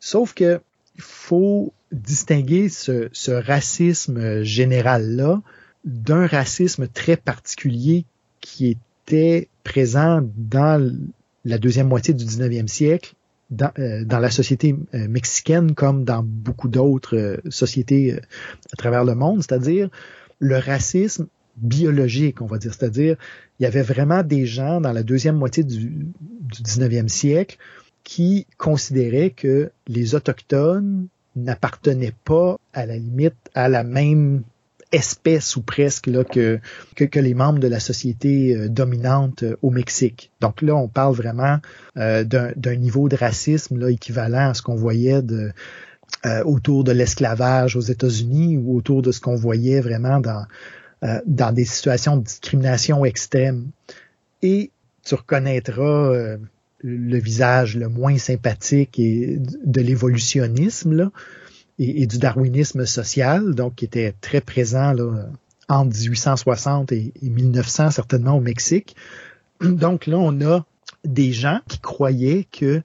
Sauf 0.00 0.34
que 0.34 0.60
il 0.96 1.02
faut 1.02 1.72
distinguer 1.90 2.68
ce, 2.68 3.08
ce 3.12 3.30
racisme 3.30 4.42
général-là 4.42 5.42
d'un 5.84 6.26
racisme 6.26 6.86
très 6.88 7.16
particulier 7.16 8.04
qui 8.40 8.68
était 8.68 9.48
présent 9.64 10.20
dans 10.36 10.94
la 11.44 11.58
deuxième 11.58 11.88
moitié 11.88 12.14
du 12.14 12.24
19e 12.24 12.68
siècle 12.68 13.14
dans, 13.50 13.70
euh, 13.78 14.04
dans 14.04 14.18
la 14.18 14.30
société 14.30 14.74
euh, 14.94 15.08
mexicaine 15.08 15.74
comme 15.74 16.04
dans 16.04 16.22
beaucoup 16.22 16.68
d'autres 16.68 17.16
euh, 17.16 17.36
sociétés 17.50 18.18
à 18.72 18.76
travers 18.76 19.04
le 19.04 19.14
monde, 19.14 19.42
c'est-à-dire 19.42 19.90
le 20.38 20.56
racisme 20.56 21.26
biologique, 21.56 22.40
on 22.40 22.46
va 22.46 22.58
dire. 22.58 22.72
C'est-à-dire, 22.72 23.16
il 23.60 23.64
y 23.64 23.66
avait 23.66 23.82
vraiment 23.82 24.22
des 24.22 24.46
gens 24.46 24.80
dans 24.80 24.92
la 24.92 25.02
deuxième 25.02 25.36
moitié 25.36 25.64
du, 25.64 25.78
du 25.78 26.62
19e 26.62 27.08
siècle 27.08 27.58
qui 28.04 28.46
considéraient 28.58 29.30
que 29.30 29.70
les 29.86 30.14
Autochtones 30.14 31.06
n'appartenaient 31.36 32.14
pas 32.24 32.58
à 32.72 32.86
la 32.86 32.96
limite 32.96 33.36
à 33.54 33.68
la 33.68 33.84
même 33.84 34.42
espèce 34.92 35.56
ou 35.56 35.62
presque 35.62 36.06
là, 36.06 36.22
que, 36.22 36.60
que, 36.94 37.18
les 37.18 37.34
membres 37.34 37.58
de 37.58 37.68
la 37.68 37.80
société 37.80 38.54
euh, 38.54 38.68
dominante 38.68 39.42
euh, 39.42 39.56
au 39.62 39.70
Mexique. 39.70 40.30
Donc 40.40 40.60
là, 40.60 40.76
on 40.76 40.86
parle 40.86 41.14
vraiment 41.14 41.58
euh, 41.96 42.24
d'un 42.24 42.76
niveau 42.76 43.08
de 43.08 43.16
racisme 43.16 43.78
là, 43.78 43.90
équivalent 43.90 44.50
à 44.50 44.54
ce 44.54 44.60
qu'on 44.62 44.76
voyait 44.76 45.22
de, 45.22 45.52
autour 46.44 46.84
de 46.84 46.92
l'esclavage 46.92 47.74
aux 47.74 47.80
États-Unis 47.80 48.58
ou 48.58 48.76
autour 48.76 49.00
de 49.00 49.12
ce 49.12 49.20
qu'on 49.20 49.34
voyait 49.34 49.80
vraiment 49.80 50.20
dans, 50.20 50.44
dans 51.26 51.52
des 51.52 51.64
situations 51.64 52.18
de 52.18 52.22
discrimination 52.22 53.04
extrême. 53.04 53.70
Et 54.42 54.70
tu 55.04 55.14
reconnaîtras 55.14 56.36
le 56.82 57.18
visage 57.18 57.76
le 57.76 57.88
moins 57.88 58.18
sympathique 58.18 58.98
et 58.98 59.38
de 59.64 59.80
l'évolutionnisme, 59.80 61.10
et, 61.78 62.06
du 62.06 62.18
darwinisme 62.18 62.86
social, 62.86 63.54
donc 63.54 63.76
qui 63.76 63.84
était 63.84 64.14
très 64.20 64.40
présent 64.40 64.92
là, 64.92 65.26
entre 65.68 65.96
1860 65.96 66.92
et, 66.92 67.12
1900 67.22 67.90
certainement 67.90 68.36
au 68.36 68.40
Mexique. 68.40 68.96
Donc 69.60 70.06
là, 70.06 70.18
on 70.18 70.40
a 70.42 70.64
des 71.04 71.32
gens 71.32 71.60
qui 71.68 71.78
croyaient 71.78 72.46
que 72.50 72.82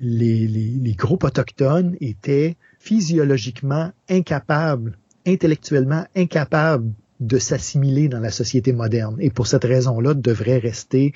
les, 0.00 0.46
les, 0.48 0.94
groupes 0.94 1.24
autochtones 1.24 1.96
étaient 2.00 2.56
physiologiquement 2.78 3.92
incapables, 4.08 4.96
intellectuellement 5.26 6.06
incapables 6.16 6.90
de 7.20 7.38
s'assimiler 7.38 8.08
dans 8.08 8.20
la 8.20 8.30
société 8.30 8.72
moderne 8.72 9.16
et 9.20 9.30
pour 9.30 9.46
cette 9.46 9.64
raison-là 9.64 10.14
devraient 10.14 10.58
rester 10.58 11.12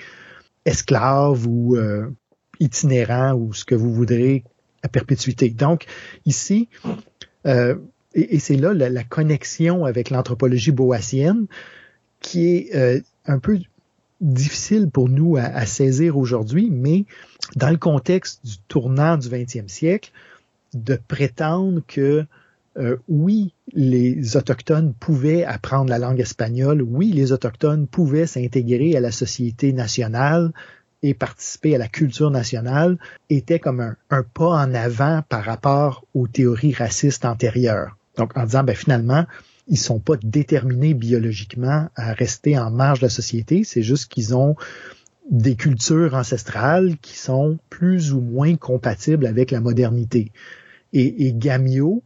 esclaves 0.67 1.47
ou 1.47 1.77
euh, 1.77 2.11
itinérants 2.61 3.35
ou 3.35 3.53
ce 3.53 3.65
que 3.65 3.75
vous 3.75 3.93
voudrez 3.93 4.45
à 4.83 4.89
perpétuité. 4.89 5.51
Donc 5.51 5.87
ici, 6.27 6.69
euh, 7.47 7.77
et, 8.15 8.39
c'est 8.39 8.57
là 8.57 8.75
la, 8.75 9.05
connexion 9.05 9.85
avec 9.85 10.11
l'anthropologie 10.11 10.73
boassienne 10.73 11.47
qui 12.21 12.47
est 12.47 12.75
euh, 12.75 13.01
un 13.27 13.39
peu 13.39 13.59
difficile 14.21 14.89
pour 14.91 15.09
nous 15.09 15.37
à, 15.37 15.67
saisir 15.67 16.17
aujourd'hui, 16.17 16.71
mais 16.71 17.05
dans 17.57 17.71
le 17.71 17.77
contexte 17.77 18.45
du 18.45 18.59
tournant 18.69 19.17
du 19.17 19.29
20e 19.29 19.69
siècle, 19.69 20.13
de 20.73 20.99
prétendre 21.09 21.83
que 21.87 22.25
euh, 22.77 22.97
oui, 23.09 23.55
les 23.73 24.37
Autochtones 24.37 24.95
pouvaient 24.95 25.45
apprendre 25.45 25.91
la 25.91 25.99
langue 25.99 26.21
espagnole, 26.21 26.83
oui, 26.83 27.13
les 27.13 27.33
Autochtones 27.33 27.87
pouvaient 27.87 28.27
s'intégrer 28.27 28.97
à 28.97 29.01
la 29.01 29.13
société 29.13 29.73
nationale, 29.73 30.53
et 31.05 31.13
participer 31.13 31.75
à 31.75 31.79
la 31.79 31.87
culture 31.87 32.31
nationale 32.31 32.97
était 33.29 33.59
comme 33.59 33.95
un, 34.09 34.23
pas 34.23 34.49
en 34.49 34.73
avant 34.73 35.21
par 35.29 35.45
rapport 35.45 36.07
aux 36.15 36.27
théories 36.27 36.73
racistes 36.73 37.27
antérieures. 37.27 37.99
Donc 38.17 38.35
en 38.37 38.45
disant 38.45 38.65
ben 38.65 38.75
finalement 38.75 39.27
ils 39.69 39.79
sont 39.79 40.01
pas 40.01 40.15
déterminés 40.23 40.95
biologiquement 40.95 41.89
à 41.95 42.15
rester 42.15 42.59
en 42.59 42.71
marge 42.71 43.01
de 43.01 43.07
la 43.07 43.11
société, 43.11 43.65
c'est 43.65 43.83
juste 43.83 44.11
qu'ils 44.11 44.35
ont 44.35 44.57
des 45.31 45.57
cultures 45.57 46.15
ancestrales 46.15 46.97
qui 47.03 47.19
sont 47.19 47.59
plus 47.69 48.15
ou 48.15 48.21
moins 48.21 48.57
compatibles 48.57 49.27
avec 49.27 49.51
la 49.51 49.61
modernité. 49.61 50.33
Et, 50.95 51.27
et 51.27 51.35
Gamio, 51.35 52.03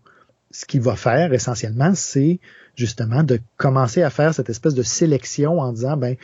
ce 0.51 0.67
qu'il 0.67 0.81
va 0.81 0.97
faire 0.97 1.33
essentiellement, 1.33 1.95
c'est 1.95 2.41
justement 2.75 3.23
de 3.23 3.39
commencer 3.57 4.03
à 4.03 4.11
faire 4.11 4.35
cette 4.35 4.51
espèce 4.51 4.75
de 4.75 4.83
sélection 4.83 5.61
en 5.61 5.73
disant 5.73 5.97
ben 5.97 6.17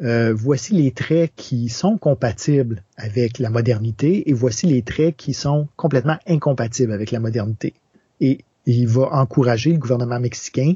euh, 0.00 0.32
voici 0.32 0.74
les 0.74 0.92
traits 0.92 1.32
qui 1.34 1.68
sont 1.68 1.98
compatibles 1.98 2.84
avec 2.96 3.38
la 3.38 3.50
modernité 3.50 4.30
et 4.30 4.32
voici 4.32 4.66
les 4.66 4.82
traits 4.82 5.16
qui 5.16 5.34
sont 5.34 5.66
complètement 5.76 6.18
incompatibles 6.26 6.92
avec 6.92 7.10
la 7.10 7.18
modernité. 7.18 7.74
Et 8.20 8.44
il 8.66 8.86
va 8.86 9.08
encourager 9.12 9.72
le 9.72 9.78
gouvernement 9.78 10.20
mexicain 10.20 10.74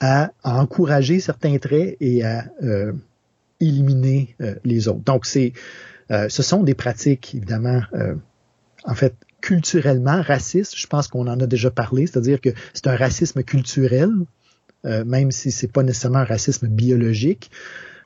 à, 0.00 0.32
encourager 0.42 1.20
certains 1.20 1.58
traits 1.58 1.96
et 2.00 2.24
à 2.24 2.46
euh, 2.62 2.92
éliminer 3.60 4.34
euh, 4.40 4.54
les 4.64 4.88
autres. 4.88 5.04
Donc, 5.04 5.26
c'est, 5.26 5.52
ce 6.10 6.42
sont 6.42 6.62
des 6.62 6.74
pratiques, 6.74 7.34
évidemment, 7.34 7.82
en 8.84 8.94
fait, 8.94 9.14
culturellement 9.42 10.22
racistes. 10.22 10.74
Je 10.74 10.86
pense 10.86 11.06
qu'on 11.06 11.26
en 11.26 11.38
a 11.38 11.46
déjà 11.46 11.70
parlé, 11.70 12.06
c'est-à-dire 12.06 12.40
que 12.40 12.48
c'est 12.72 12.86
un 12.86 12.96
racisme 12.96 13.42
culturel, 13.42 14.10
même 14.84 15.30
si 15.32 15.50
c'est 15.50 15.70
pas 15.70 15.82
nécessairement 15.82 16.20
un 16.20 16.24
racisme 16.24 16.68
biologique 16.68 17.50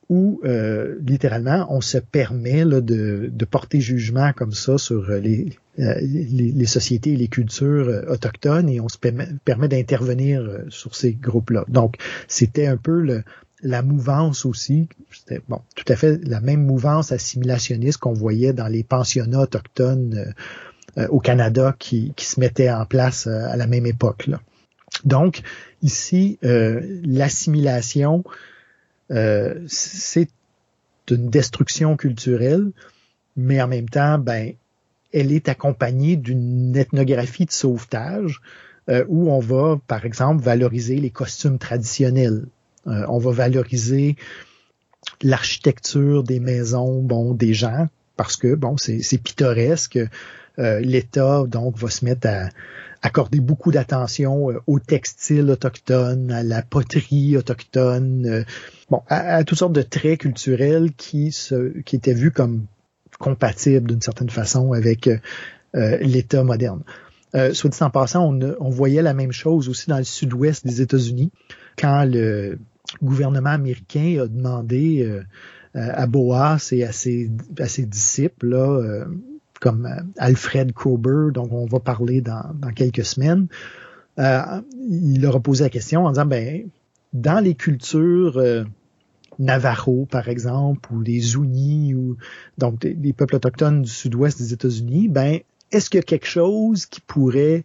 où 0.09 0.41
euh, 0.45 0.97
littéralement 1.07 1.67
on 1.71 1.81
se 1.81 1.99
permet 1.99 2.65
de, 2.65 3.31
porter 3.51 3.81
jugement 3.81 4.33
comme 4.33 4.53
ça 4.53 4.79
sur 4.79 5.11
euh, 5.11 5.19
les, 5.19 5.57
les, 5.79 6.67
sociétés 6.67 7.13
et 7.13 7.17
les 7.17 7.29
cultures 7.29 7.89
euh, 7.89 8.03
autochtones 8.09 8.69
et 8.69 8.81
on 8.81 8.89
se 8.89 8.99
permet, 8.99 9.69
d'intervenir 9.69 10.65
sur 10.69 10.95
ces 10.95 11.13
groupes-là. 11.13 11.65
Donc 11.69 11.97
c'était 12.29 12.67
un 12.67 12.77
peu 12.77 13.23
la 13.63 13.83
mouvance 13.83 14.45
aussi, 14.45 14.89
c'était 15.13 15.41
bon, 15.49 15.61
tout 15.77 15.85
à 15.89 15.97
fait 15.97 16.21
la 16.25 16.41
même 16.41 16.65
mouvance 16.65 17.13
assimilationniste 17.13 17.99
qu'on 17.99 18.13
voyait 18.13 18.53
dans 18.53 18.69
les 18.69 18.83
pensionnats 18.83 19.43
autochtones 19.43 20.35
au 21.09 21.21
Canada 21.21 21.75
qui, 21.79 22.13
qui, 22.17 22.27
se 22.27 22.39
mettaient 22.41 22.71
en 22.71 22.85
place 22.85 23.27
à 23.27 23.57
la 23.57 23.67
même 23.67 23.87
époque. 23.87 24.27
Là. 24.27 24.41
Donc 25.05 25.43
ici, 25.81 26.39
l'assimilation 26.43 28.25
euh, 29.13 29.61
c'est 29.67 30.29
une 31.11 31.29
destruction 31.29 31.97
culturelle, 31.97 32.71
mais 33.37 33.61
en 33.61 33.69
même 33.69 33.89
temps, 33.89 34.19
ben, 34.19 34.53
elle 35.13 35.33
est 35.33 35.49
accompagnée 35.49 36.17
d'une 36.17 36.75
ethnographie 36.77 37.45
de 37.45 37.53
sauvetage 37.53 38.41
euh, 38.89 39.05
où 39.09 39.31
on 39.31 39.41
va, 39.41 39.79
par 39.87 40.05
exemple, 40.07 40.43
valoriser 40.43 40.97
les 40.97 41.11
costumes 41.11 41.59
traditionnels. 41.59 42.47
Euh, 42.87 43.05
on 43.09 43.19
va 43.19 43.33
valoriser 43.33 44.17
l'architecture 45.23 46.23
des 46.23 46.41
maisons, 46.41 47.03
bon, 47.03 47.35
des 47.35 47.55
gens, 47.55 47.89
parce 48.17 48.37
que 48.37 48.55
bon, 48.55 48.77
c'est 48.77 49.19
pittoresque. 49.19 49.99
L'État 50.59 51.45
donc 51.49 51.79
va 51.79 51.89
se 51.89 52.05
mettre 52.05 52.29
à, 52.29 52.49
accorder 53.03 53.41
beaucoup 53.41 53.73
d'attention 53.73 54.51
euh, 54.51 54.61
au 54.67 54.79
textile 54.79 55.51
autochtone, 55.51 56.31
à 56.31 56.43
la 56.43 56.63
poterie 56.63 57.37
autochtone, 57.37 58.27
euh, 58.27 58.45
bon, 58.91 59.03
à, 59.09 59.45
toutes 59.45 59.59
sortes 59.59 59.73
de 59.73 59.83
traits 59.83 60.21
culturels 60.21 60.93
qui 60.97 61.33
se, 61.33 61.81
qui 61.81 61.97
étaient 61.97 62.15
vus 62.15 62.31
comme 62.31 62.65
compatibles 63.19 63.89
d'une 63.89 64.01
certaine 64.01 64.31
façon 64.31 64.73
avec 64.73 65.09
euh, 65.09 65.99
l'État 66.01 66.45
moderne. 66.45 66.83
Euh, 67.35 67.53
soit 67.55 67.71
dit 67.71 67.83
en 67.83 67.91
passant, 67.91 68.25
on, 68.33 68.57
on, 68.61 68.71
voyait 68.71 69.03
la 69.03 69.15
même 69.15 69.33
chose 69.33 69.69
aussi 69.69 69.89
dans 69.89 69.99
le 69.99 70.05
sud-ouest 70.05 70.67
des 70.67 70.83
États-Unis, 70.83 71.31
quand 71.79 72.05
le 72.05 72.59
gouvernement 73.03 73.51
américain 73.51 74.23
a 74.23 74.27
demandé 74.27 75.23
à 75.75 76.07
Boas 76.07 76.59
et 76.73 76.85
à 76.85 76.93
ses, 76.93 77.31
à 77.59 77.67
ses 77.69 77.87
disciples 77.87 78.49
là, 78.49 79.07
comme 79.63 79.87
euh, 79.87 80.03
Alfred 80.19 80.73
Krober, 80.73 81.29
dont 81.33 81.49
on 81.53 81.67
va 81.67 81.79
parler 81.79 82.21
dans, 82.21 82.43
quelques 82.75 83.05
semaines, 83.05 83.47
euh, 84.19 84.61
il 84.91 85.23
leur 85.23 85.37
a 85.37 85.41
posé 85.41 85.63
la 85.63 85.71
question 85.71 86.05
en 86.05 86.11
disant, 86.11 86.27
ben, 86.27 86.69
dans 87.13 87.39
les 87.39 87.55
cultures 87.55 88.39
euh, 88.39 88.65
Navajo, 89.39 90.05
par 90.11 90.29
exemple, 90.29 90.93
ou 90.93 91.01
les 91.01 91.21
Zuni, 91.21 91.95
ou 91.95 92.17
donc 92.59 92.81
des, 92.81 93.13
peuples 93.13 93.37
autochtones 93.37 93.83
du 93.83 93.91
sud-ouest 93.91 94.37
des 94.37 94.53
États-Unis, 94.53 95.09
ben, 95.09 95.39
est-ce 95.71 95.89
qu'il 95.89 95.99
y 95.99 96.01
a 96.01 96.05
quelque 96.05 96.27
chose 96.27 96.85
qui 96.85 97.01
pourrait 97.01 97.65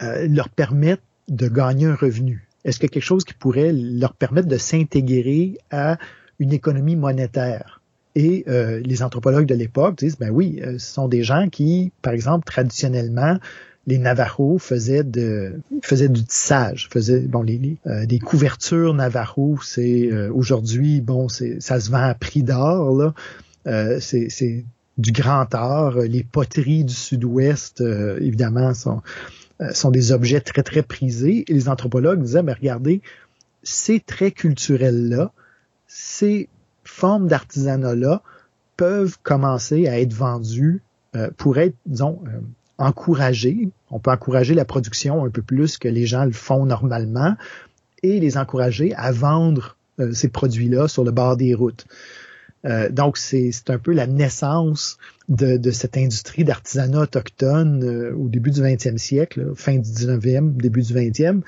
leur 0.00 0.48
permettre 0.48 1.02
de 1.28 1.48
gagner 1.48 1.86
un 1.86 1.94
revenu? 1.94 2.48
Est-ce 2.64 2.78
qu'il 2.78 2.86
y 2.86 2.92
a 2.92 2.94
quelque 2.94 3.02
chose 3.02 3.24
qui 3.24 3.34
pourrait 3.34 3.72
leur 3.72 4.14
permettre 4.14 4.48
de 4.48 4.56
s'intégrer 4.56 5.58
à 5.70 5.98
une 6.38 6.52
économie 6.52 6.96
monétaire? 6.96 7.81
Et 8.14 8.44
euh, 8.48 8.80
les 8.84 9.02
anthropologues 9.02 9.46
de 9.46 9.54
l'époque 9.54 9.96
disent, 9.96 10.18
ben 10.18 10.30
oui, 10.30 10.60
euh, 10.62 10.78
ce 10.78 10.92
sont 10.92 11.08
des 11.08 11.22
gens 11.22 11.48
qui, 11.48 11.92
par 12.02 12.12
exemple, 12.12 12.44
traditionnellement, 12.44 13.38
les 13.86 13.98
Navajos 13.98 14.58
faisaient 14.58 15.02
de 15.02 15.60
faisaient 15.82 16.08
du 16.08 16.22
tissage, 16.22 16.88
faisaient 16.92 17.20
bon 17.20 17.42
les, 17.42 17.78
euh, 17.86 18.06
des 18.06 18.20
couvertures 18.20 18.94
Navajo. 18.94 19.58
C'est 19.62 20.12
aujourd'hui 20.28 21.00
bon, 21.00 21.28
c'est 21.28 21.60
ça 21.60 21.80
se 21.80 21.90
vend 21.90 22.02
à 22.02 22.14
prix 22.14 22.44
d'or 22.44 23.12
là. 23.66 23.98
c'est 24.00 24.64
du 24.98 25.10
grand 25.10 25.52
art. 25.54 25.98
Les 25.98 26.22
poteries 26.22 26.84
du 26.84 26.94
sud-ouest, 26.94 27.80
évidemment, 28.20 28.72
sont, 28.72 29.02
sont 29.72 29.90
des 29.90 30.12
objets 30.12 30.40
très, 30.40 30.62
très 30.62 30.82
prisés. 30.82 31.44
Et 31.48 31.52
les 31.52 31.68
anthropologues 31.68 32.22
disaient, 32.22 32.44
mais 32.44 32.52
regardez, 32.52 33.00
ces 33.64 33.98
traits 33.98 34.34
culturels-là, 34.34 35.32
ces 35.88 36.48
formes 36.84 37.28
d'artisanat-là 37.28 38.22
peuvent 38.76 39.18
commencer 39.22 39.86
à 39.88 40.00
être 40.00 40.12
vendus 40.12 40.82
pour 41.36 41.58
être, 41.58 41.74
disons, 41.84 42.20
encourager, 42.78 43.70
on 43.90 43.98
peut 43.98 44.10
encourager 44.10 44.54
la 44.54 44.64
production 44.64 45.24
un 45.24 45.30
peu 45.30 45.42
plus 45.42 45.78
que 45.78 45.88
les 45.88 46.06
gens 46.06 46.24
le 46.24 46.32
font 46.32 46.66
normalement 46.66 47.36
et 48.02 48.18
les 48.18 48.36
encourager 48.36 48.94
à 48.94 49.12
vendre 49.12 49.76
euh, 50.00 50.12
ces 50.12 50.28
produits-là 50.28 50.88
sur 50.88 51.04
le 51.04 51.12
bord 51.12 51.36
des 51.36 51.54
routes. 51.54 51.86
Euh, 52.64 52.88
donc, 52.90 53.18
c'est 53.18 53.52
un 53.68 53.78
peu 53.78 53.92
la 53.92 54.06
naissance 54.06 54.98
de, 55.28 55.56
de 55.56 55.70
cette 55.70 55.96
industrie 55.96 56.44
d'artisanat 56.44 57.00
autochtone 57.00 57.84
euh, 57.84 58.14
au 58.14 58.28
début 58.28 58.50
du 58.50 58.60
20e 58.60 58.98
siècle, 58.98 59.52
fin 59.54 59.74
du 59.74 59.90
19e, 59.90 60.56
début 60.56 60.82
du 60.82 60.94
20e, 60.94 61.42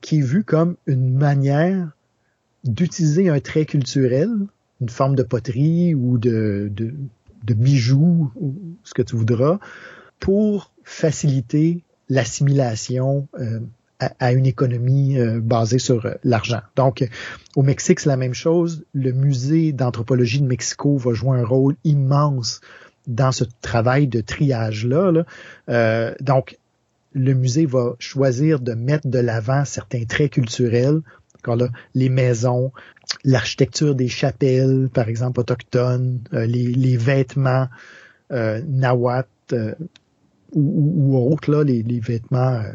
qui 0.00 0.18
est 0.18 0.22
vue 0.22 0.42
comme 0.42 0.74
une 0.86 1.16
manière 1.16 1.90
d'utiliser 2.64 3.28
un 3.28 3.40
trait 3.40 3.64
culturel, 3.64 4.30
une 4.80 4.88
forme 4.88 5.14
de 5.14 5.22
poterie 5.22 5.94
ou 5.94 6.18
de, 6.18 6.70
de, 6.74 6.94
de 7.44 7.54
bijoux, 7.54 8.30
ou 8.36 8.54
ce 8.84 8.94
que 8.94 9.02
tu 9.02 9.16
voudras, 9.16 9.58
pour 10.18 10.72
faciliter 10.84 11.82
l'assimilation 12.08 13.28
euh, 13.38 13.60
à, 14.18 14.32
une 14.32 14.46
économie 14.46 15.18
euh, 15.18 15.40
basée 15.40 15.78
sur 15.78 16.06
euh, 16.06 16.14
l'argent. 16.24 16.60
Donc, 16.76 17.06
au 17.54 17.62
Mexique, 17.62 18.00
c'est 18.00 18.08
la 18.08 18.16
même 18.16 18.34
chose. 18.34 18.84
Le 18.94 19.12
musée 19.12 19.72
d'anthropologie 19.72 20.40
de 20.40 20.46
Mexico 20.46 20.96
va 20.96 21.12
jouer 21.12 21.38
un 21.38 21.44
rôle 21.44 21.76
immense 21.84 22.60
dans 23.06 23.32
ce 23.32 23.44
travail 23.62 24.06
de 24.06 24.20
triage-là. 24.20 25.24
donc, 26.20 26.58
le 27.12 27.34
musée 27.34 27.66
va 27.66 27.96
choisir 27.98 28.60
de 28.60 28.72
mettre 28.74 29.08
de 29.08 29.18
l'avant 29.18 29.64
certains 29.64 30.04
traits 30.04 30.32
culturels, 30.32 31.00
les 31.94 32.08
maisons, 32.08 32.72
l'architecture 33.24 33.94
des 33.94 34.08
chapelles, 34.08 34.88
par 34.92 35.08
exemple, 35.08 35.40
autochtones, 35.40 36.20
les, 36.32 36.46
les, 36.46 36.96
vêtements 36.96 37.68
euh, 38.32 38.60
nahuatl, 38.66 39.76
ou, 40.52 41.14
ou 41.14 41.32
autres, 41.32 41.50
là, 41.50 41.62
les, 41.62 42.00
vêtements 42.00 42.54
euh, 42.54 42.72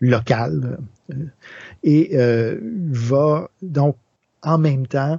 locaux, 0.00 0.34
euh, 1.10 1.14
et 1.82 2.10
euh, 2.14 2.58
va 2.90 3.50
donc 3.62 3.96
en 4.42 4.58
même 4.58 4.86
temps 4.86 5.18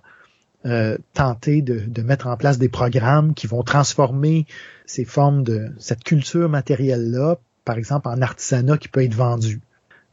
tenter 1.13 1.61
de, 1.61 1.81
de, 1.85 2.01
mettre 2.03 2.27
en 2.27 2.37
place 2.37 2.57
des 2.57 2.69
programmes 2.69 3.33
qui 3.33 3.47
vont 3.47 3.63
transformer 3.63 4.45
ces 4.85 5.03
formes 5.03 5.43
de 5.43 5.73
cette 5.77 6.05
culture 6.05 6.47
matérielle-là, 6.47 7.35
par 7.65 7.77
exemple 7.77 8.07
en 8.07 8.21
artisanat 8.21 8.77
qui 8.77 8.87
peut 8.87 9.03
être 9.03 9.13
vendu, 9.13 9.59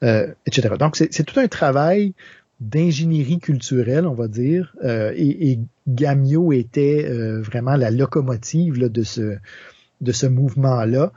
etc. 0.03 0.75
Donc 0.77 0.97
c'est 0.97 1.23
tout 1.23 1.39
un 1.39 1.47
travail 1.47 2.15
d'ingénierie 2.61 3.39
culturelle, 3.39 4.07
on 4.07 4.15
va 4.15 4.29
dire, 4.29 4.77
et, 4.85 5.51
et, 5.51 5.61
Gamio 5.89 6.53
était 6.53 7.09
vraiment 7.41 7.75
la 7.75 7.91
locomotive 7.91 8.79
de 8.79 9.03
ce 9.03 9.37
de 10.01 10.13
ce 10.13 10.27
mouvement-là 10.27 11.13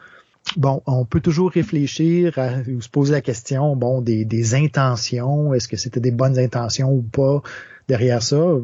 bon, 0.58 0.82
on 0.86 1.06
peut 1.06 1.22
toujours 1.22 1.52
réfléchir 1.52 2.38
ou 2.68 2.82
se 2.82 2.90
poser 2.90 3.14
la 3.14 3.22
question, 3.22 3.76
bon, 3.76 4.02
des, 4.02 4.26
des 4.26 4.56
intentions, 4.56 5.54
est-ce 5.54 5.68
que 5.68 5.78
c'était 5.78 6.00
des 6.00 6.12
bonnes 6.12 6.38
intentions 6.38 6.92
ou 6.92 7.02
pas 7.02 7.42
derrière 7.88 8.22
ça? 8.22 8.58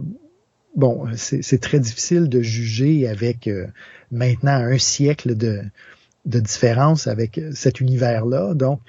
Bon, 0.75 1.07
c'est 1.15 1.61
très 1.61 1.79
difficile 1.79 2.29
de 2.29 2.41
juger 2.41 3.07
avec 3.07 3.47
euh, 3.47 3.67
maintenant 4.11 4.51
un 4.51 4.77
siècle 4.77 5.35
de, 5.35 5.63
de 6.25 6.39
différence 6.39 7.07
avec 7.07 7.41
cet 7.53 7.81
univers-là. 7.81 8.53
Donc, 8.53 8.79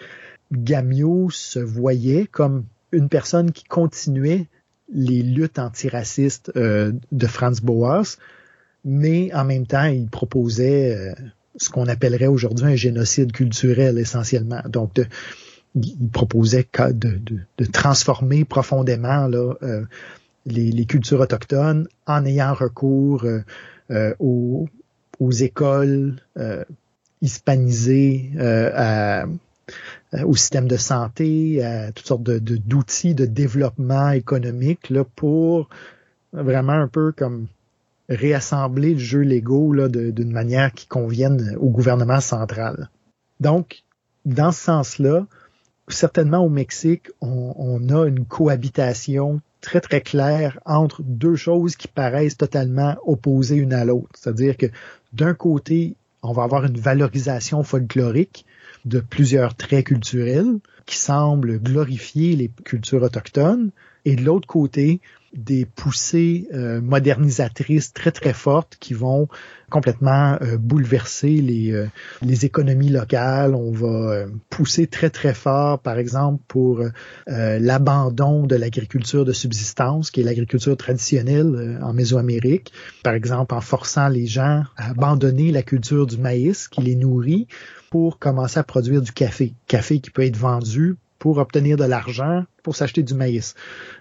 Gamio 0.52 1.30
se 1.30 1.58
voyait 1.58 2.26
comme 2.26 2.64
une 2.92 3.08
personne 3.08 3.52
qui 3.52 3.64
continuait 3.64 4.46
les 4.92 5.22
luttes 5.22 5.58
antiracistes 5.58 6.52
euh, 6.56 6.92
de 7.12 7.26
Franz 7.26 7.62
Boas, 7.62 8.16
mais 8.84 9.32
en 9.34 9.44
même 9.44 9.66
temps, 9.66 9.84
il 9.84 10.08
proposait 10.08 10.96
euh, 10.96 11.14
ce 11.56 11.70
qu'on 11.70 11.86
appellerait 11.86 12.26
aujourd'hui 12.26 12.66
un 12.66 12.76
génocide 12.76 13.32
culturel 13.32 13.98
essentiellement. 13.98 14.62
Donc, 14.68 14.94
de, 14.94 15.06
il 15.74 16.08
proposait 16.12 16.66
de, 16.90 17.20
de, 17.58 17.64
transformer 17.66 18.44
profondément 18.44 19.26
là, 19.28 19.54
euh, 19.62 19.84
les, 20.46 20.70
les, 20.72 20.84
cultures 20.84 21.20
autochtones 21.20 21.86
en 22.06 22.24
ayant 22.24 22.54
recours 22.54 23.24
euh, 23.24 23.40
euh 23.90 24.14
aux, 24.18 24.68
aux, 25.20 25.30
écoles 25.30 26.16
euh, 26.38 26.64
hispanisées, 27.22 28.30
à, 28.38 29.26
au 30.12 30.34
système 30.34 30.66
de 30.66 30.76
santé, 30.76 31.62
à 31.62 31.92
toutes 31.92 32.06
sortes 32.06 32.22
de, 32.22 32.38
d'outils 32.38 33.14
de, 33.14 33.26
développement 33.26 34.10
économique 34.10 34.90
là, 34.90 35.04
pour 35.04 35.68
vraiment 36.32 36.72
un 36.72 36.88
peu 36.88 37.12
comme 37.12 37.46
réassembler 38.08 38.94
le 38.94 38.98
jeu 38.98 39.20
Lego 39.20 39.72
d'une 39.88 40.32
manière 40.32 40.72
qui 40.72 40.86
convienne 40.86 41.56
au 41.60 41.70
gouvernement 41.70 42.20
central. 42.20 42.90
Donc, 43.38 43.84
dans 44.24 44.50
ce 44.52 44.60
sens-là, 44.60 45.26
certainement 45.88 46.44
au 46.44 46.48
Mexique, 46.48 47.08
on, 47.20 47.54
on, 47.56 47.88
a 47.88 48.06
une 48.06 48.24
cohabitation 48.24 49.40
très 49.60 49.80
très 49.80 50.00
claire 50.00 50.58
entre 50.66 51.02
deux 51.02 51.36
choses 51.36 51.76
qui 51.76 51.88
paraissent 51.88 52.36
totalement 52.36 52.96
opposées 53.04 53.56
une 53.56 53.72
à 53.72 53.84
l'autre. 53.84 54.10
C'est-à-dire 54.14 54.56
que 54.56 54.66
d'un 55.12 55.34
côté, 55.34 55.94
on 56.22 56.32
va 56.32 56.42
avoir 56.42 56.64
une 56.64 56.78
valorisation 56.78 57.62
folklorique 57.62 58.44
de 58.84 59.00
plusieurs 59.00 59.54
traits 59.54 59.86
culturels 59.86 60.58
qui 60.86 60.96
semblent 60.96 61.58
glorifier 61.58 62.36
les 62.36 62.50
cultures 62.64 63.02
autochtones, 63.02 63.70
et 64.04 64.16
de 64.16 64.22
l'autre 64.22 64.48
côté, 64.48 65.00
des 65.32 65.64
poussées 65.64 66.48
euh, 66.52 66.80
modernisatrices 66.80 67.92
très 67.92 68.10
très 68.10 68.32
fortes 68.32 68.76
qui 68.80 68.94
vont 68.94 69.28
complètement 69.70 70.36
euh, 70.42 70.56
bouleverser 70.56 71.40
les, 71.40 71.70
euh, 71.70 71.86
les 72.20 72.44
économies 72.46 72.88
locales. 72.88 73.54
On 73.54 73.70
va 73.70 74.24
pousser 74.48 74.88
très 74.88 75.08
très 75.08 75.34
fort, 75.34 75.78
par 75.78 75.98
exemple, 75.98 76.42
pour 76.48 76.82
l'abandon 77.26 78.44
de 78.44 78.56
l'agriculture 78.56 79.24
de 79.24 79.32
subsistance, 79.32 80.10
qui 80.10 80.20
est 80.20 80.24
l'agriculture 80.24 80.76
traditionnelle 80.76 81.78
en 81.80 81.92
Mésoamérique. 81.92 82.72
Par 83.04 83.14
exemple, 83.14 83.54
en 83.54 83.60
forçant 83.60 84.08
les 84.08 84.26
gens 84.26 84.64
à 84.76 84.90
abandonner 84.90 85.52
la 85.52 85.62
culture 85.62 86.06
du 86.06 86.18
maïs 86.18 86.66
qui 86.66 86.80
les 86.82 86.96
nourrit 86.96 87.46
pour 87.90 88.18
commencer 88.18 88.58
à 88.58 88.64
produire 88.64 89.02
du 89.02 89.12
café. 89.12 89.52
Café 89.66 90.00
qui 90.00 90.10
peut 90.10 90.24
être 90.24 90.36
vendu 90.36 90.96
pour 91.18 91.38
obtenir 91.38 91.76
de 91.76 91.84
l'argent 91.84 92.44
pour 92.62 92.76
s'acheter 92.76 93.02
du 93.02 93.14
maïs. 93.14 93.54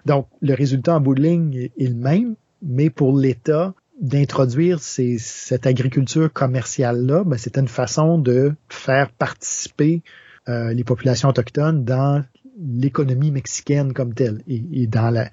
Donc, 0.06 0.28
le 0.42 0.54
résultat 0.54 0.96
en 0.96 1.02
bout 1.02 1.16
de 1.16 1.22
ligne 1.22 1.70
est 1.78 1.88
le 1.88 1.96
même, 1.96 2.36
mais 2.62 2.90
pour 2.90 3.18
l'État, 3.18 3.74
d'introduire 4.00 4.80
cette 4.80 5.68
agriculture 5.68 6.32
commerciale-là, 6.32 7.24
ben, 7.26 7.38
c'était 7.38 7.60
une 7.60 7.68
façon 7.68 8.18
de 8.18 8.54
faire 8.70 9.12
participer 9.12 10.02
euh, 10.48 10.74
les 10.74 10.84
populations 10.84 11.30
autochtones 11.30 11.84
dans 11.84 12.24
l'économie 12.58 13.32
mexicaine 13.32 13.94
comme 13.94 14.14
telle 14.14 14.42
et, 14.48 14.88
dans 14.88 15.10
la, 15.10 15.30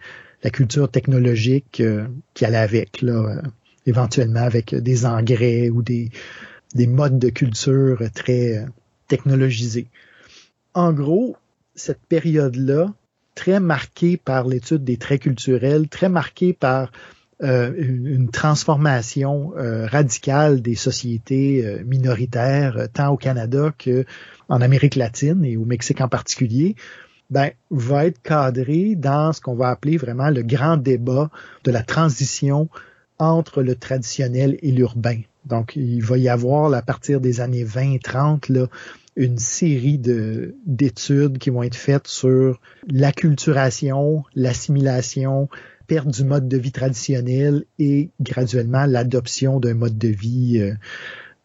culture 0.53 0.89
technologique 0.89 1.81
euh, 1.81 2.07
qui 2.35 2.45
allait 2.45 2.57
avec, 2.57 3.03
là, 3.03 3.13
euh, 3.13 3.43
éventuellement 3.85 4.43
avec 4.43 4.77
des 4.77 5.05
engrais 5.05 5.71
ou 5.71 5.83
des, 5.83 6.11
des 6.75 6.87
modes 6.87 7.19
de 7.19 7.29
culture 7.29 8.03
très 8.15 8.67
technologisés. 9.09 9.89
En 10.75 10.93
gros, 10.93 11.37
cette 11.75 12.01
période-là, 12.09 12.93
très 13.35 13.61
marquée 13.61 14.17
par 14.17 14.49
l'étude 14.49 14.83
des 14.83 14.97
traits 14.97 15.23
culturels, 15.23 15.89
très 15.89 16.09
marquée 16.09 16.53
par 16.53 16.91
euh, 17.43 17.71
une, 17.77 18.31
transformation 18.31 19.53
euh, 19.59 19.87
radicale 19.87 20.63
des 20.63 20.75
sociétés 20.75 21.67
euh, 21.67 21.85
minoritaires, 21.85 22.89
tant 22.95 23.13
au 23.13 23.19
Canada 23.19 23.75
que 23.77 24.07
en 24.49 24.63
Amérique 24.63 24.97
latine 24.97 25.45
et 25.45 25.59
au 25.59 25.67
Mexique 25.67 26.01
en 26.01 26.09
particulier, 26.09 26.77
ben, 27.29 27.51
va 27.71 28.07
être 28.07 28.23
cadré 28.23 28.95
dans 28.95 29.35
ce 29.35 29.43
qu'on 29.43 29.55
va 29.55 29.69
appeler 29.69 29.99
vraiment 29.99 30.31
le 30.31 30.43
grand 30.43 30.79
débat 30.79 31.31
de 31.65 31.71
la 31.71 31.83
transition 31.83 32.71
entre 33.19 33.63
le 33.63 33.75
traditionnel 33.75 34.57
et 34.63 34.73
l'urbain. 34.73 35.21
Donc, 35.47 35.77
il 35.77 36.03
va 36.03 36.19
y 36.19 36.29
avoir, 36.29 36.73
à 36.75 36.83
partir 36.83 37.21
des 37.21 37.41
années 37.41 37.65
20-30, 37.65 38.53
là, 38.53 38.67
une 39.17 39.39
série 39.39 39.99
de 39.99 40.55
d'études 40.67 41.39
qui 41.39 41.51
vont 41.51 41.63
être 41.63 41.77
faites 41.77 42.07
sur 42.07 42.61
l'acculturation, 42.87 44.25
l'assimilation, 44.35 45.49
perte 45.87 46.09
du 46.09 46.25
mode 46.25 46.49
de 46.49 46.59
vie 46.59 46.73
traditionnel 46.73 47.65
et 47.79 48.11
graduellement 48.21 48.87
l'adoption 48.87 49.59
d'un 49.59 49.75
mode 49.75 49.97
de 49.97 50.09
vie 50.09 50.59
euh, 50.59 50.75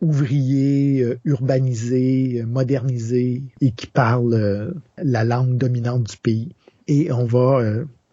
ouvrier, 0.01 1.01
euh, 1.01 1.19
urbanisé, 1.23 2.41
euh, 2.41 2.45
modernisé 2.45 3.43
et 3.61 3.71
qui 3.71 3.87
parle 3.87 4.73
la 4.97 5.23
langue 5.23 5.57
dominante 5.57 6.03
du 6.03 6.17
pays. 6.17 6.49
Et 6.87 7.11
on 7.11 7.25
va 7.25 7.61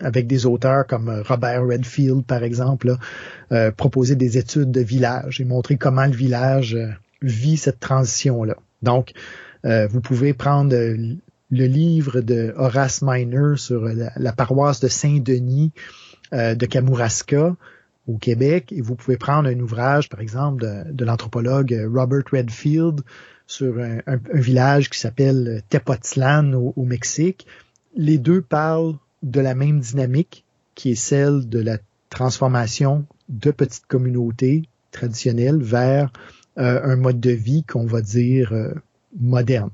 avec 0.01 0.27
des 0.27 0.47
auteurs 0.47 0.87
comme 0.87 1.23
Robert 1.27 1.67
Redfield, 1.67 2.25
par 2.25 2.43
exemple, 2.43 2.97
là, 3.51 3.73
proposer 3.73 4.17
des 4.17 4.39
études 4.39 4.71
de 4.71 4.81
village 4.81 5.41
et 5.41 5.45
montrer 5.45 5.77
comment 5.77 6.07
le 6.07 6.13
village 6.13 6.77
vit 7.23 7.57
cette 7.57 7.81
transition-là. 7.81 8.57
Donc, 8.83 9.13
vous 9.65 10.01
pouvez 10.01 10.35
prendre 10.35 10.73
le 10.73 11.67
livre 11.67 12.21
de 12.21 12.55
Horace 12.57 13.03
Miner 13.03 13.57
sur 13.57 13.85
la, 13.85 14.33
paroisse 14.33 14.81
de 14.81 14.89
Saint-Denis 14.89 15.73
de 16.33 16.67
Kamouraska 16.67 17.57
au 18.09 18.17
Québec, 18.17 18.73
et 18.73 18.81
vous 18.81 18.95
pouvez 18.97 19.19
prendre 19.19 19.49
un 19.49 19.61
ouvrage, 19.61 20.09
par 20.09 20.21
exemple, 20.21 20.67
de, 20.91 21.05
l'anthropologue 21.05 21.89
Robert 21.93 22.25
Redfield 22.33 23.03
sur 23.47 23.79
un, 23.79 24.01
village 24.33 24.91
qui 24.91 24.99
s'appelle 24.99 25.63
Tepoztlan 25.69 26.55
au, 26.55 26.85
Mexique. 26.85 27.47
Les 27.95 28.19
deux 28.19 28.41
parlent 28.41 28.95
de 29.23 29.41
la 29.41 29.55
même 29.55 29.81
dynamique 29.81 30.45
qui 30.75 30.93
est 30.93 30.95
celle 30.95 31.49
de 31.49 31.59
la 31.59 31.79
transformation 32.11 33.05
de 33.29 33.51
petites 33.51 33.87
communautés 33.87 34.63
traditionnelles 34.93 35.61
vers 35.61 36.13
euh, 36.59 36.81
un 36.83 36.97
mode 36.97 37.21
de 37.21 37.31
vie 37.31 37.65
qu'on 37.65 37.87
va 37.87 38.01
dire 38.01 38.53
euh, 38.53 38.73
moderne. 39.19 39.71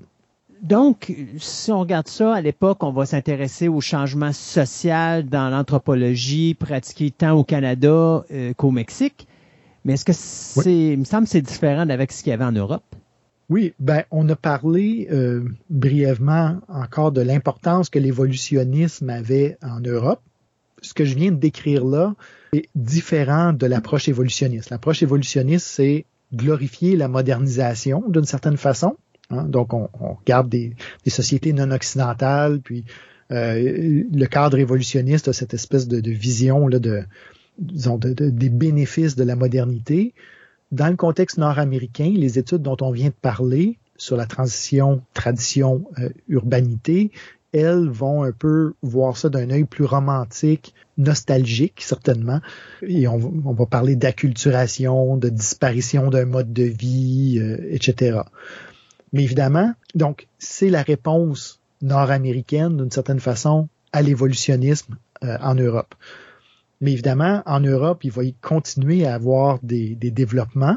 Donc, 0.63 1.15
si 1.39 1.71
on 1.71 1.81
regarde 1.81 2.09
ça, 2.09 2.35
à 2.35 2.41
l'époque, 2.41 2.83
on 2.83 2.91
va 2.91 3.05
s'intéresser 3.05 3.69
au 3.69 3.83
changement 3.83 4.33
social 4.33 5.27
dans 5.29 5.51
l'anthropologie 5.51 6.55
pratiquée 6.55 7.11
tant 7.11 7.33
au 7.33 7.45
Canada 7.45 8.25
euh, 8.31 8.55
qu'au 8.55 8.71
Mexique. 8.71 9.29
Mais 9.85 9.95
est-ce 9.95 10.07
que 10.07 10.15
c'est, 10.15 10.93
il 10.93 10.99
me 10.99 11.05
semble, 11.05 11.27
c'est 11.27 11.43
différent 11.43 11.89
avec 11.91 12.13
ce 12.13 12.23
qu'il 12.23 12.31
y 12.31 12.33
avait 12.33 12.45
en 12.45 12.53
Europe? 12.53 12.83
Oui, 13.51 13.75
ben 13.79 14.05
on 14.11 14.29
a 14.29 14.37
parlé 14.37 15.09
euh, 15.13 15.45
brièvement 15.69 16.61
encore 16.69 17.13
de 17.13 17.21
l'importance 17.21 17.91
que 17.91 17.99
l'évolutionnisme 17.99 19.11
avait 19.11 19.59
en 19.63 19.81
Europe. 19.81 20.21
Ce 20.81 20.95
que 20.95 21.05
je 21.05 21.15
viens 21.15 21.31
de 21.31 21.37
décrire 21.37 21.85
là 21.85 22.15
est 22.53 22.69
différent 22.75 23.53
de 23.53 23.67
l'approche 23.67 24.09
évolutionniste. 24.09 24.71
L'approche 24.71 25.03
évolutionniste, 25.03 25.67
c'est 25.67 26.07
glorifier 26.33 26.97
la 26.97 27.09
modernisation 27.09 28.03
d'une 28.09 28.25
certaine 28.25 28.57
façon. 28.57 28.97
Hein. 29.31 29.45
Donc, 29.45 29.75
on, 29.75 29.89
regarde 30.21 30.49
des, 30.49 30.75
sociétés 31.07 31.53
non 31.53 31.71
occidentales, 31.71 32.61
puis 32.61 32.85
euh, 33.31 34.03
le 34.11 34.27
cadre 34.27 34.59
évolutionniste 34.59 35.29
a 35.29 35.33
cette 35.33 35.55
espèce 35.55 35.87
de, 35.87 36.11
vision 36.11 36.67
là, 36.67 36.79
de, 36.79 37.05
disons, 37.59 37.99
des 37.99 38.49
bénéfices 38.49 39.17
de 39.17 39.25
la 39.25 39.37
modernité. 39.37 40.15
Dans 40.75 40.89
le 40.89 40.97
contexte 40.97 41.39
nord-américain, 41.39 42.13
les 42.17 42.37
études 42.37 42.63
dont 42.63 42.77
on 42.81 42.91
vient 42.91 43.11
de 43.11 43.15
parler 43.23 43.79
sur 43.97 44.17
la 44.17 44.27
transition 44.27 45.03
tradition-urbanité, 45.15 47.13
euh, 47.15 47.61
elles 47.61 47.89
vont 47.89 48.25
un 48.25 48.33
peu 48.33 48.73
voir 48.83 49.17
ça 49.17 49.29
d'un 49.29 49.51
œil 49.51 49.63
plus 49.63 49.85
romantique, 49.85 50.75
nostalgique 50.99 51.81
certainement. 51.81 52.41
Et 52.83 53.07
on, 53.07 53.19
va 53.19 53.67
parler 53.67 53.95
d'acculturation, 53.95 55.17
de 55.17 55.29
disparition 55.29 56.11
d'un 56.11 56.25
mode 56.25 56.53
de 56.53 56.65
vie, 56.65 57.39
euh, 57.39 57.57
etc. 57.71 58.23
Mais 59.13 59.23
évidemment, 59.23 59.75
donc 59.95 60.27
c'est 60.41 60.71
la 60.71 60.83
réponse 60.83 61.61
nord-américaine 61.83 62.79
d'une 62.79 62.91
certaine 62.91 63.21
façon 63.21 63.69
à 63.93 64.03
l'évolutionnisme 64.03 64.97
euh, 65.23 65.39
en 65.41 65.55
Europe. 65.55 65.95
Mais 66.81 66.93
évidemment, 66.93 67.43
en 67.47 67.61
Europe, 67.61 68.05
il 68.05 68.11
va 68.11 68.25
y 68.25 68.35
continuer 68.35 69.07
à 69.07 69.15
avoir 69.15 69.59
des, 69.63 69.95
développements. 69.95 70.77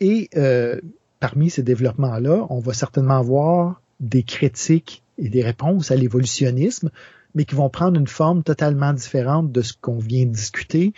Et 0.00 0.28
euh, 0.36 0.80
parmi 1.20 1.50
ces 1.50 1.62
développements-là, 1.62 2.46
on 2.50 2.58
va 2.58 2.72
certainement 2.72 3.18
avoir 3.18 3.80
des 4.00 4.22
critiques 4.22 5.02
et 5.18 5.28
des 5.28 5.42
réponses 5.42 5.90
à 5.90 5.96
l'évolutionnisme, 5.96 6.90
mais 7.34 7.44
qui 7.44 7.54
vont 7.54 7.70
prendre 7.70 7.98
une 7.98 8.08
forme 8.08 8.42
totalement 8.42 8.92
différente 8.92 9.52
de 9.52 9.62
ce 9.62 9.72
qu'on 9.80 9.98
vient 9.98 10.26
de 10.26 10.32
discuter, 10.32 10.92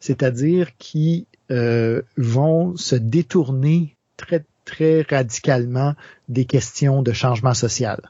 c'est-à-dire 0.00 0.76
qui 0.78 1.26
euh, 1.50 2.02
vont 2.16 2.76
se 2.76 2.96
détourner 2.96 3.96
très 4.16 4.44
très 4.64 5.02
radicalement 5.02 5.94
des 6.28 6.44
questions 6.44 7.02
de 7.02 7.12
changement 7.12 7.54
social. 7.54 8.00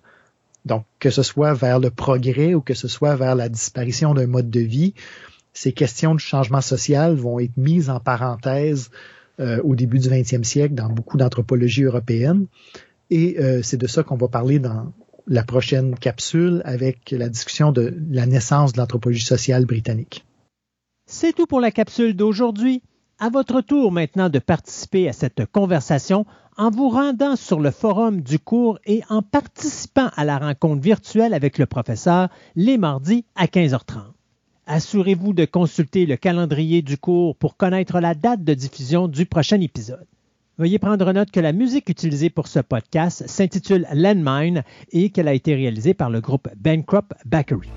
Donc, 0.65 0.85
que 0.99 1.11
ce 1.11 1.23
soit 1.23 1.53
vers 1.53 1.79
le 1.79 1.91
progrès 1.91 2.55
ou 2.55 2.61
que 2.61 2.75
ce 2.75 2.89
soit 2.89 3.17
vers 3.17 3.35
la 3.35 3.49
disparition 3.49 4.15
d'un 4.15 4.27
mode 4.27 4.51
de 4.51 4.61
vie, 4.61 4.95
ces 5.55 5.73
questions 5.73 6.15
de 6.15 6.21
changement 6.21 6.61
social 6.61 7.15
vont 7.15 7.39
être 7.39 7.57
mises 7.57 7.89
en 7.89 8.01
parenthèse 8.01 8.91
euh, 9.41 9.63
au 9.63 9.75
début 9.75 10.01
du 10.01 10.09
20e 10.09 10.45
siècle 10.45 10.75
dans 10.75 10.89
beaucoup 10.89 11.17
d'anthropologie 11.17 11.85
européenne. 11.85 12.47
Et 13.11 13.37
euh, 13.39 13.63
c'est 13.63 13.77
de 13.77 13.87
ça 13.87 14.03
qu'on 14.03 14.17
va 14.17 14.29
parler 14.29 14.59
dans 14.59 14.93
la 15.27 15.45
prochaine 15.45 15.95
capsule 15.95 16.61
avec 16.65 17.13
la 17.13 17.29
discussion 17.29 17.73
de 17.73 17.97
la 18.11 18.27
naissance 18.27 18.73
de 18.73 18.79
l'anthropologie 18.79 19.25
sociale 19.25 19.65
britannique. 19.65 20.25
C'est 21.07 21.33
tout 21.33 21.47
pour 21.47 21.61
la 21.61 21.71
capsule 21.71 22.15
d'aujourd'hui. 22.15 22.83
À 23.21 23.31
votre 23.31 23.61
tour 23.61 23.93
maintenant 23.93 24.29
de 24.29 24.41
participer 24.41 25.09
à 25.09 25.13
cette 25.13 25.47
conversation 25.47 26.27
en 26.57 26.71
vous 26.71 26.89
rendant 26.89 27.37
sur 27.37 27.61
le 27.61 27.71
forum 27.71 28.23
du 28.23 28.41
cours 28.41 28.79
et 28.87 29.03
en 29.09 29.23
participant 29.23 30.11
à 30.17 30.25
la 30.25 30.39
rencontre 30.39 30.83
virtuelle 30.83 31.33
avec 31.33 31.59
le 31.59 31.67
professeur 31.67 32.29
les 32.57 32.77
mardis 32.77 33.25
à 33.37 33.47
15h30. 33.47 34.15
Assurez-vous 34.67 35.35
de 35.35 35.45
consulter 35.45 36.07
le 36.07 36.17
calendrier 36.17 36.81
du 36.81 36.97
cours 36.97 37.37
pour 37.37 37.59
connaître 37.59 38.01
la 38.01 38.15
date 38.15 38.45
de 38.45 38.55
diffusion 38.55 39.09
du 39.09 39.27
prochain 39.27 39.61
épisode. 39.61 40.07
Veuillez 40.57 40.79
prendre 40.79 41.13
note 41.13 41.31
que 41.31 41.41
la 41.41 41.53
musique 41.53 41.91
utilisée 41.91 42.31
pour 42.31 42.47
ce 42.47 42.61
podcast 42.61 43.25
s'intitule 43.27 43.87
Landmine 43.93 44.63
et 44.91 45.11
qu'elle 45.11 45.29
a 45.29 45.35
été 45.35 45.55
réalisée 45.55 45.93
par 45.93 46.09
le 46.09 46.23
groupe 46.23 46.49
Bankrupt 46.57 47.13
Bakery. 47.27 47.69